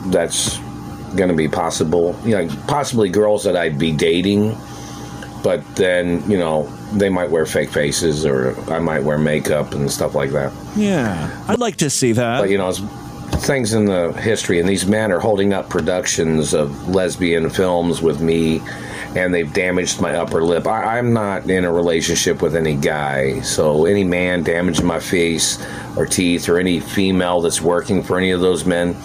that's 0.07 0.57
going 1.15 1.29
to 1.29 1.35
be 1.35 1.47
possible. 1.47 2.19
You 2.23 2.37
know, 2.37 2.55
possibly 2.67 3.09
girls 3.09 3.43
that 3.43 3.55
I'd 3.55 3.77
be 3.79 3.91
dating, 3.91 4.55
but 5.43 5.63
then 5.75 6.29
you 6.29 6.37
know 6.37 6.63
they 6.93 7.09
might 7.09 7.29
wear 7.29 7.45
fake 7.45 7.69
faces, 7.69 8.25
or 8.25 8.55
I 8.71 8.79
might 8.79 9.03
wear 9.03 9.17
makeup 9.17 9.73
and 9.73 9.91
stuff 9.91 10.15
like 10.15 10.31
that. 10.31 10.51
Yeah, 10.75 11.45
I'd 11.47 11.59
like 11.59 11.77
to 11.77 11.89
see 11.89 12.11
that. 12.13 12.39
But 12.39 12.49
you 12.49 12.57
know, 12.57 12.71
things 12.71 13.73
in 13.73 13.85
the 13.85 14.13
history, 14.13 14.59
and 14.59 14.67
these 14.67 14.85
men 14.85 15.11
are 15.11 15.19
holding 15.19 15.53
up 15.53 15.69
productions 15.69 16.53
of 16.53 16.89
lesbian 16.89 17.49
films 17.49 18.01
with 18.01 18.21
me. 18.21 18.61
And 19.15 19.31
they've 19.31 19.53
damaged 19.53 20.01
my 20.01 20.15
upper 20.15 20.43
lip. 20.43 20.65
I, 20.65 20.97
I'm 20.97 21.13
not 21.13 21.47
in 21.47 21.65
a 21.65 21.71
relationship 21.71 22.41
with 22.41 22.55
any 22.55 22.75
guy, 22.75 23.41
so 23.41 23.85
any 23.85 24.03
man 24.03 24.41
damaging 24.41 24.87
my 24.87 24.99
face 24.99 25.63
or 25.95 26.07
teeth, 26.07 26.49
or 26.49 26.57
any 26.57 26.79
female 26.79 27.39
that's 27.39 27.61
working 27.61 28.01
for 28.01 28.17
any 28.17 28.31
of 28.31 28.41
those 28.41 28.65
men, 28.65 28.95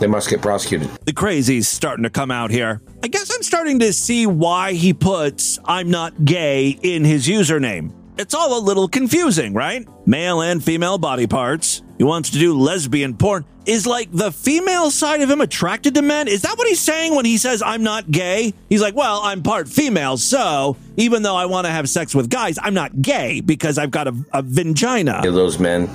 they 0.00 0.06
must 0.06 0.28
get 0.30 0.42
prosecuted. 0.42 0.88
The 1.06 1.12
crazy's 1.12 1.68
starting 1.68 2.02
to 2.04 2.10
come 2.10 2.30
out 2.30 2.50
here. 2.50 2.80
I 3.02 3.08
guess 3.08 3.34
I'm 3.34 3.42
starting 3.42 3.78
to 3.80 3.92
see 3.92 4.26
why 4.26 4.72
he 4.72 4.92
puts 4.92 5.58
I'm 5.64 5.90
not 5.90 6.24
gay 6.24 6.78
in 6.82 7.04
his 7.04 7.26
username. 7.26 7.92
It's 8.16 8.32
all 8.34 8.58
a 8.58 8.62
little 8.62 8.86
confusing, 8.86 9.54
right? 9.54 9.86
Male 10.06 10.42
and 10.42 10.62
female 10.62 10.98
body 10.98 11.26
parts, 11.26 11.82
He 11.98 12.04
wants 12.04 12.30
to 12.30 12.38
do 12.38 12.56
lesbian 12.56 13.16
porn. 13.16 13.44
Is 13.66 13.86
like 13.86 14.12
the 14.12 14.30
female 14.30 14.90
side 14.90 15.22
of 15.22 15.30
him 15.30 15.40
attracted 15.40 15.94
to 15.94 16.02
men? 16.02 16.28
Is 16.28 16.42
that 16.42 16.56
what 16.56 16.68
he's 16.68 16.80
saying 16.80 17.16
when 17.16 17.24
he 17.24 17.38
says 17.38 17.62
I'm 17.62 17.82
not 17.82 18.08
gay? 18.10 18.52
He's 18.68 18.82
like, 18.82 18.94
well, 18.94 19.20
I'm 19.22 19.42
part 19.42 19.68
female, 19.68 20.16
so 20.16 20.76
even 20.96 21.22
though 21.22 21.34
I 21.34 21.46
want 21.46 21.66
to 21.66 21.72
have 21.72 21.88
sex 21.88 22.14
with 22.14 22.28
guys, 22.28 22.58
I'm 22.60 22.74
not 22.74 23.00
gay 23.02 23.40
because 23.40 23.78
I've 23.78 23.90
got 23.90 24.06
a, 24.06 24.14
a 24.32 24.42
vagina. 24.42 25.22
Those 25.22 25.58
men, 25.58 25.88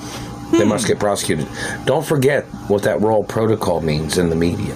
they 0.51 0.65
must 0.65 0.87
get 0.87 0.99
prosecuted. 0.99 1.47
Don't 1.85 2.05
forget 2.05 2.45
what 2.67 2.83
that 2.83 3.01
royal 3.01 3.23
protocol 3.23 3.81
means 3.81 4.17
in 4.17 4.29
the 4.29 4.35
media. 4.35 4.75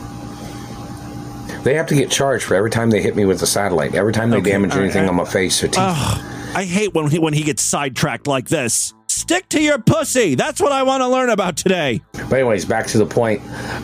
They 1.63 1.73
have 1.75 1.87
to 1.87 1.95
get 1.95 2.11
charged 2.11 2.43
for 2.45 2.55
every 2.55 2.69
time 2.69 2.89
they 2.89 3.01
hit 3.01 3.15
me 3.15 3.25
with 3.25 3.41
a 3.41 3.47
satellite, 3.47 3.95
every 3.95 4.11
time 4.13 4.29
they 4.29 4.37
Okay, 4.37 4.51
damage 4.51 4.71
right, 4.71 4.81
anything 4.83 5.05
I- 5.05 5.07
on 5.07 5.15
my 5.15 5.25
face 5.25 5.63
or 5.63 5.67
teeth. 5.67 5.77
Ugh, 5.79 6.21
I 6.55 6.65
hate 6.65 6.93
when 6.93 7.09
he, 7.09 7.19
when 7.19 7.33
he 7.33 7.43
gets 7.43 7.61
sidetracked 7.63 8.27
like 8.27 8.49
this. 8.49 8.93
Stick 9.07 9.47
to 9.49 9.61
your 9.61 9.79
pussy. 9.79 10.35
That's 10.35 10.59
what 10.61 10.71
I 10.71 10.83
want 10.83 11.01
to 11.01 11.07
learn 11.07 11.29
about 11.29 11.55
today. 11.55 12.01
But 12.13 12.33
anyways, 12.33 12.65
back 12.65 12.87
to 12.87 12.97
the 12.97 13.05
point 13.05 13.41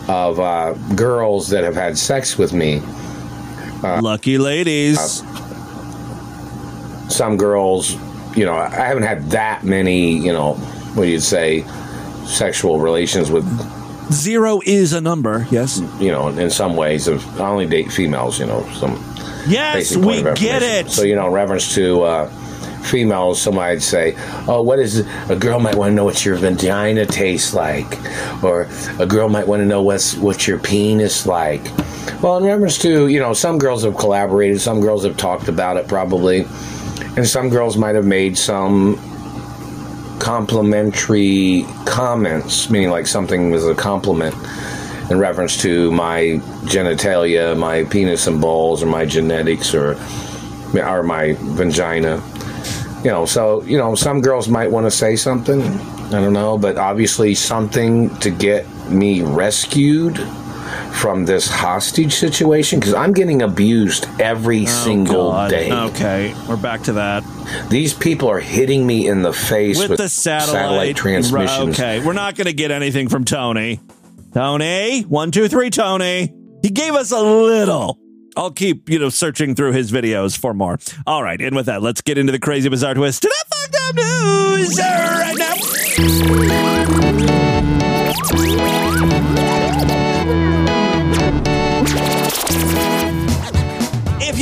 of 0.10 0.40
uh, 0.40 0.74
girls 0.96 1.50
that 1.50 1.64
have 1.64 1.76
had 1.76 1.98
sex 1.98 2.38
with 2.38 2.52
me. 2.52 2.82
Uh, 3.84 4.02
Lucky 4.02 4.38
ladies. 4.38 5.24
some 7.10 7.38
girls, 7.38 7.94
you 8.36 8.46
know, 8.46 8.54
I 8.56 8.70
haven't 8.70 9.04
had 9.04 9.30
that 9.32 9.64
many, 9.64 10.12
you 10.18 10.34
know, 10.34 10.56
what 10.96 11.06
do 11.06 11.10
you 11.10 11.20
say, 11.20 11.64
sexual 12.26 12.80
relations 12.80 13.32
with, 13.32 13.46
Zero 14.12 14.60
is 14.66 14.94
a 14.94 15.02
number. 15.02 15.46
Yes. 15.52 15.80
you 16.00 16.12
know, 16.12 16.30
in 16.30 16.50
some 16.50 16.76
ways. 16.76 17.08
Of, 17.08 17.40
I 17.40 17.48
only 17.48 17.68
date 17.68 17.92
females, 17.92 18.40
you 18.40 18.48
know, 18.48 18.68
some 18.72 18.96
Yes, 19.48 19.96
we 19.96 20.22
get 20.22 20.62
it. 20.62 20.90
So, 20.90 21.04
you 21.04 21.16
know, 21.16 21.28
in 21.28 21.34
reference 21.34 21.74
to 21.76 22.04
uh, 22.04 22.28
females, 22.82 23.42
somebody'd 23.42 23.82
say, 23.82 24.16
oh, 24.48 24.62
what 24.62 24.80
is 24.80 25.08
a 25.30 25.36
girl 25.36 25.60
might 25.60 25.76
want 25.76 25.92
to 25.92 25.96
know 25.96 26.06
what 26.06 26.26
your 26.26 26.36
vagina 26.36 27.06
tastes 27.06 27.54
like, 27.54 27.98
or 28.44 28.68
a 29.00 29.06
girl 29.06 29.30
might 29.30 29.48
want 29.48 29.62
to 29.62 29.66
know 29.66 29.82
what's 29.82 30.16
what 30.16 30.48
your 30.48 30.60
penis 30.60 31.26
like. 31.26 31.64
Well, 32.22 32.38
in 32.38 32.44
reference 32.44 32.78
to, 32.80 33.08
you 33.08 33.20
know, 33.20 33.34
some 33.34 33.58
girls 33.58 33.84
have 33.84 33.96
collaborated, 33.98 34.60
some 34.62 34.82
girls 34.82 35.04
have 35.04 35.18
talked 35.18 35.48
about 35.48 35.78
it 35.78 35.88
probably, 35.88 36.46
and 37.16 37.28
some 37.28 37.50
girls 37.50 37.78
might 37.78 37.96
have 37.96 38.06
made 38.06 38.38
some 38.38 39.00
complimentary 40.20 41.66
comments, 41.86 42.70
meaning 42.70 42.90
like 42.90 43.08
something 43.08 43.52
was 43.52 43.66
a 43.66 43.76
compliment 43.76 44.36
in 45.10 45.18
reference 45.18 45.60
to 45.62 45.92
my 45.92 46.40
genitalia, 46.66 47.58
my 47.58 47.84
penis 47.86 48.28
and 48.28 48.40
balls, 48.40 48.84
or 48.84 48.86
my 48.86 49.06
genetics, 49.06 49.74
or 49.74 49.98
or 50.76 51.04
my 51.04 51.36
vagina. 51.40 52.22
You 53.04 53.12
know, 53.12 53.26
so 53.26 53.64
you 53.64 53.78
know, 53.78 53.96
some 53.96 54.22
girls 54.22 54.48
might 54.50 54.70
want 54.70 54.86
to 54.86 54.92
say 54.92 55.16
something. 55.16 55.62
I 55.62 56.22
don't 56.22 56.34
know, 56.34 56.58
but 56.58 56.78
obviously 56.78 57.36
something 57.36 58.10
to 58.18 58.30
get 58.30 58.68
me 58.90 59.22
rescued 59.22 60.18
from 60.94 61.26
this 61.26 61.50
hostage 61.50 62.14
situation 62.14 62.80
because 62.80 62.94
I'm 62.94 63.14
getting 63.14 63.42
abused 63.42 64.08
every 64.20 64.64
oh, 64.64 64.66
single 64.66 65.28
Oh, 65.28 65.32
God. 65.32 65.50
day. 65.50 65.72
Okay, 65.72 66.36
we're 66.48 66.58
back 66.58 66.82
to 66.84 66.94
that. 66.94 67.24
These 67.70 67.94
people 67.94 68.30
are 68.30 68.40
hitting 68.40 68.86
me 68.86 69.08
in 69.08 69.22
the 69.22 69.34
face 69.34 69.80
With, 69.80 69.92
with, 69.92 70.00
the 70.00 70.10
satellite, 70.10 70.96
transmissions. 70.96 71.80
Okay, 71.80 72.00
we're 72.06 72.14
not 72.14 72.36
going 72.36 72.48
to 72.48 72.54
get 72.54 72.72
anything 72.72 73.10
from 73.10 73.26
Tony. 73.26 73.80
Tony, 74.34 75.02
one, 75.02 75.32
two, 75.32 75.48
three, 75.48 75.70
Tony. 75.70 76.34
He 76.62 76.70
gave 76.70 76.94
us 76.94 77.12
a 77.12 77.22
little. 77.22 77.98
I'll 78.38 78.52
keep, 78.52 78.90
you 78.90 79.00
know, 79.00 79.10
searching 79.10 79.56
through 79.56 79.74
his 79.74 79.92
videos 79.92 80.38
for 80.38 80.54
more. 80.54 80.78
All 81.08 81.24
right, 81.24 81.42
and 81.42 81.56
with 81.56 81.66
that, 81.66 81.82
let's 81.82 82.02
get 82.02 82.18
into 82.18 82.32
the 82.32 82.40
crazy 82.40 82.70
bizarre 82.70 82.94
twist 82.94 83.24
to 83.24 83.28
the 83.28 83.46
fucked 83.56 83.76
up 83.90 83.96
news 83.96 84.80
right 84.80 85.36
now. 85.38 86.86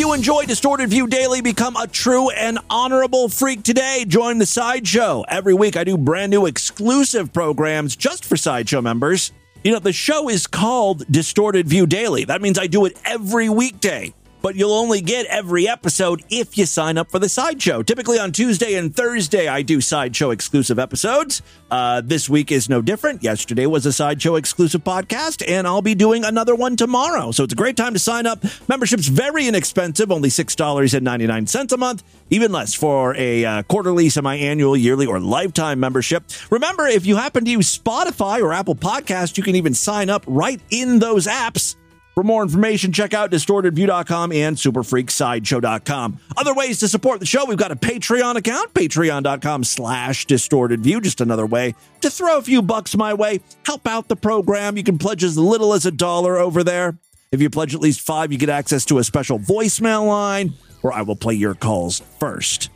You 0.08 0.13
enjoy 0.13 0.46
Distorted 0.46 0.89
View 0.89 1.06
Daily, 1.08 1.41
become 1.41 1.76
a 1.76 1.86
true 1.86 2.30
and 2.30 2.60
honorable 2.70 3.28
freak 3.28 3.62
today. 3.62 4.06
Join 4.08 4.38
the 4.38 4.46
Sideshow. 4.46 5.26
Every 5.28 5.54
week 5.54 5.76
I 5.76 5.84
do 5.84 5.98
brand 5.98 6.30
new 6.30 6.46
exclusive 6.46 7.34
programs 7.34 7.98
just 7.98 8.24
for 8.24 8.38
Sideshow 8.38 8.82
members. 8.82 9.34
You 9.65 9.74
know, 9.74 9.80
the 9.80 9.91
show 9.91 10.30
is 10.30 10.48
called 10.48 11.04
Distorted 11.12 11.67
View 11.67 11.86
Daily. 11.86 12.24
That 12.24 12.41
means 12.41 12.58
I 12.58 12.67
do 12.67 12.86
it 12.86 12.98
every 13.04 13.50
weekday. 13.50 14.13
But 14.41 14.56
you'll 14.56 14.73
only 14.73 15.02
get 15.02 15.26
every 15.26 15.67
episode 15.67 16.23
if 16.30 16.58
you 16.58 16.65
sign 16.65 16.97
up 16.97 17.10
for 17.12 17.19
the 17.19 17.30
Sideshow. 17.30 17.82
Typically 17.84 18.19
on 18.19 18.32
Tuesday 18.32 18.76
and 18.76 18.95
Thursday, 18.95 19.47
I 19.47 19.62
do 19.62 19.82
Sideshow 19.82 20.32
exclusive 20.32 20.80
episodes. 20.80 21.41
Uh, 21.69 22.02
this 22.04 22.30
week 22.30 22.52
is 22.52 22.69
no 22.69 22.82
different. 22.82 23.23
Yesterday 23.23 23.65
was 23.65 23.86
a 23.86 23.91
Sideshow 23.91 24.36
exclusive 24.36 24.84
podcast, 24.84 25.43
and 25.47 25.67
I'll 25.67 25.82
be 25.82 25.95
doing 25.95 26.23
another 26.23 26.56
one 26.56 26.76
tomorrow. 26.76 27.32
So 27.32 27.43
it's 27.43 27.54
a 27.54 27.58
great 27.58 27.76
time 27.76 27.93
to 27.93 28.00
sign 28.00 28.26
up. 28.26 28.43
Membership's 28.67 29.08
very 29.08 29.47
inexpensive, 29.47 30.12
only 30.12 30.30
$6.99 30.30 31.71
a 31.71 31.78
month, 31.78 32.04
even 32.30 32.52
less 32.52 32.73
for 32.73 33.15
a 33.15 33.43
uh, 33.43 33.63
quarterly, 33.63 34.10
semi 34.10 34.36
annual, 34.36 34.78
yearly, 34.78 35.08
or 35.08 35.19
lifetime 35.19 35.80
membership. 35.80 36.23
Remember, 36.50 36.88
if 36.88 37.06
you 37.06 37.15
happen 37.15 37.43
to 37.45 37.52
use 37.52 37.78
Spotify 37.78 38.41
or 38.41 38.54
Apple 38.54 38.76
Podcast, 38.76 39.38
you 39.38 39.43
can 39.43 39.56
even 39.56 39.73
sign 39.73 40.10
up 40.10 40.23
right 40.28 40.62
in 40.69 41.00
those 41.00 41.28
apps. 41.28 41.76
For 42.17 42.23
more 42.23 42.41
information, 42.41 42.93
check 42.93 43.13
out 43.13 43.30
distortedview.com 43.30 44.32
and 44.32 44.58
superfreaksideshow.com. 44.58 46.19
Other 46.36 46.56
ways 46.56 46.80
to 46.80 46.88
support 46.88 47.19
the 47.19 47.27
show, 47.27 47.45
we've 47.45 47.60
got 47.60 47.71
a 47.71 47.75
Patreon 47.75 48.38
account, 48.38 48.73
patreon.com 48.73 49.63
slash 49.63 50.25
distortedview. 50.25 51.03
Just 51.03 51.21
another 51.21 51.45
way 51.45 51.75
to 52.01 52.10
throw 52.10 52.39
a 52.39 52.41
few 52.41 52.63
bucks 52.63 52.97
my 52.97 53.13
way, 53.13 53.41
help 53.67 53.86
out 53.86 54.08
the 54.08 54.15
program. 54.15 54.77
You 54.77 54.84
can 54.84 54.97
pledge 54.97 55.23
as 55.23 55.38
little 55.38 55.75
as 55.75 55.86
a 55.86 55.91
dollar 55.91 56.38
over 56.38 56.63
there. 56.63 56.97
If 57.32 57.39
you 57.39 57.51
pledge 57.51 57.75
at 57.75 57.82
least 57.82 58.01
five, 58.01 58.32
you 58.32 58.39
get 58.39 58.49
access 58.49 58.84
to 58.86 58.97
a 58.97 59.03
special 59.03 59.38
voicemail 59.38 60.08
line 60.08 60.56
where 60.82 60.93
I 60.93 61.03
will 61.03 61.15
play 61.15 61.36
your 61.36 61.53
calls 61.53 61.99
first. 62.19 62.71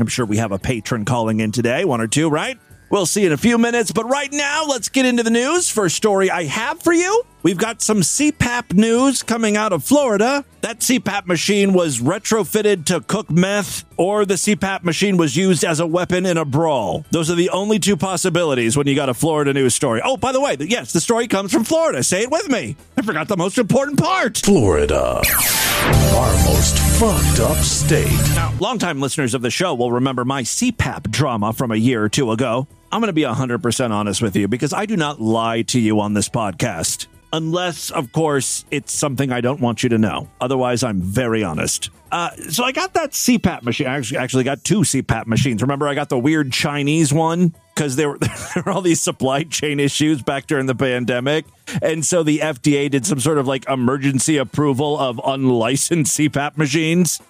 I'm 0.00 0.06
sure 0.06 0.24
we 0.24 0.38
have 0.38 0.52
a 0.52 0.58
patron 0.58 1.04
calling 1.04 1.40
in 1.40 1.52
today, 1.52 1.84
one 1.84 2.00
or 2.00 2.06
two, 2.06 2.30
right? 2.30 2.58
We'll 2.90 3.06
see 3.06 3.26
in 3.26 3.32
a 3.32 3.36
few 3.36 3.58
minutes, 3.58 3.90
but 3.90 4.04
right 4.04 4.32
now, 4.32 4.64
let's 4.64 4.88
get 4.88 5.06
into 5.06 5.22
the 5.22 5.30
news. 5.30 5.68
First 5.68 5.96
story 5.96 6.30
I 6.30 6.44
have 6.44 6.80
for 6.82 6.92
you 6.92 7.24
we've 7.46 7.56
got 7.56 7.80
some 7.80 8.00
CPAP 8.00 8.74
news 8.74 9.22
coming 9.22 9.56
out 9.56 9.72
of 9.72 9.84
Florida. 9.84 10.44
That 10.62 10.80
CPAP 10.80 11.26
machine 11.26 11.72
was 11.72 12.00
retrofitted 12.00 12.86
to 12.86 13.00
cook 13.02 13.30
meth, 13.30 13.84
or 13.96 14.26
the 14.26 14.34
CPAP 14.34 14.82
machine 14.82 15.16
was 15.16 15.36
used 15.36 15.62
as 15.62 15.78
a 15.78 15.86
weapon 15.86 16.26
in 16.26 16.38
a 16.38 16.44
brawl. 16.44 17.04
Those 17.12 17.30
are 17.30 17.36
the 17.36 17.50
only 17.50 17.78
two 17.78 17.96
possibilities 17.96 18.76
when 18.76 18.88
you 18.88 18.96
got 18.96 19.08
a 19.08 19.14
Florida 19.14 19.52
news 19.52 19.76
story. 19.76 20.00
Oh, 20.04 20.16
by 20.16 20.32
the 20.32 20.40
way, 20.40 20.56
yes, 20.58 20.92
the 20.92 21.00
story 21.00 21.28
comes 21.28 21.52
from 21.52 21.62
Florida. 21.62 22.02
Say 22.02 22.22
it 22.22 22.32
with 22.32 22.48
me. 22.48 22.74
I 22.96 23.02
forgot 23.02 23.28
the 23.28 23.36
most 23.36 23.58
important 23.58 24.00
part. 24.00 24.38
Florida, 24.38 25.22
our 26.16 26.32
most 26.46 26.76
fucked 26.98 27.38
up 27.38 27.58
state. 27.58 28.10
Now, 28.34 28.52
longtime 28.58 29.00
listeners 29.00 29.34
of 29.34 29.42
the 29.42 29.50
show 29.50 29.72
will 29.72 29.92
remember 29.92 30.24
my 30.24 30.42
CPAP 30.42 31.12
drama 31.12 31.52
from 31.52 31.70
a 31.70 31.76
year 31.76 32.02
or 32.02 32.08
two 32.08 32.32
ago. 32.32 32.66
I'm 32.92 33.00
going 33.00 33.08
to 33.08 33.12
be 33.12 33.22
100% 33.22 33.90
honest 33.90 34.22
with 34.22 34.36
you 34.36 34.48
because 34.48 34.72
I 34.72 34.86
do 34.86 34.96
not 34.96 35.20
lie 35.20 35.62
to 35.62 35.80
you 35.80 36.00
on 36.00 36.14
this 36.14 36.28
podcast. 36.28 37.08
Unless, 37.32 37.90
of 37.90 38.12
course, 38.12 38.64
it's 38.70 38.92
something 38.92 39.32
I 39.32 39.40
don't 39.40 39.60
want 39.60 39.82
you 39.82 39.88
to 39.90 39.98
know. 39.98 40.28
Otherwise, 40.40 40.82
I'm 40.82 41.00
very 41.00 41.42
honest. 41.42 41.90
Uh, 42.12 42.30
so 42.48 42.62
I 42.64 42.70
got 42.72 42.94
that 42.94 43.10
CPAP 43.10 43.62
machine. 43.62 43.88
I 43.88 43.96
actually, 43.96 44.18
actually 44.18 44.44
got 44.44 44.62
two 44.62 44.80
CPAP 44.80 45.26
machines. 45.26 45.60
Remember, 45.60 45.88
I 45.88 45.94
got 45.94 46.08
the 46.08 46.18
weird 46.18 46.52
Chinese 46.52 47.12
one 47.12 47.52
because 47.74 47.96
there 47.96 48.10
were, 48.10 48.18
there 48.54 48.62
were 48.64 48.70
all 48.70 48.80
these 48.80 49.02
supply 49.02 49.42
chain 49.42 49.80
issues 49.80 50.22
back 50.22 50.46
during 50.46 50.66
the 50.66 50.74
pandemic. 50.74 51.44
And 51.82 52.06
so 52.06 52.22
the 52.22 52.38
FDA 52.38 52.88
did 52.88 53.04
some 53.04 53.18
sort 53.18 53.38
of 53.38 53.48
like 53.48 53.68
emergency 53.68 54.36
approval 54.36 54.98
of 54.98 55.20
unlicensed 55.24 56.16
CPAP 56.16 56.56
machines. 56.56 57.20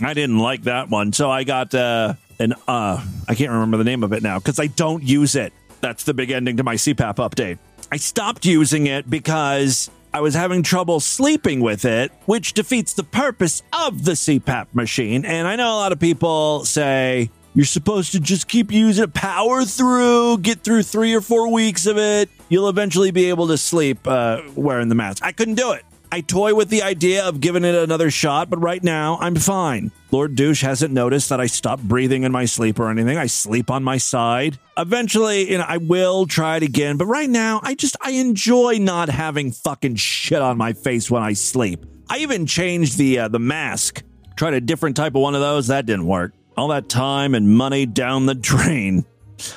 I 0.00 0.14
didn't 0.14 0.38
like 0.38 0.62
that 0.62 0.88
one, 0.88 1.12
so 1.12 1.30
I 1.30 1.44
got 1.44 1.74
uh, 1.74 2.14
an 2.40 2.54
uh, 2.66 3.04
I 3.28 3.34
can't 3.34 3.52
remember 3.52 3.76
the 3.76 3.84
name 3.84 4.02
of 4.02 4.12
it 4.12 4.22
now 4.22 4.38
because 4.38 4.58
I 4.58 4.66
don't 4.66 5.02
use 5.02 5.36
it. 5.36 5.52
That's 5.80 6.04
the 6.04 6.14
big 6.14 6.30
ending 6.30 6.56
to 6.56 6.64
my 6.64 6.74
CPAP 6.74 7.16
update. 7.16 7.58
I 7.92 7.96
stopped 7.96 8.44
using 8.44 8.86
it 8.86 9.08
because 9.08 9.90
I 10.12 10.20
was 10.20 10.34
having 10.34 10.62
trouble 10.62 11.00
sleeping 11.00 11.60
with 11.60 11.84
it, 11.84 12.12
which 12.26 12.52
defeats 12.54 12.94
the 12.94 13.04
purpose 13.04 13.62
of 13.72 14.04
the 14.04 14.12
CPAP 14.12 14.66
machine. 14.74 15.24
And 15.24 15.46
I 15.46 15.56
know 15.56 15.68
a 15.68 15.76
lot 15.76 15.92
of 15.92 16.00
people 16.00 16.64
say 16.64 17.30
you're 17.54 17.64
supposed 17.64 18.12
to 18.12 18.20
just 18.20 18.48
keep 18.48 18.72
using 18.72 19.04
it, 19.04 19.14
power 19.14 19.64
through, 19.64 20.38
get 20.38 20.62
through 20.62 20.84
three 20.84 21.14
or 21.14 21.20
four 21.20 21.52
weeks 21.52 21.86
of 21.86 21.98
it. 21.98 22.28
You'll 22.48 22.68
eventually 22.68 23.10
be 23.10 23.26
able 23.26 23.48
to 23.48 23.58
sleep 23.58 24.06
uh, 24.06 24.42
wearing 24.54 24.88
the 24.88 24.94
mask. 24.94 25.24
I 25.24 25.32
couldn't 25.32 25.56
do 25.56 25.72
it. 25.72 25.84
I 26.12 26.22
toy 26.22 26.54
with 26.54 26.70
the 26.70 26.82
idea 26.82 27.24
of 27.24 27.40
giving 27.40 27.64
it 27.64 27.74
another 27.76 28.10
shot, 28.10 28.50
but 28.50 28.60
right 28.60 28.82
now 28.82 29.16
I'm 29.20 29.36
fine. 29.36 29.92
Lord 30.10 30.34
Douche 30.34 30.62
hasn't 30.62 30.92
noticed 30.92 31.28
that 31.28 31.40
I 31.40 31.46
stopped 31.46 31.84
breathing 31.86 32.24
in 32.24 32.32
my 32.32 32.46
sleep 32.46 32.80
or 32.80 32.90
anything. 32.90 33.16
I 33.16 33.26
sleep 33.26 33.70
on 33.70 33.84
my 33.84 33.96
side. 33.96 34.58
Eventually, 34.76 35.52
you 35.52 35.58
know, 35.58 35.64
I 35.68 35.76
will 35.76 36.26
try 36.26 36.56
it 36.56 36.64
again, 36.64 36.96
but 36.96 37.06
right 37.06 37.30
now 37.30 37.60
I 37.62 37.74
just 37.76 37.96
I 38.00 38.12
enjoy 38.12 38.78
not 38.80 39.08
having 39.08 39.52
fucking 39.52 39.96
shit 39.96 40.42
on 40.42 40.58
my 40.58 40.72
face 40.72 41.10
when 41.10 41.22
I 41.22 41.34
sleep. 41.34 41.86
I 42.08 42.18
even 42.18 42.44
changed 42.44 42.98
the 42.98 43.20
uh, 43.20 43.28
the 43.28 43.38
mask. 43.38 44.02
Tried 44.34 44.54
a 44.54 44.60
different 44.60 44.96
type 44.96 45.14
of 45.14 45.22
one 45.22 45.36
of 45.36 45.40
those. 45.40 45.68
That 45.68 45.86
didn't 45.86 46.06
work. 46.06 46.32
All 46.56 46.68
that 46.68 46.88
time 46.88 47.36
and 47.36 47.48
money 47.48 47.86
down 47.86 48.26
the 48.26 48.34
drain. 48.34 49.04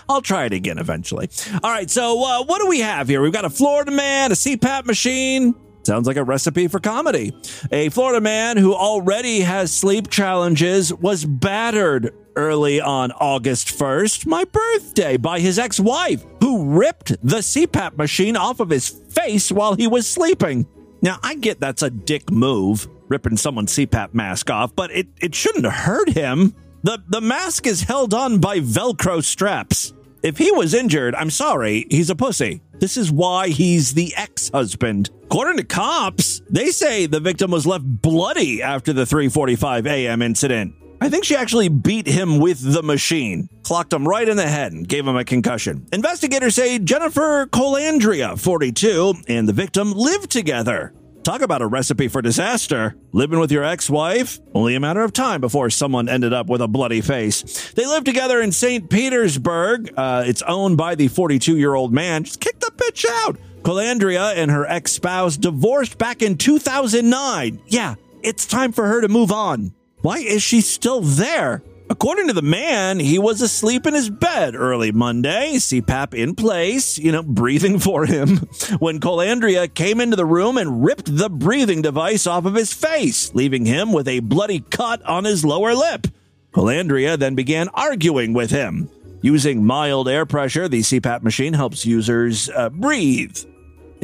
I'll 0.08 0.22
try 0.22 0.46
it 0.46 0.54
again 0.54 0.78
eventually. 0.78 1.30
All 1.64 1.72
right, 1.72 1.90
so 1.90 2.24
uh, 2.24 2.44
what 2.46 2.62
do 2.62 2.68
we 2.68 2.80
have 2.82 3.08
here? 3.08 3.22
We've 3.22 3.34
got 3.34 3.44
a 3.44 3.50
Florida 3.50 3.92
man, 3.92 4.32
a 4.32 4.36
CPAP 4.36 4.86
machine. 4.86 5.56
Sounds 5.84 6.08
like 6.08 6.18
a 6.18 6.24
recipe 6.24 6.68
for 6.68 6.80
comedy. 6.80 7.34
A 7.72 7.90
Florida 7.90 8.22
man 8.22 8.58
who 8.58 8.74
already 8.74 9.42
has 9.42 9.74
sleep 9.74 10.10
challenges 10.10 10.94
was 10.94 11.26
battered 11.26 12.14
early 12.36 12.82
on 12.82 13.12
August 13.12 13.68
1st, 13.68 14.26
my 14.26 14.44
birthday, 14.46 15.18
by 15.18 15.40
his 15.40 15.60
ex 15.60 15.80
wife, 15.80 16.26
who 16.40 16.78
ripped 16.78 17.10
the 17.22 17.38
CPAP 17.38 17.98
machine 17.98 18.38
off 18.38 18.60
of 18.60 18.70
his 18.70 18.90
face 18.90 19.52
while 19.52 19.76
he 19.76 19.88
was 19.88 20.10
sleeping. 20.10 20.66
Now, 21.02 21.20
I 21.22 21.36
get 21.36 21.60
that's 21.60 21.82
a 21.82 21.90
dick 21.90 22.32
move, 22.32 22.88
ripping 23.10 23.38
someone's 23.38 23.74
CPAP 23.74 24.14
mask 24.14 24.50
off, 24.50 24.76
but 24.76 24.90
it, 24.92 25.08
it 25.22 25.36
shouldn't 25.36 25.66
hurt 25.66 26.10
him. 26.10 26.56
The, 26.84 27.04
the 27.08 27.22
mask 27.22 27.68
is 27.68 27.82
held 27.82 28.14
on 28.14 28.40
by 28.40 28.60
Velcro 28.60 29.24
straps. 29.24 29.94
If 30.24 30.38
he 30.38 30.52
was 30.52 30.74
injured, 30.74 31.16
I'm 31.16 31.30
sorry, 31.30 31.86
he's 31.90 32.10
a 32.10 32.16
pussy. 32.16 32.62
This 32.80 32.96
is 32.96 33.12
why 33.12 33.50
he's 33.50 33.94
the 33.94 34.14
ex 34.16 34.50
husband. 34.50 35.10
According 35.24 35.58
to 35.58 35.66
cops, 35.66 36.42
they 36.50 36.68
say 36.68 37.06
the 37.08 37.20
victim 37.20 37.52
was 37.52 37.68
left 37.68 37.84
bloody 37.86 38.62
after 38.62 38.94
the 38.94 39.04
3:45 39.04 39.86
a.m. 39.86 40.22
incident. 40.22 40.76
I 41.02 41.10
think 41.10 41.26
she 41.26 41.36
actually 41.36 41.68
beat 41.68 42.08
him 42.08 42.40
with 42.40 42.62
the 42.62 42.82
machine, 42.82 43.50
clocked 43.64 43.92
him 43.92 44.08
right 44.08 44.30
in 44.30 44.38
the 44.38 44.48
head, 44.48 44.72
and 44.72 44.88
gave 44.88 45.06
him 45.06 45.18
a 45.18 45.26
concussion. 45.26 45.86
Investigators 45.92 46.56
say 46.56 46.80
Jennifer 46.80 47.46
Colandria, 47.48 48.40
42, 48.40 49.16
and 49.28 49.46
the 49.46 49.52
victim 49.52 49.92
lived 49.92 50.30
together. 50.30 50.94
Talk 51.24 51.42
about 51.42 51.62
a 51.62 51.68
recipe 51.68 52.10
for 52.10 52.22
disaster. 52.22 52.98
Living 53.14 53.40
with 53.40 53.50
your 53.50 53.64
ex 53.64 53.90
wife? 53.90 54.40
Only 54.54 54.76
a 54.76 54.80
matter 54.82 55.02
of 55.02 55.14
time 55.14 55.40
before 55.40 55.70
someone 55.70 56.10
ended 56.10 56.34
up 56.34 56.48
with 56.48 56.60
a 56.60 56.68
bloody 56.68 57.00
face. 57.00 57.72
They 57.72 57.86
lived 57.86 58.06
together 58.06 58.42
in 58.42 58.52
St. 58.52 58.90
Petersburg. 58.90 59.94
Uh, 59.96 60.26
it's 60.28 60.42
owned 60.42 60.76
by 60.76 60.96
the 60.96 61.08
42 61.08 61.58
year 61.58 61.76
old 61.76 61.94
man. 61.94 62.26
Just 62.26 62.42
kick 62.42 62.60
the 62.60 62.72
bitch 62.76 63.06
out. 63.24 63.38
Colandria 63.62 64.36
and 64.36 64.52
her 64.52 64.66
ex 64.66 64.92
spouse 64.92 65.38
divorced 65.38 65.98
back 65.98 66.22
in 66.22 66.38
2009. 66.38 67.62
Yeah, 67.68 67.96
it's 68.22 68.46
time 68.46 68.74
for 68.74 68.86
her 68.86 69.00
to 69.00 69.08
move 69.08 69.32
on. 69.32 69.74
Why 70.02 70.18
is 70.18 70.44
she 70.44 70.60
still 70.60 71.00
there? 71.00 71.64
According 71.90 72.28
to 72.28 72.34
the 72.34 72.42
man, 72.42 73.00
he 73.00 73.20
was 73.20 73.42
asleep 73.42 73.86
in 73.86 73.94
his 73.94 74.10
bed 74.10 74.56
early 74.56 74.92
Monday, 74.92 75.56
CPAP 75.56 76.14
in 76.14 76.34
place, 76.34 76.98
you 76.98 77.12
know, 77.12 77.22
breathing 77.22 77.78
for 77.78 78.06
him, 78.06 78.38
when 78.80 79.00
Colandria 79.00 79.72
came 79.72 80.00
into 80.00 80.16
the 80.16 80.26
room 80.26 80.58
and 80.58 80.84
ripped 80.84 81.16
the 81.16 81.30
breathing 81.30 81.82
device 81.82 82.26
off 82.26 82.46
of 82.46 82.56
his 82.56 82.74
face, 82.74 83.34
leaving 83.36 83.66
him 83.66 83.92
with 83.92 84.08
a 84.08 84.22
bloody 84.22 84.62
cut 84.62 85.04
on 85.04 85.26
his 85.26 85.44
lower 85.44 85.76
lip. 85.76 86.08
Colandria 86.54 87.18
then 87.18 87.36
began 87.36 87.68
arguing 87.70 88.34
with 88.34 88.52
him. 88.52 88.90
Using 89.22 89.66
mild 89.66 90.08
air 90.08 90.26
pressure, 90.26 90.68
the 90.68 90.82
CPAP 90.82 91.22
machine 91.22 91.54
helps 91.54 91.86
users 91.86 92.50
uh, 92.50 92.70
breathe. 92.70 93.38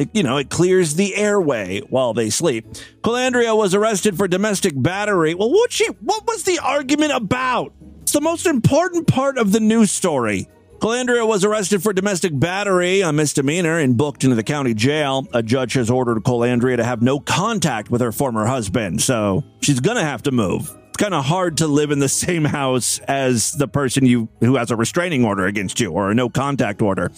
It, 0.00 0.08
you 0.14 0.22
know, 0.22 0.38
it 0.38 0.48
clears 0.48 0.94
the 0.94 1.14
airway 1.14 1.80
while 1.80 2.14
they 2.14 2.30
sleep. 2.30 2.66
Colandria 3.02 3.54
was 3.54 3.74
arrested 3.74 4.16
for 4.16 4.26
domestic 4.26 4.72
battery. 4.74 5.34
Well, 5.34 5.50
what 5.50 5.70
she 5.70 5.88
what 6.00 6.26
was 6.26 6.44
the 6.44 6.58
argument 6.58 7.12
about? 7.12 7.74
It's 8.00 8.12
the 8.12 8.22
most 8.22 8.46
important 8.46 9.06
part 9.06 9.36
of 9.36 9.52
the 9.52 9.60
news 9.60 9.90
story. 9.90 10.48
Colandria 10.78 11.28
was 11.28 11.44
arrested 11.44 11.82
for 11.82 11.92
domestic 11.92 12.32
battery, 12.34 13.02
a 13.02 13.12
misdemeanor, 13.12 13.78
and 13.78 13.98
booked 13.98 14.24
into 14.24 14.36
the 14.36 14.42
county 14.42 14.72
jail. 14.72 15.28
A 15.34 15.42
judge 15.42 15.74
has 15.74 15.90
ordered 15.90 16.16
Colandria 16.22 16.78
to 16.78 16.84
have 16.84 17.02
no 17.02 17.20
contact 17.20 17.90
with 17.90 18.00
her 18.00 18.10
former 18.10 18.46
husband, 18.46 19.02
so 19.02 19.44
she's 19.60 19.80
gonna 19.80 20.02
have 20.02 20.22
to 20.22 20.30
move 20.30 20.74
kind 21.00 21.14
of 21.14 21.24
hard 21.24 21.56
to 21.56 21.66
live 21.66 21.90
in 21.90 21.98
the 21.98 22.10
same 22.10 22.44
house 22.44 22.98
as 23.08 23.52
the 23.52 23.66
person 23.66 24.04
you 24.04 24.28
who 24.40 24.56
has 24.56 24.70
a 24.70 24.76
restraining 24.76 25.24
order 25.24 25.46
against 25.46 25.80
you 25.80 25.90
or 25.90 26.10
a 26.10 26.14
no 26.14 26.28
contact 26.28 26.82
order. 26.82 27.10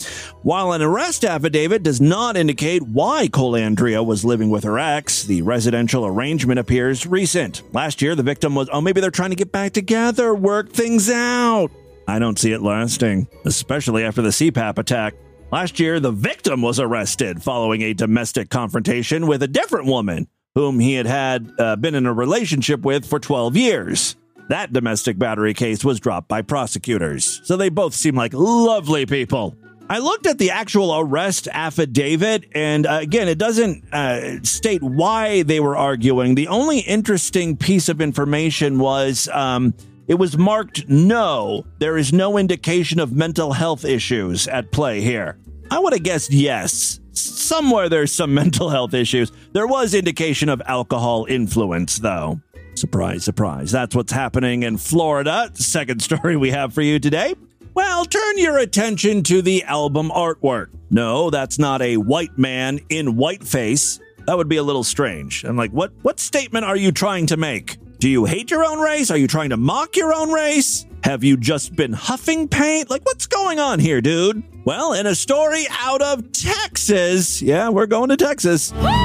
While 0.43 0.71
an 0.71 0.83
arrest 0.83 1.25
affidavit 1.25 1.83
does 1.83 2.01
not 2.01 2.37
indicate 2.37 2.83
why 2.83 3.27
Colandria 3.27 4.07
was 4.07 4.25
living 4.25 4.51
with 4.51 4.63
her 4.63 4.79
ex, 4.79 5.25
the 5.25 5.43
residential 5.43 6.07
arrangement 6.07 6.61
appears 6.61 7.09
recent. 7.09 7.63
Last 7.75 8.01
year, 8.01 8.15
the 8.15 8.23
victim 8.23 8.55
was, 8.55 8.69
oh, 8.73 8.81
maybe 8.81 9.01
they're 9.01 9.11
trying 9.11 9.31
to 9.31 9.37
get 9.37 9.51
back 9.51 9.73
together, 9.73 10.33
work 10.33 10.71
things 10.71 11.11
out. 11.11 11.73
I 12.07 12.21
don't 12.21 12.39
see 12.39 12.53
it 12.53 12.63
lasting, 12.63 13.27
especially 13.45 14.05
after 14.05 14.23
the 14.23 14.29
CPAP 14.29 14.79
attack. 14.79 15.15
Last 15.51 15.81
year, 15.81 15.99
the 15.99 16.13
victim 16.13 16.63
was 16.63 16.79
arrested 16.79 17.43
following 17.43 17.83
a 17.83 17.95
domestic 17.95 18.49
confrontation 18.49 19.27
with 19.27 19.43
a 19.43 19.49
different 19.49 19.87
woman 19.87 20.29
whom 20.55 20.79
he 20.79 20.95
had 20.95 21.07
had 21.07 21.51
uh, 21.59 21.77
been 21.77 21.95
in 21.95 22.07
a 22.07 22.13
relationship 22.13 22.81
with 22.83 23.07
for 23.07 23.19
12 23.19 23.57
years. 23.57 24.17
That 24.49 24.73
domestic 24.73 25.19
battery 25.19 25.55
case 25.55 25.85
was 25.85 26.01
dropped 26.01 26.29
by 26.29 26.43
prosecutors, 26.43 27.41
so 27.45 27.57
they 27.57 27.69
both 27.69 27.95
seem 27.95 28.15
like 28.15 28.35
lovely 28.35 29.07
people. 29.07 29.57
I 29.89 29.99
looked 29.99 30.27
at 30.27 30.39
the 30.39 30.51
actual 30.51 30.99
arrest 30.99 31.49
affidavit, 31.53 32.47
and 32.53 32.87
uh, 32.87 32.99
again, 33.03 33.29
it 33.29 33.39
doesn't 33.39 33.85
uh, 33.93 34.43
state 34.43 34.83
why 34.83 35.43
they 35.43 35.61
were 35.61 35.77
arguing. 35.77 36.35
The 36.35 36.49
only 36.49 36.79
interesting 36.81 37.57
piece 37.57 37.89
of 37.89 38.01
information 38.01 38.79
was 38.79 39.29
um, 39.33 39.75
it 40.09 40.15
was 40.15 40.39
marked 40.39 40.89
no. 40.89 41.67
There 41.79 41.99
is 41.99 42.13
no 42.13 42.39
indication 42.39 43.01
of 43.01 43.13
mental 43.13 43.53
health 43.53 43.85
issues 43.85 44.49
at 44.49 44.73
play 44.73 45.01
here. 45.01 45.39
I 45.71 45.79
would 45.79 45.93
have 45.93 46.03
guessed 46.03 46.33
yes. 46.33 47.01
Somewhere 47.13 47.89
there's 47.89 48.13
some 48.13 48.35
mental 48.43 48.69
health 48.71 48.95
issues. 48.95 49.33
There 49.53 49.67
was 49.67 49.95
indication 49.95 50.49
of 50.49 50.63
alcohol 50.67 51.27
influence, 51.29 51.99
though. 51.99 52.41
Surprise, 52.75 53.25
surprise. 53.25 53.71
That's 53.71 53.95
what's 53.95 54.13
happening 54.13 54.63
in 54.63 54.79
Florida. 54.79 55.51
Second 55.55 56.03
story 56.03 56.37
we 56.37 56.51
have 56.51 56.73
for 56.73 56.83
you 56.83 56.99
today. 56.99 57.35
Well, 57.75 58.05
turn 58.05 58.39
your 58.39 58.59
attention 58.59 59.23
to 59.25 59.41
the 59.41 59.65
album 59.65 60.11
artwork. 60.11 60.69
No, 60.91 61.31
that's 61.31 61.59
not 61.59 61.81
a 61.81 61.97
white 61.97 62.37
man 62.37 62.81
in 62.91 63.17
whiteface. 63.17 63.99
That 64.27 64.37
would 64.37 64.49
be 64.49 64.59
a 64.59 64.63
little 64.63 64.85
strange. 64.85 65.45
I'm 65.45 65.57
like, 65.57 65.71
what 65.71 65.93
what 66.03 66.21
statement 66.21 66.65
are 66.65 66.77
you 66.77 66.93
trying 66.93 67.27
to 67.29 67.37
make? 67.37 67.79
Do 67.99 68.09
you 68.09 68.25
hate 68.25 68.51
your 68.51 68.65
own 68.65 68.79
race? 68.79 69.11
Are 69.11 69.17
you 69.17 69.27
trying 69.27 69.51
to 69.51 69.57
mock 69.57 69.97
your 69.97 70.13
own 70.13 70.31
race? 70.31 70.87
Have 71.03 71.25
you 71.25 71.37
just 71.37 71.75
been 71.75 71.93
huffing 71.93 72.47
paint? 72.47 72.89
Like, 72.89 73.05
what's 73.05 73.27
going 73.27 73.59
on 73.59 73.81
here, 73.81 74.01
dude? 74.01 74.45
Well, 74.65 74.93
in 74.93 75.07
a 75.07 75.17
story 75.17 75.67
out 75.81 76.01
of 76.01 76.31
Texas, 76.31 77.43
yeah, 77.43 77.71
we're 77.71 77.87
going 77.87 78.11
to 78.11 78.17
Texas. 78.17 78.73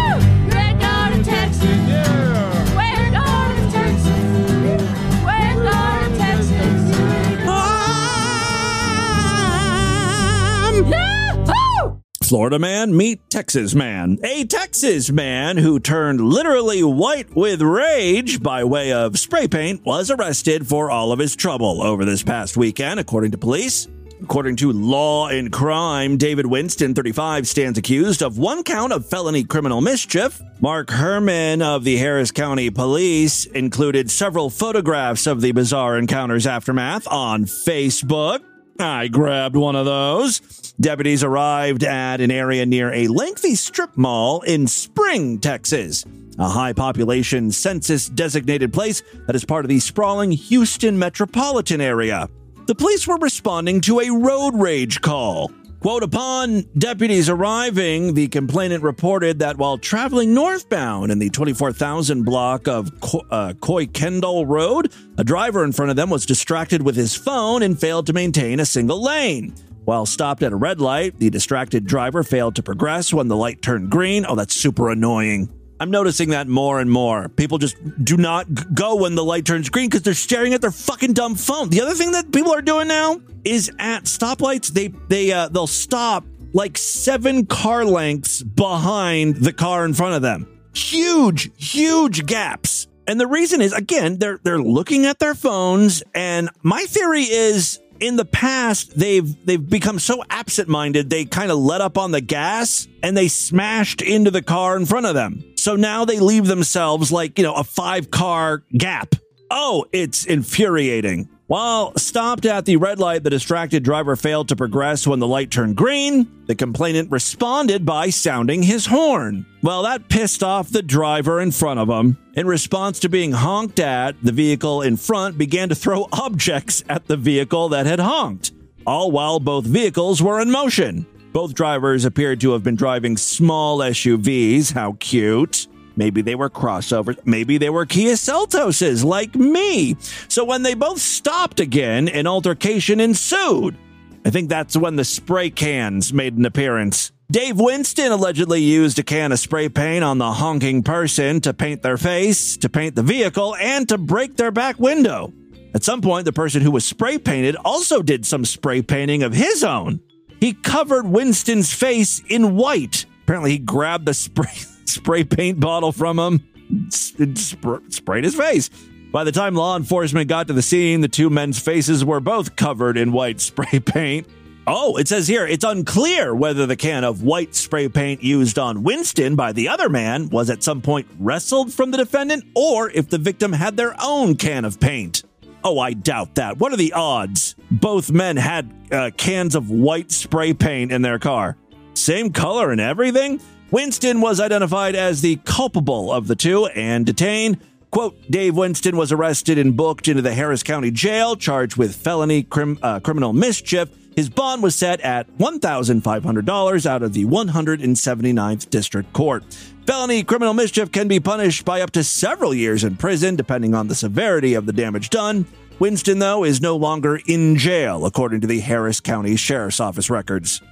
Florida 12.28 12.59
man 12.59 12.95
meet 12.95 13.30
Texas 13.30 13.73
man. 13.73 14.19
A 14.21 14.43
Texas 14.43 15.09
man 15.09 15.55
who 15.55 15.80
turned 15.80 16.19
literally 16.19 16.84
white 16.84 17.34
with 17.34 17.61
rage 17.61 18.43
by 18.43 18.65
way 18.65 18.91
of 18.91 19.17
spray 19.17 19.47
paint 19.47 19.86
was 19.86 20.11
arrested 20.11 20.67
for 20.67 20.91
all 20.91 21.13
of 21.13 21.19
his 21.19 21.38
trouble 21.38 21.82
over 21.82 22.03
this 22.03 22.23
past 22.23 22.57
weekend, 22.57 22.99
according 22.99 23.32
to 23.32 23.38
police. 23.38 23.88
According 24.21 24.57
to 24.57 24.73
Law 24.73 25.28
and 25.30 25.53
Crime, 25.53 26.17
David 26.17 26.47
Winston, 26.47 26.93
35, 26.93 27.47
stands 27.47 27.78
accused 27.78 28.21
of 28.21 28.38
one 28.38 28.63
count 28.63 28.91
of 28.91 29.07
felony 29.07 29.45
criminal 29.45 29.80
mischief. 29.80 30.41
Mark 30.59 30.89
Herman 30.89 31.61
of 31.61 31.86
the 31.86 31.95
Harris 31.95 32.32
County 32.32 32.69
Police 32.69 33.45
included 33.45 34.11
several 34.11 34.49
photographs 34.49 35.28
of 35.28 35.39
the 35.39 35.53
bizarre 35.53 35.97
encounter's 35.97 36.45
aftermath 36.45 37.07
on 37.07 37.45
Facebook. 37.45 38.41
I 38.80 39.07
grabbed 39.07 39.55
one 39.55 39.75
of 39.75 39.86
those. 39.86 40.39
Deputies 40.80 41.23
arrived 41.23 41.84
at 41.84 42.21
an 42.21 42.32
area 42.32 42.65
near 42.65 42.93
a 42.93 43.07
lengthy 43.07 43.55
strip 43.55 43.97
mall 43.97 44.41
in 44.41 44.67
Spring, 44.67 45.39
Texas, 45.39 46.05
a 46.38 46.47
high 46.47 46.73
population 46.73 47.51
census 47.51 48.07
designated 48.09 48.71
place 48.71 49.01
that 49.25 49.36
is 49.36 49.45
part 49.45 49.65
of 49.65 49.69
the 49.69 49.80
sprawling 49.80 50.32
Houston 50.32 50.99
metropolitan 50.99 51.82
area 51.82 52.30
the 52.67 52.75
police 52.75 53.07
were 53.07 53.17
responding 53.17 53.80
to 53.80 54.01
a 54.01 54.09
road 54.09 54.53
rage 54.53 54.99
call. 54.99 55.49
Quote 55.80 56.01
Upon 56.01 56.63
deputies 56.75 57.30
arriving, 57.30 58.15
the 58.15 58.28
complainant 58.30 58.84
reported 58.84 59.39
that 59.39 59.57
while 59.57 59.78
traveling 59.78 60.34
northbound 60.34 61.11
in 61.11 61.19
the 61.19 61.30
24,000 61.30 62.23
block 62.23 62.67
of 62.67 62.99
Co- 62.99 63.23
uh, 63.30 63.53
Kuykendahl 63.53 64.47
Road, 64.47 64.91
a 65.19 65.23
driver 65.23 65.63
in 65.63 65.71
front 65.71 65.91
of 65.91 65.95
them 65.95 66.09
was 66.09 66.25
distracted 66.25 66.82
with 66.82 66.95
his 66.95 67.15
phone 67.15 67.61
and 67.61 67.80
failed 67.80 68.07
to 68.07 68.13
maintain 68.13 68.59
a 68.59 68.65
single 68.65 69.03
lane. 69.03 69.53
While 69.86 70.07
stopped 70.07 70.41
at 70.41 70.51
a 70.51 70.57
red 70.57 70.82
light, 70.82 71.19
the 71.19 71.30
distracted 71.30 71.86
driver 71.86 72.23
failed 72.23 72.55
to 72.55 72.63
progress 72.63 73.13
when 73.13 73.28
the 73.28 73.38
light 73.38 73.61
turned 73.61 73.91
green. 73.91 74.25
Oh, 74.28 74.36
that's 74.36 74.55
super 74.55 74.89
annoying. 74.89 75.47
I'm 75.80 75.91
noticing 75.91 76.30
that 76.30 76.47
more 76.47 76.80
and 76.80 76.89
more. 76.89 77.30
People 77.30 77.57
just 77.57 77.78
do 78.03 78.17
not 78.17 78.73
go 78.73 78.95
when 78.95 79.15
the 79.15 79.23
light 79.23 79.45
turns 79.45 79.69
green 79.69 79.89
because 79.89 80.01
they're 80.01 80.13
staring 80.13 80.53
at 80.53 80.61
their 80.61 80.71
fucking 80.71 81.13
dumb 81.13 81.36
phone. 81.36 81.69
The 81.69 81.82
other 81.82 81.93
thing 81.93 82.11
that 82.11 82.32
people 82.32 82.53
are 82.53 82.61
doing 82.61 82.88
now 82.88 83.21
is 83.43 83.71
at 83.78 84.05
stoplights, 84.05 84.69
they 84.69 84.88
they 84.88 85.32
uh, 85.32 85.49
they'll 85.49 85.67
stop 85.67 86.25
like 86.53 86.78
seven 86.78 87.45
car 87.45 87.86
lengths 87.86 88.41
behind 88.41 89.38
the 89.38 89.53
car 89.53 89.86
in 89.86 89.93
front 89.93 90.15
of 90.15 90.21
them. 90.21 90.47
Huge, 90.73 91.51
huge 91.57 92.25
gaps. 92.25 92.88
And 93.07 93.19
the 93.19 93.28
reason 93.28 93.61
is 93.61 93.73
again, 93.73 94.17
they're 94.17 94.39
they're 94.43 94.61
looking 94.61 95.05
at 95.05 95.19
their 95.19 95.36
phones 95.36 96.03
and 96.13 96.49
my 96.63 96.84
theory 96.84 97.23
is 97.23 97.80
in 97.99 98.15
the 98.15 98.25
past 98.25 98.97
they've 98.97 99.45
they've 99.45 99.69
become 99.69 99.97
so 99.97 100.23
absent-minded 100.30 101.09
they 101.09 101.25
kind 101.25 101.49
of 101.49 101.57
let 101.57 101.82
up 101.82 101.97
on 101.97 102.11
the 102.11 102.21
gas 102.21 102.88
and 103.01 103.17
they 103.17 103.28
smashed 103.28 104.03
into 104.03 104.30
the 104.30 104.41
car 104.41 104.78
in 104.78 104.86
front 104.86 105.05
of 105.05 105.15
them. 105.15 105.43
So 105.68 105.76
now 105.76 106.05
they 106.05 106.22
leave 106.22 106.47
themselves 106.47 107.11
like, 107.11 107.38
you 107.38 107.43
know, 107.43 107.53
a 107.53 107.63
five 107.65 108.09
car 108.09 108.63
gap. 108.78 109.15
Oh, 109.51 109.86
it's 109.91 110.24
infuriating. 110.24 111.28
While 111.47 111.91
stopped 111.97 112.45
at 112.45 112.63
the 112.63 112.78
red 112.78 112.99
light, 112.99 113.26
the 113.26 113.30
distracted 113.30 113.84
driver 113.84 114.15
failed 114.15 114.47
to 114.47 114.55
progress 114.55 115.05
when 115.05 115.20
the 115.20 115.28
light 115.28 115.51
turned 115.51 115.76
green. 115.76 116.45
The 116.45 116.55
complainant 116.55 117.11
responded 117.11 117.86
by 117.86 118.11
sounding 118.11 118.63
his 118.63 118.86
horn. 118.86 119.45
Well, 119.61 119.84
that 119.84 120.07
pissed 120.07 120.41
off 120.41 120.70
the 120.70 120.82
driver 120.82 121.41
in 121.41 121.51
front 121.51 121.82
of 121.82 121.89
him. 121.89 122.18
In 122.36 122.47
response 122.47 123.01
to 123.01 123.09
being 123.09 123.34
honked 123.34 123.82
at, 123.82 124.15
the 124.24 124.32
vehicle 124.32 124.82
in 124.82 124.95
front 124.95 125.38
began 125.38 125.68
to 125.68 125.76
throw 125.76 126.07
objects 126.13 126.82
at 126.88 127.07
the 127.07 127.18
vehicle 127.18 127.68
that 127.70 127.86
had 127.86 127.99
honked, 127.99 128.53
all 128.86 129.11
while 129.11 129.41
both 129.41 129.65
vehicles 129.65 130.24
were 130.24 130.39
in 130.39 130.49
motion. 130.49 131.05
Both 131.38 131.53
drivers 131.53 132.03
appeared 132.03 132.41
to 132.41 132.53
have 132.53 132.63
been 132.63 132.75
driving 132.75 133.15
small 133.15 133.77
SUVs. 133.77 134.73
How 134.73 134.93
cute. 134.93 135.67
Maybe 135.95 136.23
they 136.23 136.33
were 136.33 136.49
crossovers. 136.49 137.19
Maybe 137.27 137.59
they 137.59 137.69
were 137.69 137.85
Kia 137.85 138.13
Seltoses 138.13 139.05
like 139.05 139.35
me. 139.35 139.97
So 140.29 140.43
when 140.43 140.63
they 140.63 140.73
both 140.73 140.97
stopped 140.97 141.59
again, 141.59 142.07
an 142.07 142.25
altercation 142.25 142.99
ensued. 142.99 143.77
I 144.25 144.31
think 144.31 144.49
that's 144.49 144.75
when 144.75 144.95
the 144.95 145.05
spray 145.05 145.51
cans 145.51 146.11
made 146.11 146.35
an 146.35 146.45
appearance. 146.47 147.11
Dave 147.29 147.59
Winston 147.59 148.11
allegedly 148.11 148.63
used 148.63 148.97
a 148.97 149.03
can 149.03 149.31
of 149.31 149.38
spray 149.38 149.69
paint 149.69 150.03
on 150.03 150.17
the 150.17 150.31
honking 150.31 150.81
person 150.81 151.39
to 151.41 151.53
paint 151.53 151.83
their 151.83 151.97
face, 151.97 152.57
to 152.57 152.67
paint 152.67 152.95
the 152.95 153.03
vehicle, 153.03 153.55
and 153.57 153.88
to 153.89 153.99
break 153.99 154.38
their 154.38 154.49
back 154.49 154.79
window. 154.79 155.31
At 155.75 155.83
some 155.83 156.01
point, 156.01 156.25
the 156.25 156.33
person 156.33 156.63
who 156.63 156.71
was 156.71 156.83
spray 156.83 157.19
painted 157.19 157.55
also 157.57 158.01
did 158.01 158.25
some 158.25 158.43
spray 158.43 158.81
painting 158.81 159.21
of 159.21 159.35
his 159.35 159.63
own. 159.63 159.99
He 160.39 160.53
covered 160.53 161.07
Winston's 161.07 161.73
face 161.73 162.21
in 162.27 162.55
white. 162.55 163.05
Apparently, 163.23 163.51
he 163.51 163.57
grabbed 163.57 164.05
the 164.05 164.13
spray 164.13 164.53
spray 164.85 165.23
paint 165.23 165.59
bottle 165.59 165.91
from 165.91 166.17
him 166.17 166.47
and 166.69 166.93
sp- 166.93 167.83
sprayed 167.89 168.23
his 168.23 168.35
face. 168.35 168.69
By 169.11 169.23
the 169.23 169.31
time 169.31 169.55
law 169.55 169.75
enforcement 169.77 170.27
got 170.29 170.47
to 170.47 170.53
the 170.53 170.61
scene, 170.61 171.01
the 171.01 171.07
two 171.07 171.29
men's 171.29 171.59
faces 171.59 172.03
were 172.03 172.19
both 172.19 172.55
covered 172.55 172.97
in 172.97 173.11
white 173.11 173.39
spray 173.41 173.79
paint. 173.79 174.27
Oh, 174.69 174.97
it 174.97 175.07
says 175.07 175.29
here 175.29 175.47
it's 175.47 175.63
unclear 175.63 176.35
whether 176.35 176.65
the 176.65 176.75
can 176.75 177.05
of 177.05 177.23
white 177.23 177.55
spray 177.55 177.88
paint 177.88 178.21
used 178.21 178.59
on 178.59 178.83
Winston 178.83 179.38
by 179.38 179.53
the 179.53 179.69
other 179.69 179.88
man 179.88 180.27
was 180.27 180.49
at 180.49 180.61
some 180.61 180.81
point 180.81 181.07
wrestled 181.19 181.71
from 181.71 181.91
the 181.91 181.97
defendant 181.97 182.43
or 182.53 182.89
if 182.91 183.09
the 183.09 183.17
victim 183.17 183.53
had 183.53 183.77
their 183.77 183.95
own 184.01 184.35
can 184.35 184.65
of 184.65 184.77
paint. 184.77 185.23
Oh, 185.70 185.80
I 185.80 185.91
doubt 185.91 186.36
that. 186.36 186.59
What 186.59 186.72
are 186.72 186.78
the 186.78 186.93
odds? 186.93 187.53
Both 187.70 188.09
men 188.09 188.38
had 188.38 188.74
uh, 188.89 189.11
cans 189.18 189.53
of 189.53 189.70
white 189.70 190.13
spray 190.13 190.53
paint 190.53 190.93
in 190.93 191.01
their 191.01 191.20
car. 191.20 191.57
Same 191.93 192.32
color 192.32 192.72
and 192.72 192.80
everything? 192.80 193.41
Winston 193.70 194.22
was 194.22 194.39
identified 194.39 194.95
as 194.95 195.20
the 195.20 195.36
culpable 195.43 196.09
of 196.09 196.28
the 196.28 196.38
two 196.38 196.68
and 196.68 197.05
detained. 197.05 197.59
Quote, 197.91 198.15
Dave 198.32 198.55
Winston 198.55 198.95
was 198.95 199.11
arrested 199.11 199.57
and 199.57 199.76
booked 199.76 200.07
into 200.07 200.22
the 200.22 200.34
Harris 200.34 200.63
County 200.63 200.89
Jail, 200.89 201.36
charged 201.36 201.76
with 201.76 201.97
felony 201.97 202.43
crim- 202.43 202.80
uh, 202.82 203.01
criminal 203.01 203.34
mischief. 203.34 203.89
His 204.18 204.32
bond 204.32 204.63
was 204.63 204.76
set 204.76 204.99
at 205.01 205.30
$1,500 205.38 206.86
out 206.88 207.03
of 207.03 207.13
the 207.13 207.26
179th 207.26 208.68
District 208.72 209.13
Court. 209.13 209.43
Felony 209.86 210.24
criminal 210.24 210.55
mischief 210.55 210.91
can 210.91 211.07
be 211.07 211.20
punished 211.20 211.63
by 211.63 211.82
up 211.82 211.91
to 211.91 212.03
several 212.03 212.51
years 212.51 212.84
in 212.84 212.97
prison, 212.97 213.36
depending 213.36 213.76
on 213.76 213.89
the 213.89 213.93
severity 213.93 214.55
of 214.55 214.65
the 214.65 214.74
damage 214.74 215.11
done. 215.11 215.45
Winston, 215.78 216.18
though, 216.18 216.43
is 216.43 216.59
no 216.59 216.76
longer 216.76 217.20
in 217.28 217.57
jail, 217.57 218.07
according 218.07 218.41
to 218.41 218.47
the 218.47 218.59
Harris 218.59 218.99
County 218.99 219.36
Sheriff's 219.36 219.80
Office 219.80 220.09
records 220.09 220.63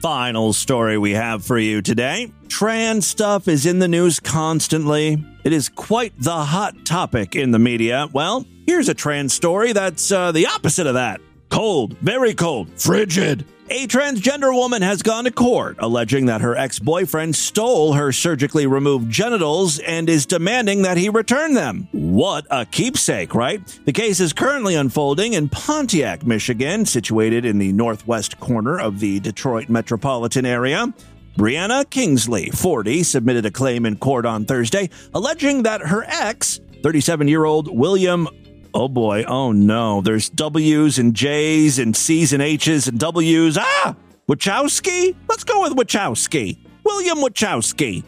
final 0.00 0.54
story 0.54 0.96
we 0.96 1.12
have 1.12 1.44
for 1.44 1.58
you 1.58 1.82
today. 1.82 2.32
Trans 2.48 3.06
stuff 3.06 3.48
is 3.48 3.66
in 3.66 3.80
the 3.80 3.88
news 3.88 4.18
constantly. 4.18 5.22
It 5.44 5.52
is 5.52 5.68
quite 5.68 6.14
the 6.18 6.44
hot 6.44 6.86
topic 6.86 7.36
in 7.36 7.50
the 7.50 7.58
media. 7.58 8.08
Well, 8.14 8.46
here's 8.66 8.88
a 8.88 8.94
trans 8.94 9.34
story 9.34 9.74
that's 9.74 10.10
uh, 10.10 10.32
the 10.32 10.46
opposite 10.46 10.86
of 10.86 10.94
that 10.94 11.20
cold, 11.48 11.96
very 11.98 12.34
cold, 12.34 12.68
frigid. 12.80 13.44
A 13.70 13.86
transgender 13.86 14.54
woman 14.54 14.82
has 14.82 15.02
gone 15.02 15.24
to 15.24 15.30
court 15.30 15.76
alleging 15.78 16.26
that 16.26 16.42
her 16.42 16.54
ex 16.54 16.78
boyfriend 16.78 17.34
stole 17.34 17.94
her 17.94 18.12
surgically 18.12 18.66
removed 18.66 19.10
genitals 19.10 19.78
and 19.78 20.10
is 20.10 20.26
demanding 20.26 20.82
that 20.82 20.98
he 20.98 21.08
return 21.08 21.54
them. 21.54 21.88
What 21.92 22.46
a 22.50 22.66
keepsake, 22.66 23.34
right? 23.34 23.66
The 23.86 23.92
case 23.92 24.20
is 24.20 24.34
currently 24.34 24.74
unfolding 24.74 25.32
in 25.32 25.48
Pontiac, 25.48 26.26
Michigan, 26.26 26.84
situated 26.84 27.46
in 27.46 27.56
the 27.56 27.72
northwest 27.72 28.38
corner 28.38 28.78
of 28.78 29.00
the 29.00 29.18
Detroit 29.20 29.70
metropolitan 29.70 30.44
area. 30.44 30.92
Brianna 31.38 31.88
Kingsley, 31.88 32.50
40, 32.50 33.02
submitted 33.02 33.46
a 33.46 33.50
claim 33.50 33.86
in 33.86 33.96
court 33.96 34.26
on 34.26 34.44
Thursday 34.44 34.90
alleging 35.14 35.62
that 35.62 35.80
her 35.80 36.04
ex, 36.06 36.60
37 36.82 37.28
year 37.28 37.46
old 37.46 37.74
William 37.74 38.28
Oh 38.76 38.88
boy, 38.88 39.22
oh 39.28 39.52
no. 39.52 40.00
There's 40.00 40.28
W's 40.28 40.98
and 40.98 41.14
J's 41.14 41.78
and 41.78 41.94
C's 41.94 42.32
and 42.32 42.42
H's 42.42 42.88
and 42.88 42.98
W's. 42.98 43.56
Ah! 43.56 43.94
Wachowski? 44.28 45.14
Let's 45.28 45.44
go 45.44 45.62
with 45.62 45.76
Wachowski. 45.76 46.58
William 46.82 47.18
Wachowski. 47.18 48.02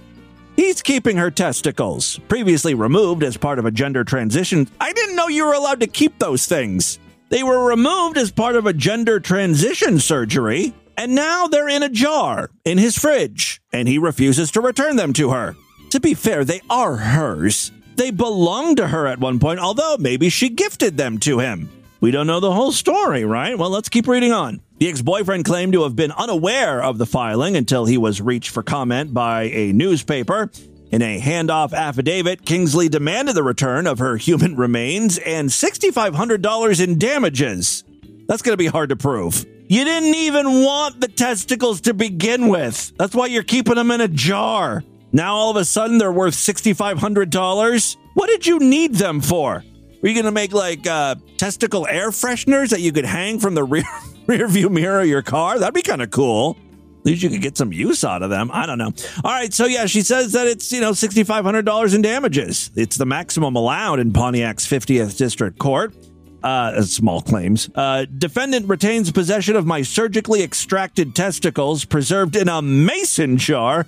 He's 0.57 0.83
keeping 0.83 1.19
her 1.19 1.31
testicles, 1.31 2.19
previously 2.29 2.75
removed 2.75 3.23
as 3.23 3.37
part 3.37 3.61
of 3.61 3.65
a 3.65 3.71
gender 3.71 4.03
transition. 4.03 4.67
I 4.81 4.93
didn't 4.93 5.15
know 5.15 5.29
you 5.29 5.47
were 5.47 5.53
allowed 5.53 5.81
to 5.81 5.87
keep 5.87 6.19
those 6.19 6.47
things. 6.47 6.99
They 7.29 7.45
were 7.45 7.69
removed 7.69 8.17
as 8.17 8.33
part 8.33 8.57
of 8.57 8.67
a 8.67 8.73
gender 8.73 9.21
transition 9.21 10.01
surgery, 10.01 10.75
and 10.97 11.15
now 11.15 11.47
they're 11.47 11.69
in 11.69 11.85
a 11.85 11.89
jar 11.89 12.51
in 12.65 12.79
his 12.79 12.99
fridge, 12.99 13.61
and 13.73 13.87
he 13.87 13.99
refuses 13.99 14.51
to 14.53 14.61
return 14.61 14.97
them 14.97 15.13
to 15.13 15.31
her. 15.31 15.55
To 15.91 16.01
be 16.01 16.15
fair, 16.15 16.45
they 16.45 16.61
are 16.69 16.97
hers. 16.97 17.71
They 17.97 18.11
belonged 18.11 18.77
to 18.77 18.89
her 18.89 19.07
at 19.07 19.19
one 19.19 19.39
point, 19.39 19.59
although 19.59 19.97
maybe 19.99 20.29
she 20.29 20.49
gifted 20.49 20.97
them 20.97 21.19
to 21.21 21.39
him. 21.39 21.71
We 22.01 22.11
don't 22.11 22.27
know 22.27 22.41
the 22.41 22.53
whole 22.53 22.73
story, 22.73 23.25
right? 23.25 23.59
Well, 23.59 23.71
let's 23.71 23.89
keep 23.89 24.07
reading 24.07 24.33
on. 24.33 24.61
The 24.79 24.89
ex 24.89 25.01
boyfriend 25.01 25.47
claimed 25.47 25.73
to 25.73 25.85
have 25.85 25.97
been 25.97 26.13
unaware 26.13 26.83
of 26.83 26.99
the 26.99 27.07
filing 27.07 27.57
until 27.57 27.87
he 27.87 27.97
was 27.97 28.21
reached 28.21 28.51
for 28.51 28.63
comment 28.63 29.15
by 29.15 29.45
a 29.45 29.73
newspaper. 29.73 30.51
In 30.91 31.03
a 31.03 31.21
handoff 31.21 31.73
affidavit, 31.73 32.45
Kingsley 32.45 32.89
demanded 32.89 33.35
the 33.35 33.43
return 33.43 33.87
of 33.87 33.99
her 33.99 34.19
human 34.19 34.57
remains 34.59 35.19
and 35.19 35.49
$6,500 35.49 36.85
in 36.85 36.99
damages. 36.99 37.83
That's 38.29 38.43
going 38.43 38.53
to 38.53 38.59
be 38.59 38.67
hard 38.67 38.91
to 38.91 38.97
prove. 38.97 39.45
You 39.69 39.85
didn't 39.85 40.15
even 40.15 40.63
want 40.63 41.01
the 41.01 41.09
testicles 41.09 41.81
to 41.83 41.95
begin 41.95 42.49
with. 42.49 42.93
That's 42.99 43.15
why 43.15 43.27
you're 43.27 43.43
keeping 43.43 43.75
them 43.75 43.91
in 43.91 44.01
a 44.01 44.09
jar. 44.09 44.85
Now 45.17 45.35
all 45.35 45.51
of 45.51 45.57
a 45.57 45.65
sudden 45.65 45.97
they're 45.97 46.13
worth 46.13 46.35
$6,500? 46.35 47.97
What 48.13 48.27
did 48.27 48.47
you 48.47 48.59
need 48.59 48.97
them 48.97 49.23
for? 49.23 49.65
Were 50.03 50.09
you 50.11 50.15
going 50.15 50.27
to 50.27 50.31
make 50.31 50.53
like 50.53 50.87
uh, 50.87 51.15
testicle 51.39 51.87
air 51.87 52.11
fresheners 52.11 52.69
that 52.69 52.83
you 52.83 52.93
could 52.93 53.07
hang 53.07 53.41
from 53.41 53.55
the 53.55 53.65
rear, 53.65 53.83
rear 54.27 54.47
view 54.47 54.69
mirror 54.69 55.01
of 55.01 55.07
your 55.07 55.23
car? 55.23 55.59
That'd 55.59 55.73
be 55.73 55.81
kind 55.81 56.03
of 56.03 56.11
cool. 56.11 56.59
At 56.99 57.07
least 57.07 57.23
you 57.23 57.31
could 57.31 57.41
get 57.41 57.57
some 57.57 57.73
use 57.73 58.05
out 58.05 58.23
of 58.23 58.29
them. 58.29 58.51
I 58.53 58.67
don't 58.67 58.77
know. 58.77 58.93
All 59.25 59.33
right, 59.33 59.55
so 59.55 59.65
yeah, 59.65 59.87
she 59.87 60.03
says 60.03 60.33
that 60.33 60.49
it's, 60.49 60.71
you 60.71 60.83
know, 60.83 60.91
$6,500 60.91 61.95
in 61.95 62.03
damages. 62.03 62.71
It's 62.77 62.99
the 62.99 63.07
maximum 63.07 63.57
allowed 63.57 64.01
in 64.01 64.13
Pontiac's 64.13 64.67
50th 64.67 65.17
District 65.17 65.59
Court. 65.59 65.95
Uh, 66.43 66.83
small 66.83 67.23
claims. 67.23 67.71
Uh, 67.75 68.05
defendant 68.19 68.69
retains 68.69 69.11
possession 69.11 69.57
of 69.57 69.65
my 69.65 69.81
surgically 69.81 70.43
extracted 70.43 71.15
testicles 71.15 71.87
preserved 71.87 72.37
in 72.37 72.49
a 72.49 72.61
mason 72.61 73.39
jar 73.39 73.87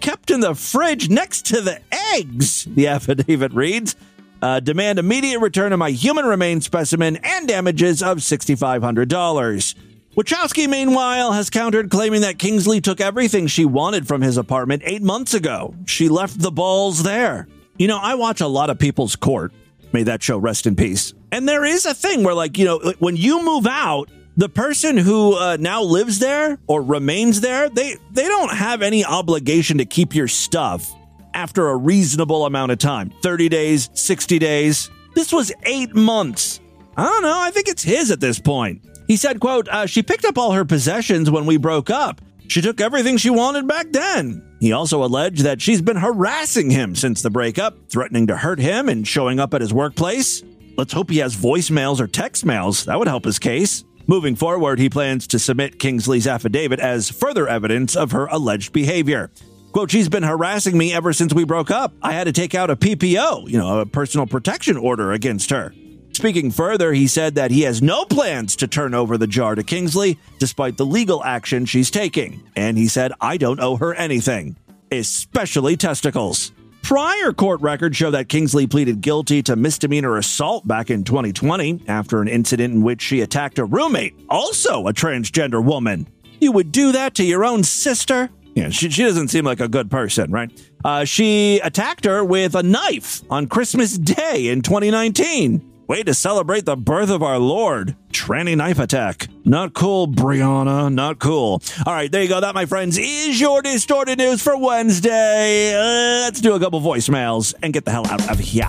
kept 0.00 0.30
in 0.30 0.40
the 0.40 0.54
fridge 0.54 1.08
next 1.08 1.46
to 1.46 1.60
the 1.60 1.80
eggs, 2.14 2.64
the 2.64 2.88
affidavit 2.88 3.52
reads. 3.52 3.96
Uh, 4.42 4.60
demand 4.60 4.98
immediate 4.98 5.40
return 5.40 5.72
of 5.72 5.78
my 5.78 5.90
human 5.90 6.26
remains 6.26 6.66
specimen 6.66 7.16
and 7.22 7.48
damages 7.48 8.02
of 8.02 8.18
$6,500. 8.18 9.74
Wachowski, 10.16 10.68
meanwhile, 10.68 11.32
has 11.32 11.50
countered, 11.50 11.90
claiming 11.90 12.20
that 12.20 12.38
Kingsley 12.38 12.80
took 12.80 13.00
everything 13.00 13.46
she 13.46 13.64
wanted 13.64 14.06
from 14.06 14.20
his 14.20 14.36
apartment 14.36 14.82
eight 14.84 15.02
months 15.02 15.34
ago. 15.34 15.74
She 15.86 16.08
left 16.08 16.38
the 16.38 16.52
balls 16.52 17.02
there. 17.02 17.48
You 17.78 17.88
know, 17.88 17.98
I 18.00 18.14
watch 18.14 18.40
a 18.40 18.46
lot 18.46 18.70
of 18.70 18.78
People's 18.78 19.16
Court. 19.16 19.52
May 19.92 20.04
that 20.04 20.22
show 20.22 20.38
rest 20.38 20.66
in 20.66 20.76
peace. 20.76 21.14
And 21.32 21.48
there 21.48 21.64
is 21.64 21.84
a 21.86 21.94
thing 21.94 22.22
where, 22.22 22.34
like, 22.34 22.58
you 22.58 22.64
know, 22.64 22.92
when 22.98 23.16
you 23.16 23.42
move 23.44 23.66
out, 23.66 24.08
the 24.36 24.48
person 24.48 24.96
who 24.96 25.34
uh, 25.34 25.56
now 25.60 25.82
lives 25.82 26.18
there 26.18 26.58
or 26.66 26.82
remains 26.82 27.40
there, 27.40 27.68
they 27.68 27.96
they 28.10 28.24
don't 28.24 28.52
have 28.52 28.82
any 28.82 29.04
obligation 29.04 29.78
to 29.78 29.84
keep 29.84 30.14
your 30.14 30.28
stuff 30.28 30.90
after 31.34 31.68
a 31.68 31.76
reasonable 31.76 32.46
amount 32.46 32.72
of 32.72 32.78
time 32.78 33.12
30 33.22 33.48
days, 33.48 33.90
60 33.94 34.38
days. 34.38 34.90
This 35.14 35.32
was 35.32 35.52
eight 35.64 35.94
months. 35.94 36.60
I 36.96 37.04
don't 37.04 37.22
know. 37.22 37.40
I 37.40 37.50
think 37.50 37.68
it's 37.68 37.82
his 37.82 38.10
at 38.10 38.20
this 38.20 38.38
point. 38.38 38.84
He 39.06 39.16
said, 39.16 39.40
quote, 39.40 39.68
uh, 39.68 39.86
she 39.86 40.02
picked 40.02 40.24
up 40.24 40.38
all 40.38 40.52
her 40.52 40.64
possessions 40.64 41.30
when 41.30 41.46
we 41.46 41.56
broke 41.56 41.90
up. 41.90 42.20
She 42.48 42.60
took 42.60 42.80
everything 42.80 43.16
she 43.16 43.30
wanted 43.30 43.66
back 43.66 43.86
then. 43.90 44.42
He 44.60 44.72
also 44.72 45.04
alleged 45.04 45.42
that 45.42 45.60
she's 45.60 45.82
been 45.82 45.96
harassing 45.96 46.70
him 46.70 46.94
since 46.94 47.22
the 47.22 47.30
breakup, 47.30 47.76
threatening 47.88 48.26
to 48.28 48.36
hurt 48.36 48.58
him 48.58 48.88
and 48.88 49.06
showing 49.06 49.40
up 49.40 49.54
at 49.54 49.60
his 49.60 49.74
workplace. 49.74 50.42
Let's 50.76 50.92
hope 50.92 51.10
he 51.10 51.18
has 51.18 51.36
voicemails 51.36 52.00
or 52.00 52.06
text 52.06 52.44
mails. 52.44 52.84
That 52.84 52.98
would 52.98 53.08
help 53.08 53.24
his 53.24 53.38
case. 53.38 53.84
Moving 54.06 54.36
forward, 54.36 54.78
he 54.78 54.90
plans 54.90 55.26
to 55.28 55.38
submit 55.38 55.78
Kingsley's 55.78 56.26
affidavit 56.26 56.78
as 56.78 57.08
further 57.08 57.48
evidence 57.48 57.96
of 57.96 58.12
her 58.12 58.26
alleged 58.26 58.72
behavior. 58.72 59.30
Quote, 59.72 59.90
she's 59.90 60.10
been 60.10 60.22
harassing 60.22 60.76
me 60.76 60.92
ever 60.92 61.12
since 61.12 61.32
we 61.32 61.44
broke 61.44 61.70
up. 61.70 61.92
I 62.02 62.12
had 62.12 62.24
to 62.24 62.32
take 62.32 62.54
out 62.54 62.70
a 62.70 62.76
PPO, 62.76 63.48
you 63.48 63.58
know, 63.58 63.80
a 63.80 63.86
personal 63.86 64.26
protection 64.26 64.76
order 64.76 65.12
against 65.12 65.50
her. 65.50 65.74
Speaking 66.12 66.50
further, 66.50 66.92
he 66.92 67.08
said 67.08 67.34
that 67.34 67.50
he 67.50 67.62
has 67.62 67.82
no 67.82 68.04
plans 68.04 68.54
to 68.56 68.68
turn 68.68 68.94
over 68.94 69.18
the 69.18 69.26
jar 69.26 69.54
to 69.54 69.64
Kingsley, 69.64 70.18
despite 70.38 70.76
the 70.76 70.86
legal 70.86 71.24
action 71.24 71.64
she's 71.64 71.90
taking. 71.90 72.42
And 72.54 72.78
he 72.78 72.86
said, 72.86 73.12
I 73.20 73.36
don't 73.36 73.58
owe 73.58 73.76
her 73.76 73.94
anything, 73.94 74.56
especially 74.92 75.76
testicles. 75.76 76.52
Prior 76.84 77.32
court 77.32 77.62
records 77.62 77.96
show 77.96 78.10
that 78.10 78.28
Kingsley 78.28 78.66
pleaded 78.66 79.00
guilty 79.00 79.42
to 79.44 79.56
misdemeanor 79.56 80.18
assault 80.18 80.68
back 80.68 80.90
in 80.90 81.02
2020 81.02 81.84
after 81.88 82.20
an 82.20 82.28
incident 82.28 82.74
in 82.74 82.82
which 82.82 83.00
she 83.00 83.22
attacked 83.22 83.58
a 83.58 83.64
roommate, 83.64 84.14
also 84.28 84.86
a 84.86 84.92
transgender 84.92 85.64
woman. 85.64 86.06
You 86.42 86.52
would 86.52 86.72
do 86.72 86.92
that 86.92 87.14
to 87.14 87.24
your 87.24 87.42
own 87.42 87.64
sister? 87.64 88.28
Yeah, 88.54 88.68
she, 88.68 88.90
she 88.90 89.02
doesn't 89.02 89.28
seem 89.28 89.46
like 89.46 89.60
a 89.60 89.66
good 89.66 89.90
person, 89.90 90.30
right? 90.30 90.52
Uh, 90.84 91.06
she 91.06 91.58
attacked 91.60 92.04
her 92.04 92.22
with 92.22 92.54
a 92.54 92.62
knife 92.62 93.22
on 93.30 93.46
Christmas 93.46 93.96
Day 93.96 94.48
in 94.48 94.60
2019. 94.60 95.73
Way 95.86 96.02
to 96.04 96.14
celebrate 96.14 96.64
the 96.64 96.76
birth 96.76 97.10
of 97.10 97.22
our 97.22 97.38
Lord. 97.38 97.94
Tranny 98.10 98.56
knife 98.56 98.78
attack. 98.78 99.28
Not 99.44 99.74
cool, 99.74 100.08
Brianna. 100.08 100.90
Not 100.90 101.18
cool. 101.18 101.60
All 101.84 101.92
right, 101.92 102.10
there 102.10 102.22
you 102.22 102.28
go. 102.28 102.40
That, 102.40 102.54
my 102.54 102.64
friends, 102.64 102.96
is 102.96 103.38
your 103.38 103.60
distorted 103.60 104.16
news 104.16 104.42
for 104.42 104.56
Wednesday. 104.56 105.74
Uh, 105.74 106.22
let's 106.22 106.40
do 106.40 106.54
a 106.54 106.60
couple 106.60 106.80
voicemails 106.80 107.52
and 107.62 107.74
get 107.74 107.84
the 107.84 107.90
hell 107.90 108.06
out 108.06 108.30
of 108.30 108.38
here. 108.38 108.66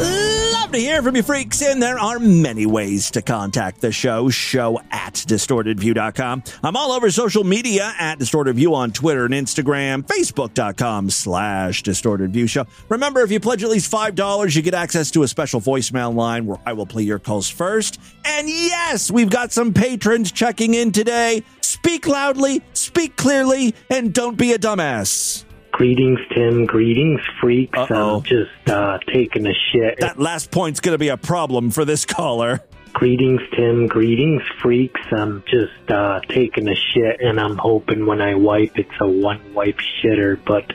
Love 0.00 0.72
to 0.72 0.78
hear 0.78 1.02
from 1.02 1.14
you 1.14 1.22
freaks, 1.22 1.62
and 1.62 1.80
there 1.80 1.98
are 1.98 2.18
many 2.18 2.66
ways 2.66 3.10
to 3.12 3.22
contact 3.22 3.80
the 3.80 3.92
show. 3.92 4.28
Show 4.28 4.80
at 4.90 5.14
distortedview.com. 5.14 6.42
I'm 6.64 6.76
all 6.76 6.92
over 6.92 7.10
social 7.10 7.44
media 7.44 7.94
at 7.98 8.18
distortedview 8.18 8.72
on 8.72 8.90
Twitter 8.90 9.24
and 9.24 9.34
Instagram, 9.34 10.04
facebook.com 10.04 11.10
slash 11.10 11.82
distortedview 11.82 12.48
show. 12.48 12.66
Remember, 12.88 13.20
if 13.20 13.30
you 13.30 13.38
pledge 13.38 13.62
at 13.62 13.70
least 13.70 13.90
$5, 13.92 14.56
you 14.56 14.62
get 14.62 14.74
access 14.74 15.10
to 15.12 15.22
a 15.22 15.28
special 15.28 15.60
voicemail 15.60 16.14
line 16.14 16.46
where 16.46 16.58
I 16.66 16.72
will 16.72 16.86
play 16.86 17.02
your 17.04 17.20
calls 17.20 17.48
first. 17.48 18.00
And 18.24 18.48
yes, 18.48 19.10
we've 19.10 19.30
got 19.30 19.52
some 19.52 19.72
patrons 19.72 20.32
checking 20.32 20.74
in 20.74 20.90
today. 20.90 21.44
Speak 21.60 22.08
loudly, 22.08 22.62
speak 22.72 23.16
clearly, 23.16 23.74
and 23.90 24.12
don't 24.12 24.36
be 24.36 24.52
a 24.52 24.58
dumbass. 24.58 25.44
Greetings, 25.74 26.20
Tim. 26.32 26.66
Greetings, 26.66 27.20
freaks. 27.40 27.76
I'm 27.76 28.22
just 28.22 28.70
uh, 28.70 28.98
taking 29.12 29.44
a 29.48 29.52
shit. 29.72 29.98
That 29.98 30.20
last 30.20 30.52
point's 30.52 30.78
going 30.78 30.94
to 30.94 30.98
be 30.98 31.08
a 31.08 31.16
problem 31.16 31.72
for 31.72 31.84
this 31.84 32.04
caller. 32.04 32.60
Greetings, 32.92 33.40
Tim. 33.56 33.88
Greetings, 33.88 34.42
freaks. 34.62 35.00
I'm 35.10 35.42
just 35.48 35.90
uh, 35.90 36.20
taking 36.28 36.68
a 36.68 36.76
shit, 36.76 37.20
and 37.20 37.40
I'm 37.40 37.56
hoping 37.58 38.06
when 38.06 38.20
I 38.22 38.36
wipe, 38.36 38.78
it's 38.78 38.88
a 39.00 39.08
one 39.08 39.52
wipe 39.52 39.80
shitter, 40.00 40.38
but 40.46 40.72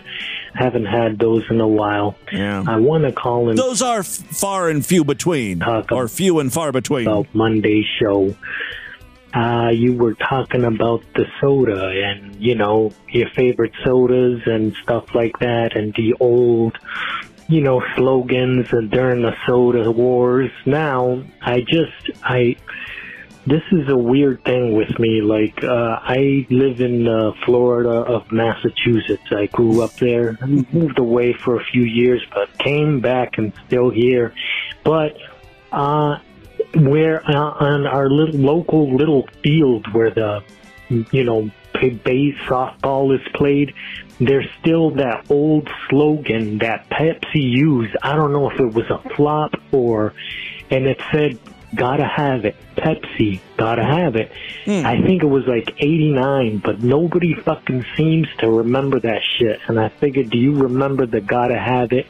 haven't 0.54 0.86
had 0.88 1.18
those 1.18 1.46
in 1.50 1.62
a 1.62 1.68
while. 1.68 2.18
Yeah. 2.34 2.66
I 2.68 2.76
want 2.76 3.06
to 3.06 3.14
call 3.14 3.50
in 3.50 3.56
Those 3.56 3.82
are 3.82 4.00
f- 4.00 4.06
far 4.06 4.68
and 4.68 4.86
few 4.86 5.06
between, 5.06 5.64
or 5.64 6.10
few 6.10 6.40
and 6.40 6.52
far 6.52 6.74
between. 6.74 7.08
about 7.08 7.34
Monday's 7.34 7.86
show. 8.02 8.36
Uh, 9.34 9.70
you 9.70 9.94
were 9.94 10.16
talking 10.16 10.66
about 10.66 11.04
the 11.14 11.26
soda 11.40 11.90
and, 11.90 12.36
you 12.42 12.56
know, 12.56 12.92
your 13.10 13.30
favorite 13.36 13.74
sodas 13.84 14.42
and 14.48 14.74
stuff 14.82 15.14
like 15.14 15.38
that 15.40 15.76
and 15.76 15.94
the 15.94 16.16
old, 16.20 16.76
you 17.48 17.62
know, 17.62 17.84
slogans 17.96 18.74
and 18.74 18.90
during 18.90 19.22
the 19.22 19.36
soda 19.46 19.92
wars. 19.92 20.50
Now, 20.66 21.24
I 21.42 21.62
just, 21.62 22.24
I, 22.24 22.56
this 23.46 23.62
is 23.72 23.88
a 23.88 23.96
weird 23.96 24.44
thing 24.44 24.76
with 24.76 24.98
me. 24.98 25.22
Like, 25.22 25.64
uh, 25.64 26.00
I 26.02 26.48
live 26.50 26.82
in 26.82 27.08
uh, 27.08 27.34
Florida 27.46 27.90
of 27.90 28.32
Massachusetts. 28.32 29.32
I 29.32 29.46
grew 29.46 29.84
up 29.84 29.94
there, 29.98 30.40
moved 30.74 30.98
away 30.98 31.34
for 31.34 31.60
a 31.60 31.64
few 31.66 31.84
years, 31.84 32.26
but 32.34 32.58
came 32.58 33.00
back 33.00 33.38
and 33.38 33.54
still 33.68 33.92
here. 33.92 34.34
But, 34.84 35.18
uh, 35.72 36.18
where 36.76 37.28
uh, 37.30 37.34
on 37.34 37.88
our 37.88 38.10
little 38.10 38.40
local 38.40 38.96
little 38.96 39.28
field 39.44 39.92
where 39.94 40.12
the 40.12 40.44
you 41.12 41.24
know 41.24 41.50
base 42.04 42.36
softball 42.48 43.16
is 43.16 43.26
played 43.34 43.74
there's 44.20 44.48
still 44.60 44.92
that 44.92 45.26
old 45.30 45.70
slogan 45.90 46.58
that 46.58 46.90
Pepsi 46.90 47.36
used. 47.36 47.96
I 48.04 48.16
don't 48.16 48.34
know 48.34 48.50
if 48.50 48.60
it 48.60 48.74
was 48.74 48.86
a 48.90 48.98
flop 49.16 49.54
or 49.72 50.14
and 50.70 50.86
it 50.86 51.00
said 51.12 51.40
gotta 51.74 52.06
have 52.06 52.44
it. 52.44 52.56
Pepsi 52.76 53.40
gotta 53.56 53.84
have 53.84 54.16
it. 54.18 54.32
I 54.86 55.02
think 55.02 55.24
it 55.24 55.28
was 55.28 55.46
like 55.48 55.74
89 55.78 56.58
but 56.58 56.84
nobody 56.84 57.34
fucking 57.34 57.86
seems 57.96 58.28
to 58.40 58.50
remember 58.52 59.00
that 59.00 59.22
shit. 59.38 59.62
And 59.68 59.80
I 59.80 59.88
figured 59.88 60.32
do 60.32 60.38
you 60.38 60.56
remember 60.56 61.06
the 61.06 61.22
gotta 61.22 61.58
have 61.58 61.94
it 61.94 62.08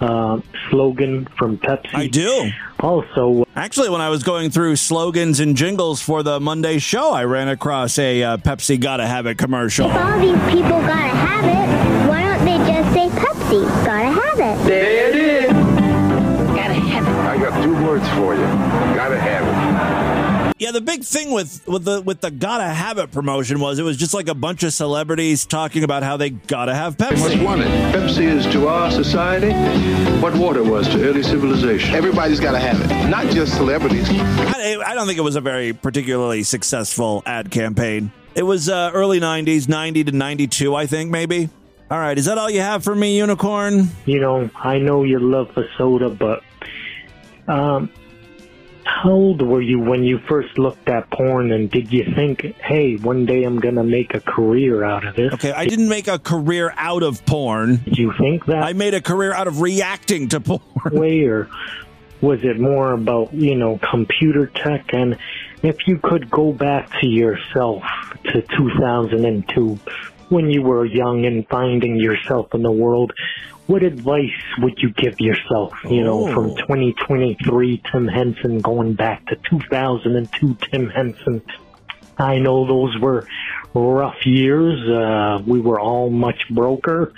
uh, 0.00 0.40
slogan 0.70 1.26
from 1.38 1.58
Pepsi 1.58 1.94
I 1.94 2.06
do. 2.06 2.50
Also, 2.80 3.44
Actually, 3.56 3.90
when 3.90 4.00
I 4.00 4.08
was 4.08 4.22
going 4.22 4.50
through 4.50 4.76
slogans 4.76 5.40
and 5.40 5.56
jingles 5.56 6.00
for 6.00 6.22
the 6.22 6.38
Monday 6.38 6.78
show, 6.78 7.12
I 7.12 7.24
ran 7.24 7.48
across 7.48 7.98
a 7.98 8.22
uh, 8.22 8.36
Pepsi 8.36 8.78
Gotta 8.80 9.06
Have 9.06 9.26
It 9.26 9.36
commercial. 9.38 9.90
If 9.90 9.96
all 9.96 10.18
these 10.20 10.38
people 10.52 10.78
gotta 10.80 11.08
have 11.16 11.44
it, 11.44 12.08
why 12.08 12.22
don't 12.22 12.44
they 12.44 12.58
just 12.72 12.92
say 12.94 13.08
Pepsi? 13.08 13.64
Gotta 13.84 14.10
have 14.20 14.38
it. 14.38 14.64
There 14.66 15.08
it 15.10 15.16
is. 15.16 15.52
Gotta 15.52 16.74
have 16.74 17.04
it. 17.04 17.10
I 17.28 17.36
got 17.38 17.62
two 17.64 17.74
words 17.84 18.08
for 18.10 18.34
you. 18.34 18.37
Gotta 20.58 20.70
have 20.70 20.78
it. 20.78 20.78
Yeah, 20.78 20.78
the 20.78 20.80
big 20.80 21.04
thing 21.04 21.30
with 21.30 21.66
with 21.66 21.84
the 21.84 22.00
with 22.02 22.20
the 22.20 22.30
Gotta 22.30 22.64
Have 22.64 22.98
It 22.98 23.12
promotion 23.12 23.60
was 23.60 23.78
it 23.78 23.82
was 23.82 23.96
just 23.96 24.14
like 24.14 24.28
a 24.28 24.34
bunch 24.34 24.62
of 24.62 24.72
celebrities 24.72 25.46
talking 25.46 25.84
about 25.84 26.02
how 26.02 26.16
they 26.16 26.30
gotta 26.30 26.74
have 26.74 26.96
Pepsi. 26.96 27.18
Must 27.18 27.42
want 27.42 27.60
it. 27.62 27.68
Pepsi 27.94 28.24
is 28.24 28.46
to 28.46 28.68
our 28.68 28.90
society 28.90 29.52
what 30.20 30.34
water 30.36 30.62
was 30.62 30.88
to 30.88 31.02
early 31.08 31.22
civilization. 31.22 31.94
Everybody's 31.94 32.40
got 32.40 32.52
to 32.52 32.58
have 32.58 32.80
it, 32.80 33.08
not 33.08 33.26
just 33.26 33.54
celebrities. 33.54 34.08
I, 34.10 34.82
I 34.84 34.94
don't 34.94 35.06
think 35.06 35.18
it 35.18 35.22
was 35.22 35.36
a 35.36 35.40
very 35.40 35.72
particularly 35.72 36.42
successful 36.42 37.22
ad 37.24 37.50
campaign. 37.50 38.10
It 38.34 38.42
was 38.42 38.68
uh, 38.68 38.90
early 38.92 39.20
'90s, 39.20 39.68
'90 39.68 40.04
to 40.04 40.12
'92, 40.12 40.74
I 40.74 40.86
think, 40.86 41.10
maybe. 41.10 41.48
All 41.90 41.98
right, 41.98 42.18
is 42.18 42.26
that 42.26 42.36
all 42.36 42.50
you 42.50 42.60
have 42.60 42.84
for 42.84 42.94
me, 42.94 43.16
Unicorn? 43.18 43.88
you 44.04 44.20
know, 44.20 44.50
I 44.56 44.78
know 44.78 45.04
you 45.04 45.18
love 45.20 45.50
for 45.52 45.66
soda, 45.78 46.10
but 46.10 46.42
um, 47.46 47.90
how 48.88 49.10
old 49.10 49.42
were 49.42 49.60
you 49.60 49.78
when 49.78 50.02
you 50.02 50.18
first 50.28 50.58
looked 50.58 50.88
at 50.88 51.10
porn, 51.10 51.52
and 51.52 51.70
did 51.70 51.92
you 51.92 52.04
think, 52.14 52.54
"Hey, 52.60 52.96
one 52.96 53.26
day 53.26 53.44
I'm 53.44 53.60
gonna 53.60 53.84
make 53.84 54.14
a 54.14 54.20
career 54.20 54.82
out 54.82 55.06
of 55.06 55.14
this"? 55.14 55.32
Okay, 55.34 55.52
I 55.52 55.66
didn't 55.66 55.88
make 55.88 56.08
a 56.08 56.18
career 56.18 56.72
out 56.76 57.02
of 57.02 57.24
porn. 57.26 57.80
Did 57.84 57.98
you 57.98 58.12
think 58.18 58.46
that? 58.46 58.64
I 58.64 58.72
made 58.72 58.94
a 58.94 59.00
career 59.00 59.32
out 59.32 59.46
of 59.46 59.60
reacting 59.60 60.28
to 60.30 60.40
porn. 60.40 60.60
way, 60.90 61.20
or 61.24 61.48
was 62.20 62.40
it 62.42 62.58
more 62.58 62.92
about 62.92 63.32
you 63.34 63.54
know 63.54 63.78
computer 63.78 64.46
tech? 64.46 64.92
And 64.92 65.18
if 65.62 65.76
you 65.86 65.98
could 65.98 66.30
go 66.30 66.52
back 66.52 66.90
to 67.00 67.06
yourself 67.06 67.82
to 68.32 68.42
2002, 68.42 69.78
when 70.30 70.50
you 70.50 70.62
were 70.62 70.84
young 70.84 71.24
and 71.26 71.46
finding 71.48 71.96
yourself 71.96 72.54
in 72.54 72.62
the 72.62 72.70
world, 72.70 73.12
what 73.66 73.82
advice 73.82 74.30
would 74.58 74.78
you 74.78 74.90
give 74.90 75.20
yourself? 75.20 75.72
You 75.84 76.02
know, 76.02 76.32
from 76.32 76.56
2023 76.56 77.82
Tim 77.92 78.08
Henson 78.08 78.60
going 78.60 78.94
back 78.94 79.26
to 79.26 79.36
2002 79.50 80.56
Tim 80.70 80.88
Henson. 80.88 81.42
I 82.18 82.38
know 82.38 82.66
those 82.66 82.98
were 82.98 83.28
rough 83.74 84.24
years. 84.24 84.88
Uh, 84.88 85.42
we 85.46 85.60
were 85.60 85.78
all 85.78 86.10
much 86.10 86.48
broker. 86.50 87.12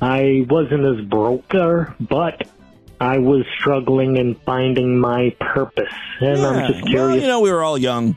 I 0.00 0.46
wasn't 0.48 0.84
as 0.84 1.04
broker, 1.04 1.94
but 2.00 2.48
I 3.00 3.18
was 3.18 3.44
struggling 3.58 4.16
in 4.16 4.34
finding 4.36 4.98
my 4.98 5.34
purpose. 5.40 5.92
And 6.20 6.40
I'm 6.40 6.72
just 6.72 6.84
Well, 6.84 7.16
you 7.16 7.26
know, 7.26 7.40
we 7.40 7.50
were 7.50 7.62
all 7.62 7.78
young. 7.78 8.16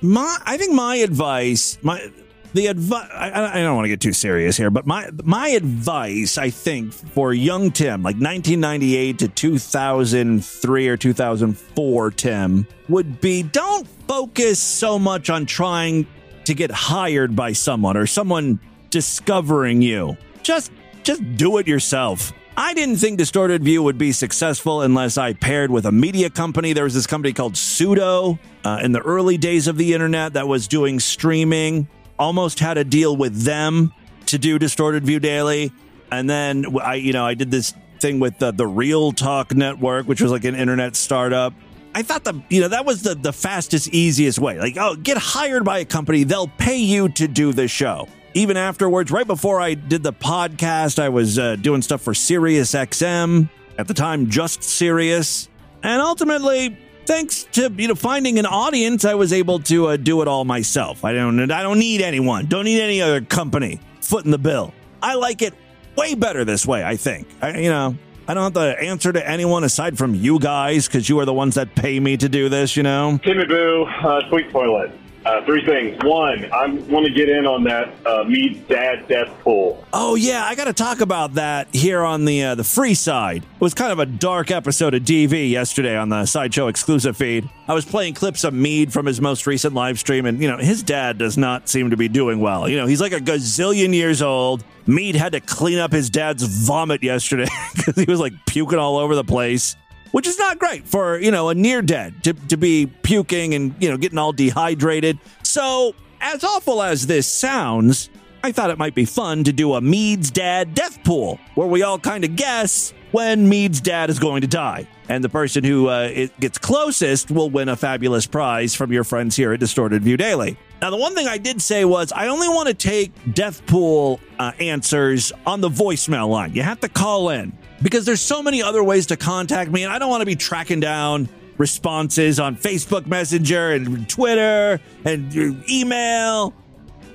My, 0.00 0.36
I 0.44 0.56
think 0.56 0.74
my 0.74 0.96
advice, 0.96 1.78
my 1.82 2.10
the 2.54 2.66
advice. 2.66 3.08
I, 3.12 3.58
I 3.58 3.62
don't 3.62 3.76
want 3.76 3.84
to 3.84 3.88
get 3.88 4.00
too 4.00 4.12
serious 4.12 4.56
here, 4.56 4.70
but 4.70 4.86
my 4.86 5.10
my 5.24 5.48
advice, 5.48 6.38
I 6.38 6.50
think, 6.50 6.92
for 6.92 7.32
young 7.32 7.70
Tim, 7.70 8.02
like 8.02 8.16
1998 8.16 9.18
to 9.20 9.28
2003 9.28 10.88
or 10.88 10.96
2004, 10.96 12.10
Tim, 12.12 12.66
would 12.88 13.20
be 13.20 13.42
don't 13.42 13.86
focus 14.06 14.58
so 14.58 14.98
much 14.98 15.30
on 15.30 15.46
trying 15.46 16.06
to 16.44 16.54
get 16.54 16.70
hired 16.70 17.36
by 17.36 17.52
someone 17.52 17.96
or 17.96 18.06
someone 18.06 18.60
discovering 18.90 19.82
you. 19.82 20.16
Just 20.42 20.72
just 21.02 21.36
do 21.36 21.58
it 21.58 21.66
yourself. 21.66 22.32
I 22.56 22.74
didn't 22.74 22.96
think 22.96 23.16
Distorted 23.16 23.64
View 23.64 23.82
would 23.82 23.96
be 23.96 24.12
successful 24.12 24.82
unless 24.82 25.16
I 25.16 25.32
paired 25.32 25.70
with 25.70 25.86
a 25.86 25.92
media 25.92 26.28
company. 26.28 26.74
There 26.74 26.84
was 26.84 26.92
this 26.92 27.06
company 27.06 27.32
called 27.32 27.56
Pseudo 27.56 28.38
uh, 28.62 28.80
in 28.82 28.92
the 28.92 29.00
early 29.00 29.38
days 29.38 29.68
of 29.68 29.78
the 29.78 29.94
internet 29.94 30.34
that 30.34 30.46
was 30.46 30.68
doing 30.68 31.00
streaming. 31.00 31.88
Almost 32.22 32.60
had 32.60 32.78
a 32.78 32.84
deal 32.84 33.16
with 33.16 33.42
them 33.42 33.92
to 34.26 34.38
do 34.38 34.56
Distorted 34.56 35.04
View 35.04 35.18
Daily, 35.18 35.72
and 36.12 36.30
then 36.30 36.66
I, 36.80 36.94
you 36.94 37.12
know, 37.12 37.26
I 37.26 37.34
did 37.34 37.50
this 37.50 37.74
thing 37.98 38.20
with 38.20 38.38
the, 38.38 38.52
the 38.52 38.64
Real 38.64 39.10
Talk 39.10 39.56
Network, 39.56 40.06
which 40.06 40.22
was 40.22 40.30
like 40.30 40.44
an 40.44 40.54
internet 40.54 40.94
startup. 40.94 41.52
I 41.96 42.02
thought 42.02 42.22
the 42.22 42.40
you 42.48 42.60
know 42.60 42.68
that 42.68 42.86
was 42.86 43.02
the 43.02 43.16
the 43.16 43.32
fastest, 43.32 43.88
easiest 43.88 44.38
way. 44.38 44.56
Like, 44.56 44.76
oh, 44.78 44.94
get 44.94 45.18
hired 45.18 45.64
by 45.64 45.80
a 45.80 45.84
company, 45.84 46.22
they'll 46.22 46.46
pay 46.46 46.76
you 46.76 47.08
to 47.08 47.26
do 47.26 47.52
the 47.52 47.66
show. 47.66 48.06
Even 48.34 48.56
afterwards, 48.56 49.10
right 49.10 49.26
before 49.26 49.60
I 49.60 49.74
did 49.74 50.04
the 50.04 50.12
podcast, 50.12 51.00
I 51.00 51.08
was 51.08 51.40
uh, 51.40 51.56
doing 51.56 51.82
stuff 51.82 52.02
for 52.02 52.14
Sirius 52.14 52.72
XM 52.72 53.50
at 53.78 53.88
the 53.88 53.94
time, 53.94 54.30
just 54.30 54.62
Sirius, 54.62 55.48
and 55.82 56.00
ultimately, 56.00 56.78
thanks 57.12 57.44
to 57.52 57.70
you 57.76 57.88
know 57.88 57.94
finding 57.94 58.38
an 58.38 58.46
audience, 58.46 59.04
I 59.04 59.14
was 59.14 59.32
able 59.32 59.58
to 59.60 59.88
uh, 59.88 59.96
do 59.96 60.22
it 60.22 60.28
all 60.28 60.44
myself. 60.44 61.04
I 61.04 61.12
don't 61.12 61.50
I 61.50 61.62
don't 61.62 61.78
need 61.78 62.00
anyone, 62.00 62.46
don't 62.46 62.64
need 62.64 62.80
any 62.80 63.02
other 63.02 63.20
company 63.20 63.80
footing 64.00 64.30
the 64.30 64.38
bill. 64.38 64.72
I 65.02 65.14
like 65.14 65.42
it 65.42 65.54
way 65.96 66.14
better 66.14 66.44
this 66.44 66.64
way. 66.66 66.84
I 66.84 66.96
think 66.96 67.28
I, 67.40 67.58
you 67.58 67.70
know. 67.70 67.96
I 68.28 68.34
don't 68.34 68.44
have 68.44 68.52
to 68.52 68.80
answer 68.80 69.12
to 69.12 69.28
anyone 69.28 69.64
aside 69.64 69.98
from 69.98 70.14
you 70.14 70.38
guys 70.38 70.86
because 70.86 71.08
you 71.08 71.18
are 71.18 71.24
the 71.24 71.34
ones 71.34 71.56
that 71.56 71.74
pay 71.74 71.98
me 71.98 72.16
to 72.16 72.28
do 72.28 72.48
this, 72.48 72.76
you 72.76 72.84
know? 72.84 73.18
Timmy 73.24 73.44
Boo, 73.46 73.84
uh, 73.84 74.28
Sweet 74.28 74.48
Toilet. 74.52 74.92
Uh, 75.24 75.44
three 75.44 75.64
things. 75.64 76.02
One, 76.02 76.50
I 76.52 76.66
want 76.66 77.06
to 77.06 77.12
get 77.12 77.28
in 77.28 77.46
on 77.46 77.64
that 77.64 77.94
uh, 78.04 78.24
dad 78.68 79.06
death 79.06 79.28
pool. 79.40 79.84
Oh 79.92 80.16
yeah, 80.16 80.44
I 80.44 80.54
got 80.54 80.64
to 80.64 80.72
talk 80.72 81.00
about 81.00 81.34
that 81.34 81.68
here 81.72 82.02
on 82.02 82.24
the 82.24 82.42
uh, 82.42 82.54
the 82.56 82.64
free 82.64 82.94
side. 82.94 83.44
It 83.44 83.60
was 83.60 83.74
kind 83.74 83.92
of 83.92 84.00
a 84.00 84.06
dark 84.06 84.50
episode 84.50 84.94
of 84.94 85.02
DV 85.02 85.50
yesterday 85.50 85.96
on 85.96 86.08
the 86.08 86.26
sideshow 86.26 86.66
exclusive 86.66 87.16
feed. 87.16 87.48
I 87.68 87.74
was 87.74 87.84
playing 87.84 88.14
clips 88.14 88.42
of 88.42 88.52
Mead 88.52 88.92
from 88.92 89.06
his 89.06 89.20
most 89.20 89.46
recent 89.46 89.74
live 89.74 89.98
stream, 89.98 90.26
and 90.26 90.40
you 90.42 90.48
know 90.48 90.56
his 90.56 90.82
dad 90.82 91.18
does 91.18 91.38
not 91.38 91.68
seem 91.68 91.90
to 91.90 91.96
be 91.96 92.08
doing 92.08 92.40
well. 92.40 92.68
You 92.68 92.76
know 92.76 92.86
he's 92.86 93.00
like 93.00 93.12
a 93.12 93.20
gazillion 93.20 93.94
years 93.94 94.22
old. 94.22 94.64
Mead 94.86 95.14
had 95.14 95.32
to 95.32 95.40
clean 95.40 95.78
up 95.78 95.92
his 95.92 96.10
dad's 96.10 96.42
vomit 96.42 97.04
yesterday 97.04 97.46
because 97.76 97.94
he 97.94 98.04
was 98.04 98.18
like 98.18 98.32
puking 98.46 98.78
all 98.78 98.98
over 98.98 99.14
the 99.14 99.22
place 99.22 99.76
which 100.12 100.26
is 100.26 100.38
not 100.38 100.58
great 100.58 100.86
for 100.86 101.18
you 101.18 101.30
know 101.30 101.48
a 101.48 101.54
near 101.54 101.82
dead 101.82 102.22
to, 102.24 102.32
to 102.32 102.56
be 102.56 102.86
puking 103.02 103.54
and 103.54 103.74
you 103.80 103.90
know 103.90 103.96
getting 103.96 104.18
all 104.18 104.32
dehydrated. 104.32 105.18
So 105.42 105.94
as 106.20 106.44
awful 106.44 106.80
as 106.82 107.06
this 107.06 107.26
sounds 107.26 108.08
i 108.44 108.52
thought 108.52 108.70
it 108.70 108.78
might 108.78 108.94
be 108.94 109.04
fun 109.04 109.44
to 109.44 109.52
do 109.52 109.74
a 109.74 109.80
mead's 109.80 110.30
dad 110.30 110.72
death 110.74 111.02
pool 111.04 111.38
where 111.56 111.66
we 111.66 111.82
all 111.82 111.98
kind 111.98 112.24
of 112.24 112.36
guess 112.36 112.94
when 113.10 113.48
mead's 113.48 113.80
dad 113.80 114.08
is 114.08 114.18
going 114.18 114.40
to 114.40 114.46
die. 114.46 114.88
And 115.10 115.22
the 115.22 115.28
person 115.28 115.64
who 115.64 115.88
uh, 115.88 116.28
gets 116.40 116.56
closest 116.56 117.30
will 117.30 117.50
win 117.50 117.68
a 117.68 117.76
fabulous 117.76 118.26
prize 118.26 118.74
from 118.74 118.90
your 118.90 119.04
friends 119.04 119.36
here 119.36 119.52
at 119.52 119.60
distorted 119.60 120.02
view 120.02 120.16
daily. 120.16 120.56
Now 120.80 120.88
the 120.90 120.96
one 120.96 121.14
thing 121.14 121.28
i 121.28 121.38
did 121.38 121.60
say 121.60 121.84
was 121.84 122.12
i 122.12 122.28
only 122.28 122.48
want 122.48 122.68
to 122.68 122.74
take 122.74 123.12
death 123.34 123.64
pool 123.66 124.18
uh, 124.38 124.52
answers 124.58 125.32
on 125.46 125.60
the 125.60 125.68
voicemail 125.68 126.28
line. 126.28 126.54
You 126.54 126.62
have 126.62 126.80
to 126.80 126.88
call 126.88 127.28
in 127.28 127.56
because 127.82 128.04
there's 128.04 128.20
so 128.20 128.42
many 128.42 128.62
other 128.62 128.82
ways 128.82 129.06
to 129.06 129.16
contact 129.16 129.70
me, 129.70 129.84
and 129.84 129.92
I 129.92 129.98
don't 129.98 130.10
want 130.10 130.20
to 130.22 130.26
be 130.26 130.36
tracking 130.36 130.80
down 130.80 131.28
responses 131.58 132.40
on 132.40 132.56
Facebook 132.56 133.06
Messenger 133.06 133.72
and 133.72 134.08
Twitter 134.08 134.80
and 135.04 135.34
email. 135.70 136.54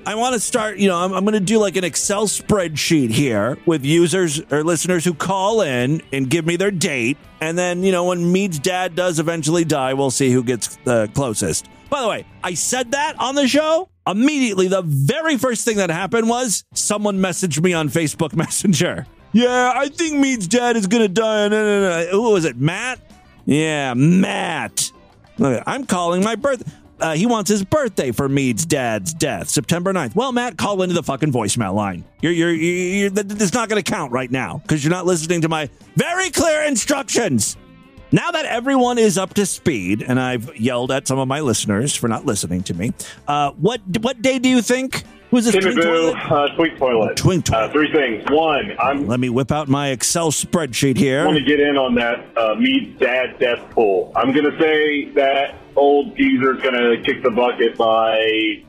I 0.06 0.16
want 0.16 0.36
to 0.36 0.40
start, 0.40 0.78
you 0.78 0.88
know, 0.88 0.96
I'm, 0.96 1.12
I'm 1.14 1.26
going 1.26 1.34
to 1.34 1.42
do 1.42 1.60
like 1.60 1.76
an 1.76 1.84
Excel 1.84 2.28
spreadsheet 2.28 3.10
here 3.10 3.58
with 3.66 3.84
users 3.84 4.40
or 4.52 4.64
listeners 4.64 5.04
who 5.04 5.14
call 5.14 5.62
in 5.62 6.02
and 6.14 6.30
give 6.30 6.46
me 6.46 6.56
their 6.56 6.72
date. 6.72 7.18
And 7.42 7.58
then, 7.58 7.84
you 7.84 7.92
know, 7.92 8.06
when 8.06 8.32
Mead's 8.32 8.58
dad 8.58 8.96
does 8.96 9.20
eventually 9.20 9.66
die, 9.66 9.94
we'll 9.96 10.12
see 10.12 10.32
who 10.32 10.44
gets 10.44 10.78
the 10.86 11.10
closest. 11.14 11.68
By 11.90 12.02
the 12.02 12.08
way, 12.08 12.26
I 12.42 12.54
said 12.54 12.92
that 12.92 13.20
on 13.20 13.36
the 13.36 13.50
show. 13.50 13.90
Immediately, 14.06 14.70
the 14.70 14.82
very 14.82 15.38
first 15.38 15.66
thing 15.66 15.76
that 15.78 15.90
happened 15.90 16.30
was 16.30 16.64
someone 16.74 17.20
messaged 17.20 17.62
me 17.62 17.74
on 17.74 17.90
Facebook 17.90 18.34
Messenger. 18.36 19.06
Yeah, 19.34 19.74
I 19.76 19.90
think 19.90 20.16
Mead's 20.20 20.48
dad 20.48 20.78
is 20.78 20.88
gonna 20.88 21.08
die. 21.08 21.48
No, 21.48 21.64
no, 21.64 21.82
no. 21.82 22.08
Who 22.12 22.32
was 22.32 22.46
it? 22.46 22.58
Matt? 22.58 23.00
Yeah, 23.46 23.94
Matt. 23.94 24.92
Look, 25.38 25.64
I'm 25.66 25.86
calling 25.86 26.24
my 26.24 26.36
birth. 26.36 26.64
Uh, 27.00 27.14
he 27.14 27.28
wants 27.28 27.50
his 27.50 27.64
birthday 27.64 28.12
for 28.12 28.28
Mead's 28.28 28.66
dad's 28.66 29.14
death, 29.14 29.50
September 29.50 29.94
9th. 29.94 30.16
Well, 30.16 30.32
Matt, 30.32 30.58
call 30.58 30.82
into 30.82 30.96
the 30.96 31.04
fucking 31.04 31.32
voicemail 31.32 31.76
line. 31.76 32.04
You're, 32.22 32.32
you're, 32.32 32.52
you're, 32.52 33.12
you're 33.12 33.12
it's 33.16 33.54
not 33.54 33.70
going 33.70 33.82
to 33.82 33.90
count 33.90 34.12
right 34.12 34.32
now 34.32 34.58
because 34.64 34.84
you're 34.84 34.92
not 34.92 35.06
listening 35.06 35.42
to 35.42 35.50
my 35.50 35.70
very 35.96 36.32
clear 36.32 36.64
instructions. 36.64 37.56
Now 38.12 38.32
that 38.32 38.46
everyone 38.46 38.98
is 38.98 39.18
up 39.18 39.34
to 39.36 39.46
speed, 39.46 40.02
and 40.02 40.20
I've 40.20 40.56
yelled 40.60 40.92
at 40.92 41.08
some 41.08 41.20
of 41.20 41.28
my 41.28 41.42
listeners 41.42 41.94
for 41.96 42.08
not 42.08 42.26
listening 42.26 42.64
to 42.64 42.74
me, 42.74 42.94
uh, 43.28 43.52
what 43.52 43.82
what 44.02 44.22
day 44.22 44.40
do 44.40 44.50
you 44.50 44.62
think? 44.62 45.04
Who's 45.30 45.46
this? 45.46 45.54
Timmy 45.54 45.74
twink 45.74 45.82
Boo, 45.82 46.12
toilet? 46.14 46.32
uh, 46.32 46.56
Sweet 46.56 46.78
Toilet. 46.78 47.18
Twink 47.18 47.46
toilet. 47.46 47.70
Uh, 47.70 47.72
three 47.74 47.92
things. 47.92 48.24
One, 48.30 48.72
I'm 48.80 49.08
Let 49.08 49.20
me 49.20 49.30
whip 49.30 49.52
out 49.52 49.68
my 49.68 49.90
Excel 49.90 50.32
spreadsheet 50.32 50.96
here. 50.98 51.24
I 51.24 51.26
want 51.26 51.38
to 51.38 51.44
get 51.44 51.60
in 51.60 51.76
on 51.76 51.96
that 51.96 52.38
uh, 52.38 52.56
Mead's 52.56 52.98
dad 53.00 53.38
death 53.38 53.70
pool. 53.72 54.12
I'm 54.16 54.32
going 54.32 54.50
to 54.50 54.58
say 54.60 55.10
that 55.12 55.56
old 55.76 56.16
geezer's 56.16 56.62
going 56.62 56.76
to 56.76 57.04
kick 57.06 57.24
the 57.24 57.32
bucket 57.32 57.78
by 57.78 58.64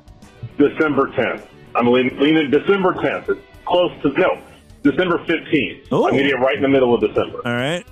December 0.56 1.08
10th. 1.12 1.46
I'm 1.76 1.86
leaning, 1.86 2.18
leaning 2.18 2.50
December 2.50 2.92
10th. 2.94 3.28
It's 3.28 3.40
close 3.64 3.92
to 4.02 4.08
no, 4.14 4.42
December 4.82 5.18
15th. 5.18 5.82
I'm 5.84 5.88
going 5.90 6.16
to 6.16 6.22
get 6.24 6.40
right 6.40 6.56
in 6.56 6.62
the 6.62 6.68
middle 6.68 6.92
of 6.92 7.00
December. 7.00 7.40
All 7.44 7.54
right. 7.54 7.86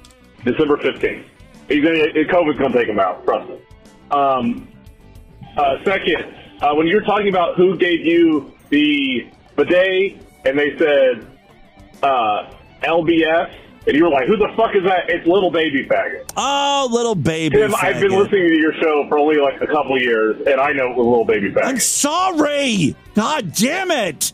December 0.45 0.77
15th. 0.77 1.25
He's 1.69 1.85
gonna, 1.85 1.99
COVID's 1.99 2.59
going 2.59 2.73
to 2.73 2.79
take 2.79 2.89
him 2.89 2.99
out. 2.99 3.25
Trust 3.25 3.49
me. 3.49 3.59
Um, 4.11 4.69
uh, 5.57 5.77
second, 5.85 6.35
uh, 6.61 6.75
when 6.75 6.87
you're 6.87 7.03
talking 7.03 7.29
about 7.29 7.57
who 7.57 7.77
gave 7.77 8.05
you 8.05 8.53
the 8.71 9.29
bidet, 9.57 10.21
and 10.45 10.59
they 10.59 10.77
said 10.79 11.27
uh, 12.03 12.51
LBS, 12.83 13.55
and 13.87 13.97
you 13.97 14.05
were 14.05 14.11
like, 14.11 14.27
"Who 14.27 14.37
the 14.37 14.49
fuck 14.57 14.75
is 14.75 14.85
that?" 14.85 15.09
It's 15.09 15.27
little 15.27 15.51
baby 15.51 15.85
faggot. 15.87 16.33
Oh, 16.37 16.89
little 16.91 17.15
baby. 17.15 17.57
Tim, 17.57 17.75
I've 17.75 18.01
been 18.01 18.11
listening 18.13 18.49
to 18.49 18.59
your 18.59 18.73
show 18.75 19.07
for 19.09 19.19
only 19.19 19.37
like 19.37 19.61
a 19.61 19.67
couple 19.67 20.01
years, 20.01 20.37
and 20.47 20.61
I 20.61 20.73
know 20.73 20.91
it 20.91 20.97
was 20.97 21.07
little 21.07 21.25
baby 21.25 21.51
faggot. 21.53 21.65
I'm 21.65 21.81
sorry. 21.81 22.97
God 23.15 23.53
damn 23.55 23.91
it. 23.91 24.33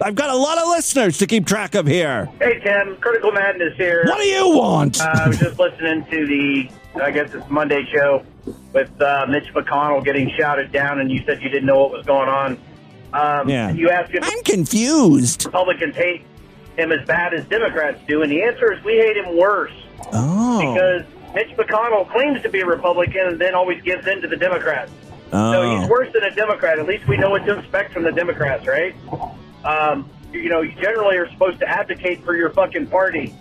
I've 0.00 0.14
got 0.14 0.30
a 0.30 0.36
lot 0.36 0.58
of 0.58 0.68
listeners 0.68 1.18
to 1.18 1.26
keep 1.26 1.44
track 1.44 1.74
of 1.74 1.86
here. 1.86 2.26
Hey 2.38 2.60
Tim, 2.60 2.96
Critical 2.98 3.32
Madness 3.32 3.76
here. 3.76 4.04
What 4.06 4.18
do 4.18 4.24
you 4.24 4.56
want? 4.56 5.00
Uh, 5.00 5.10
I 5.12 5.28
was 5.28 5.38
just 5.40 5.58
listening 5.58 6.04
to 6.04 6.26
the, 6.26 6.70
I 7.02 7.10
guess 7.10 7.34
it's 7.34 7.48
Monday 7.50 7.84
show 7.92 8.24
with 8.72 9.00
uh, 9.02 9.26
Mitch 9.28 9.52
McConnell 9.54 10.04
getting 10.04 10.30
shouted 10.38 10.70
down, 10.70 11.00
and 11.00 11.10
you 11.10 11.20
said 11.26 11.42
you 11.42 11.48
didn't 11.48 11.66
know 11.66 11.80
what 11.80 11.90
was 11.90 12.06
going 12.06 12.28
on. 12.28 12.60
Um, 13.12 13.48
Yeah. 13.48 13.70
You 13.70 13.88
if 13.90 14.10
I'm 14.22 14.42
confused. 14.44 15.46
Republicans 15.46 15.96
hate 15.96 16.22
him 16.76 16.92
as 16.92 17.06
bad 17.06 17.34
as 17.34 17.44
Democrats 17.46 17.98
do, 18.06 18.22
and 18.22 18.30
the 18.30 18.42
answer 18.42 18.72
is 18.72 18.82
we 18.84 18.96
hate 18.96 19.16
him 19.16 19.36
worse 19.36 19.72
Oh. 20.12 20.58
because 20.58 21.02
Mitch 21.34 21.56
McConnell 21.56 22.08
claims 22.10 22.40
to 22.42 22.48
be 22.48 22.60
a 22.60 22.66
Republican 22.66 23.22
and 23.28 23.38
then 23.40 23.54
always 23.54 23.82
gives 23.82 24.06
in 24.06 24.20
to 24.22 24.28
the 24.28 24.36
Democrats. 24.36 24.90
Oh. 25.32 25.52
So 25.52 25.62
Oh. 25.62 25.80
he's 25.80 25.88
worse 25.88 26.12
than 26.12 26.22
a 26.24 26.34
Democrat. 26.34 26.78
At 26.78 26.86
least 26.86 27.06
we 27.08 27.16
know 27.16 27.30
what 27.30 27.44
to 27.46 27.58
expect 27.58 27.92
from 27.92 28.02
the 28.04 28.12
Democrats, 28.12 28.66
right? 28.66 28.94
Um, 29.64 30.08
you 30.32 30.48
know, 30.50 30.60
you 30.60 30.72
generally 30.80 31.16
are 31.16 31.28
supposed 31.30 31.58
to 31.60 31.68
advocate 31.68 32.24
for 32.24 32.36
your 32.36 32.50
fucking 32.50 32.86
party, 32.86 33.34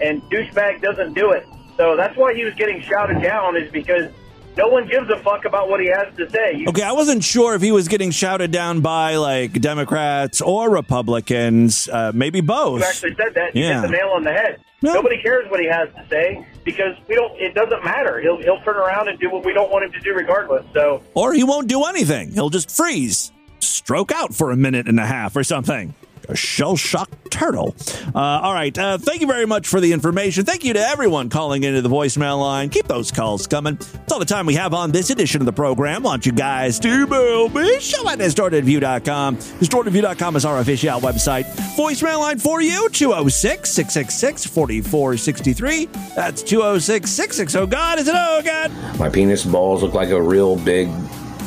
and 0.00 0.22
douchebag 0.30 0.80
doesn't 0.80 1.14
do 1.14 1.32
it. 1.32 1.46
So 1.76 1.96
that's 1.96 2.16
why 2.16 2.34
he 2.34 2.44
was 2.44 2.54
getting 2.54 2.80
shouted 2.80 3.20
down, 3.22 3.56
is 3.56 3.70
because 3.70 4.10
no 4.58 4.68
one 4.68 4.86
gives 4.88 5.08
a 5.08 5.16
fuck 5.22 5.44
about 5.46 5.70
what 5.70 5.80
he 5.80 5.86
has 5.86 6.14
to 6.16 6.28
say. 6.30 6.56
You, 6.56 6.68
Okay, 6.68 6.82
I 6.82 6.92
wasn't 6.92 7.24
sure 7.24 7.54
if 7.54 7.62
he 7.62 7.72
was 7.72 7.88
getting 7.88 8.10
shouted 8.10 8.50
down 8.50 8.80
by 8.80 9.16
like 9.16 9.52
Democrats 9.60 10.40
or 10.42 10.68
Republicans. 10.70 11.88
Uh, 11.88 12.12
maybe 12.14 12.40
both. 12.40 12.80
You 12.80 12.86
actually 12.86 13.14
said 13.16 13.34
that. 13.34 13.54
You 13.56 13.64
Yeah. 13.64 13.80
hit 13.80 13.90
the 13.90 13.96
nail 13.96 14.08
on 14.14 14.24
the 14.24 14.32
head. 14.32 14.58
Nobody 14.82 15.20
cares 15.20 15.50
what 15.50 15.58
he 15.60 15.66
has 15.66 15.88
to 15.96 16.04
say 16.08 16.46
because 16.64 16.94
we 17.08 17.14
don't. 17.16 17.32
It 17.40 17.54
doesn't 17.54 17.84
matter. 17.84 18.20
He'll 18.20 18.38
he'll 18.40 18.60
turn 18.60 18.76
around 18.76 19.08
and 19.08 19.18
do 19.18 19.28
what 19.30 19.44
we 19.44 19.52
don't 19.52 19.70
want 19.72 19.84
him 19.84 19.92
to 19.92 20.00
do, 20.00 20.12
regardless. 20.14 20.64
So 20.74 21.02
Or 21.14 21.32
he 21.32 21.42
won't 21.42 21.66
do 21.68 21.84
anything. 21.84 22.30
He'll 22.32 22.50
just 22.50 22.70
freeze, 22.70 23.32
stroke 23.58 24.12
out 24.12 24.34
for 24.34 24.50
a 24.52 24.56
minute 24.56 24.86
and 24.86 25.00
a 25.00 25.06
half 25.06 25.34
or 25.34 25.42
something. 25.42 25.94
A 26.28 26.36
shell 26.36 26.76
shocked 26.76 27.30
turtle. 27.30 27.74
Uh, 28.14 28.18
all 28.18 28.52
right. 28.52 28.76
Uh, 28.76 28.98
thank 28.98 29.20
you 29.20 29.26
very 29.26 29.46
much 29.46 29.66
for 29.66 29.80
the 29.80 29.92
information. 29.92 30.44
Thank 30.44 30.64
you 30.64 30.72
to 30.74 30.80
everyone 30.80 31.30
calling 31.30 31.64
into 31.64 31.80
the 31.80 31.88
voicemail 31.88 32.38
line. 32.40 32.68
Keep 32.68 32.86
those 32.86 33.10
calls 33.10 33.46
coming. 33.46 33.76
That's 33.76 34.12
all 34.12 34.18
the 34.18 34.24
time 34.24 34.46
we 34.46 34.54
have 34.54 34.74
on 34.74 34.90
this 34.92 35.10
edition 35.10 35.40
of 35.40 35.46
the 35.46 35.52
program. 35.52 36.02
Want 36.02 36.26
you 36.26 36.32
guys 36.32 36.78
to 36.80 36.88
email 36.88 37.48
me? 37.48 37.80
Show 37.80 38.08
at 38.08 38.18
distortedview.com. 38.18 39.36
Distortedview.com 39.36 40.36
is 40.36 40.44
our 40.44 40.58
official 40.58 41.00
website. 41.00 41.44
Voicemail 41.76 42.20
line 42.20 42.38
for 42.38 42.60
you 42.60 42.88
206 42.90 43.70
666 43.70 44.46
4463. 44.46 45.86
That's 46.14 46.42
206 46.42 47.10
660. 47.10 47.66
God, 47.70 47.98
is 47.98 48.08
it 48.08 48.14
oh, 48.16 48.42
God? 48.44 48.98
My 48.98 49.08
penis 49.08 49.44
balls 49.44 49.82
look 49.82 49.94
like 49.94 50.10
a 50.10 50.20
real 50.20 50.56
big 50.56 50.88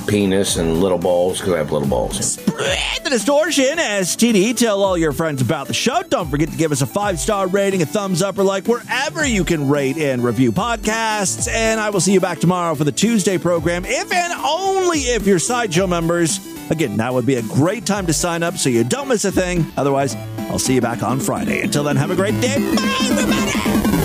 penis 0.08 0.58
and 0.58 0.82
little 0.82 0.98
balls 0.98 1.40
because 1.40 1.54
I 1.54 1.58
have 1.58 1.72
little 1.72 1.88
balls. 1.88 2.34
Spread 2.34 3.04
The 3.04 3.10
Distortion 3.10 3.78
STD. 3.78 4.56
Tell 4.56 4.84
all 4.84 4.98
your 4.98 5.12
friends 5.12 5.42
about 5.42 5.68
the 5.68 5.74
show. 5.74 6.02
Don't 6.04 6.30
forget 6.30 6.50
to 6.50 6.58
give 6.58 6.72
us 6.72 6.82
a 6.82 6.86
five 6.86 7.20
star 7.20 7.48
rating, 7.48 7.82
a 7.82 7.86
thumbs 7.86 8.22
up, 8.22 8.38
or 8.38 8.44
like 8.44 8.68
wherever 8.68 9.26
you 9.26 9.44
can 9.44 9.70
rate 9.70 9.98
and 9.98 10.24
review 10.24 10.52
podcasts. 10.52 11.50
And 11.50 11.80
I 11.80 11.90
will 11.90 12.02
see 12.02 12.14
you 12.14 12.20
back 12.20 12.40
tomorrow 12.40 12.76
for 12.76 12.84
the 12.84 12.92
Tuesday 12.92 13.38
program, 13.38 13.84
if 13.86 14.12
and 14.12 14.34
only 14.34 15.00
if 15.00 15.26
you're 15.26 15.40
Sideshow 15.40 15.88
members. 15.88 16.40
Again, 16.70 16.98
that 16.98 17.14
would 17.14 17.26
be 17.26 17.36
a 17.36 17.42
great 17.44 17.86
time 17.86 18.08
to 18.08 18.14
sign 18.14 18.44
up 18.44 18.58
so 18.58 18.70
you 18.70 18.84
don't 18.84 19.08
miss 19.08 19.26
a 19.26 19.32
thing. 19.32 19.66
Otherwise, 19.76 20.16
I'll 20.50 20.60
see 20.60 20.74
you 20.74 20.82
back 20.82 21.04
on 21.04 21.20
Friday. 21.20 21.62
Until 21.62 21.84
then, 21.84 21.98
have 21.98 22.12
a 22.12 22.16
great 22.16 22.40
day. 22.40 22.56
Bye, 22.76 23.08
everybody. 23.10 24.01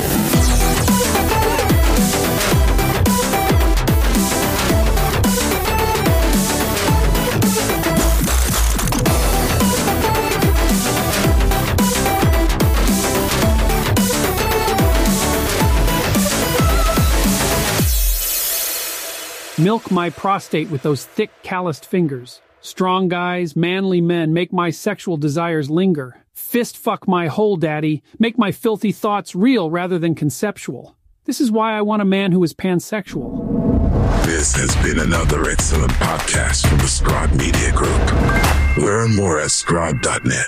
Milk 19.67 19.91
my 19.91 20.11
prostate 20.11 20.71
with 20.71 20.83
those 20.83 21.05
thick, 21.05 21.31
calloused 21.43 21.85
fingers. 21.85 22.41
Strong 22.61 23.09
guys, 23.09 23.57
manly 23.57 24.01
men 24.01 24.33
make 24.33 24.53
my 24.53 24.71
sexual 24.71 25.17
desires 25.17 25.69
linger. 25.69 26.23
Fist 26.33 26.77
fuck 26.77 27.09
my 27.09 27.27
whole 27.27 27.57
daddy, 27.57 28.01
make 28.17 28.39
my 28.39 28.53
filthy 28.53 28.93
thoughts 28.93 29.35
real 29.35 29.69
rather 29.69 29.99
than 29.99 30.15
conceptual. 30.15 30.95
This 31.25 31.41
is 31.41 31.51
why 31.51 31.77
I 31.77 31.83
want 31.83 32.01
a 32.01 32.05
man 32.05 32.31
who 32.31 32.45
is 32.45 32.55
pansexual. 32.55 34.25
This 34.25 34.55
has 34.55 34.77
been 34.87 35.01
another 35.01 35.51
excellent 35.51 35.91
podcast 35.95 36.69
from 36.69 36.79
the 36.79 36.87
Scribe 36.87 37.33
Media 37.33 37.73
Group. 37.73 38.87
Learn 38.87 39.17
more 39.17 39.41
at 39.41 39.51
scribe.net. 39.51 40.47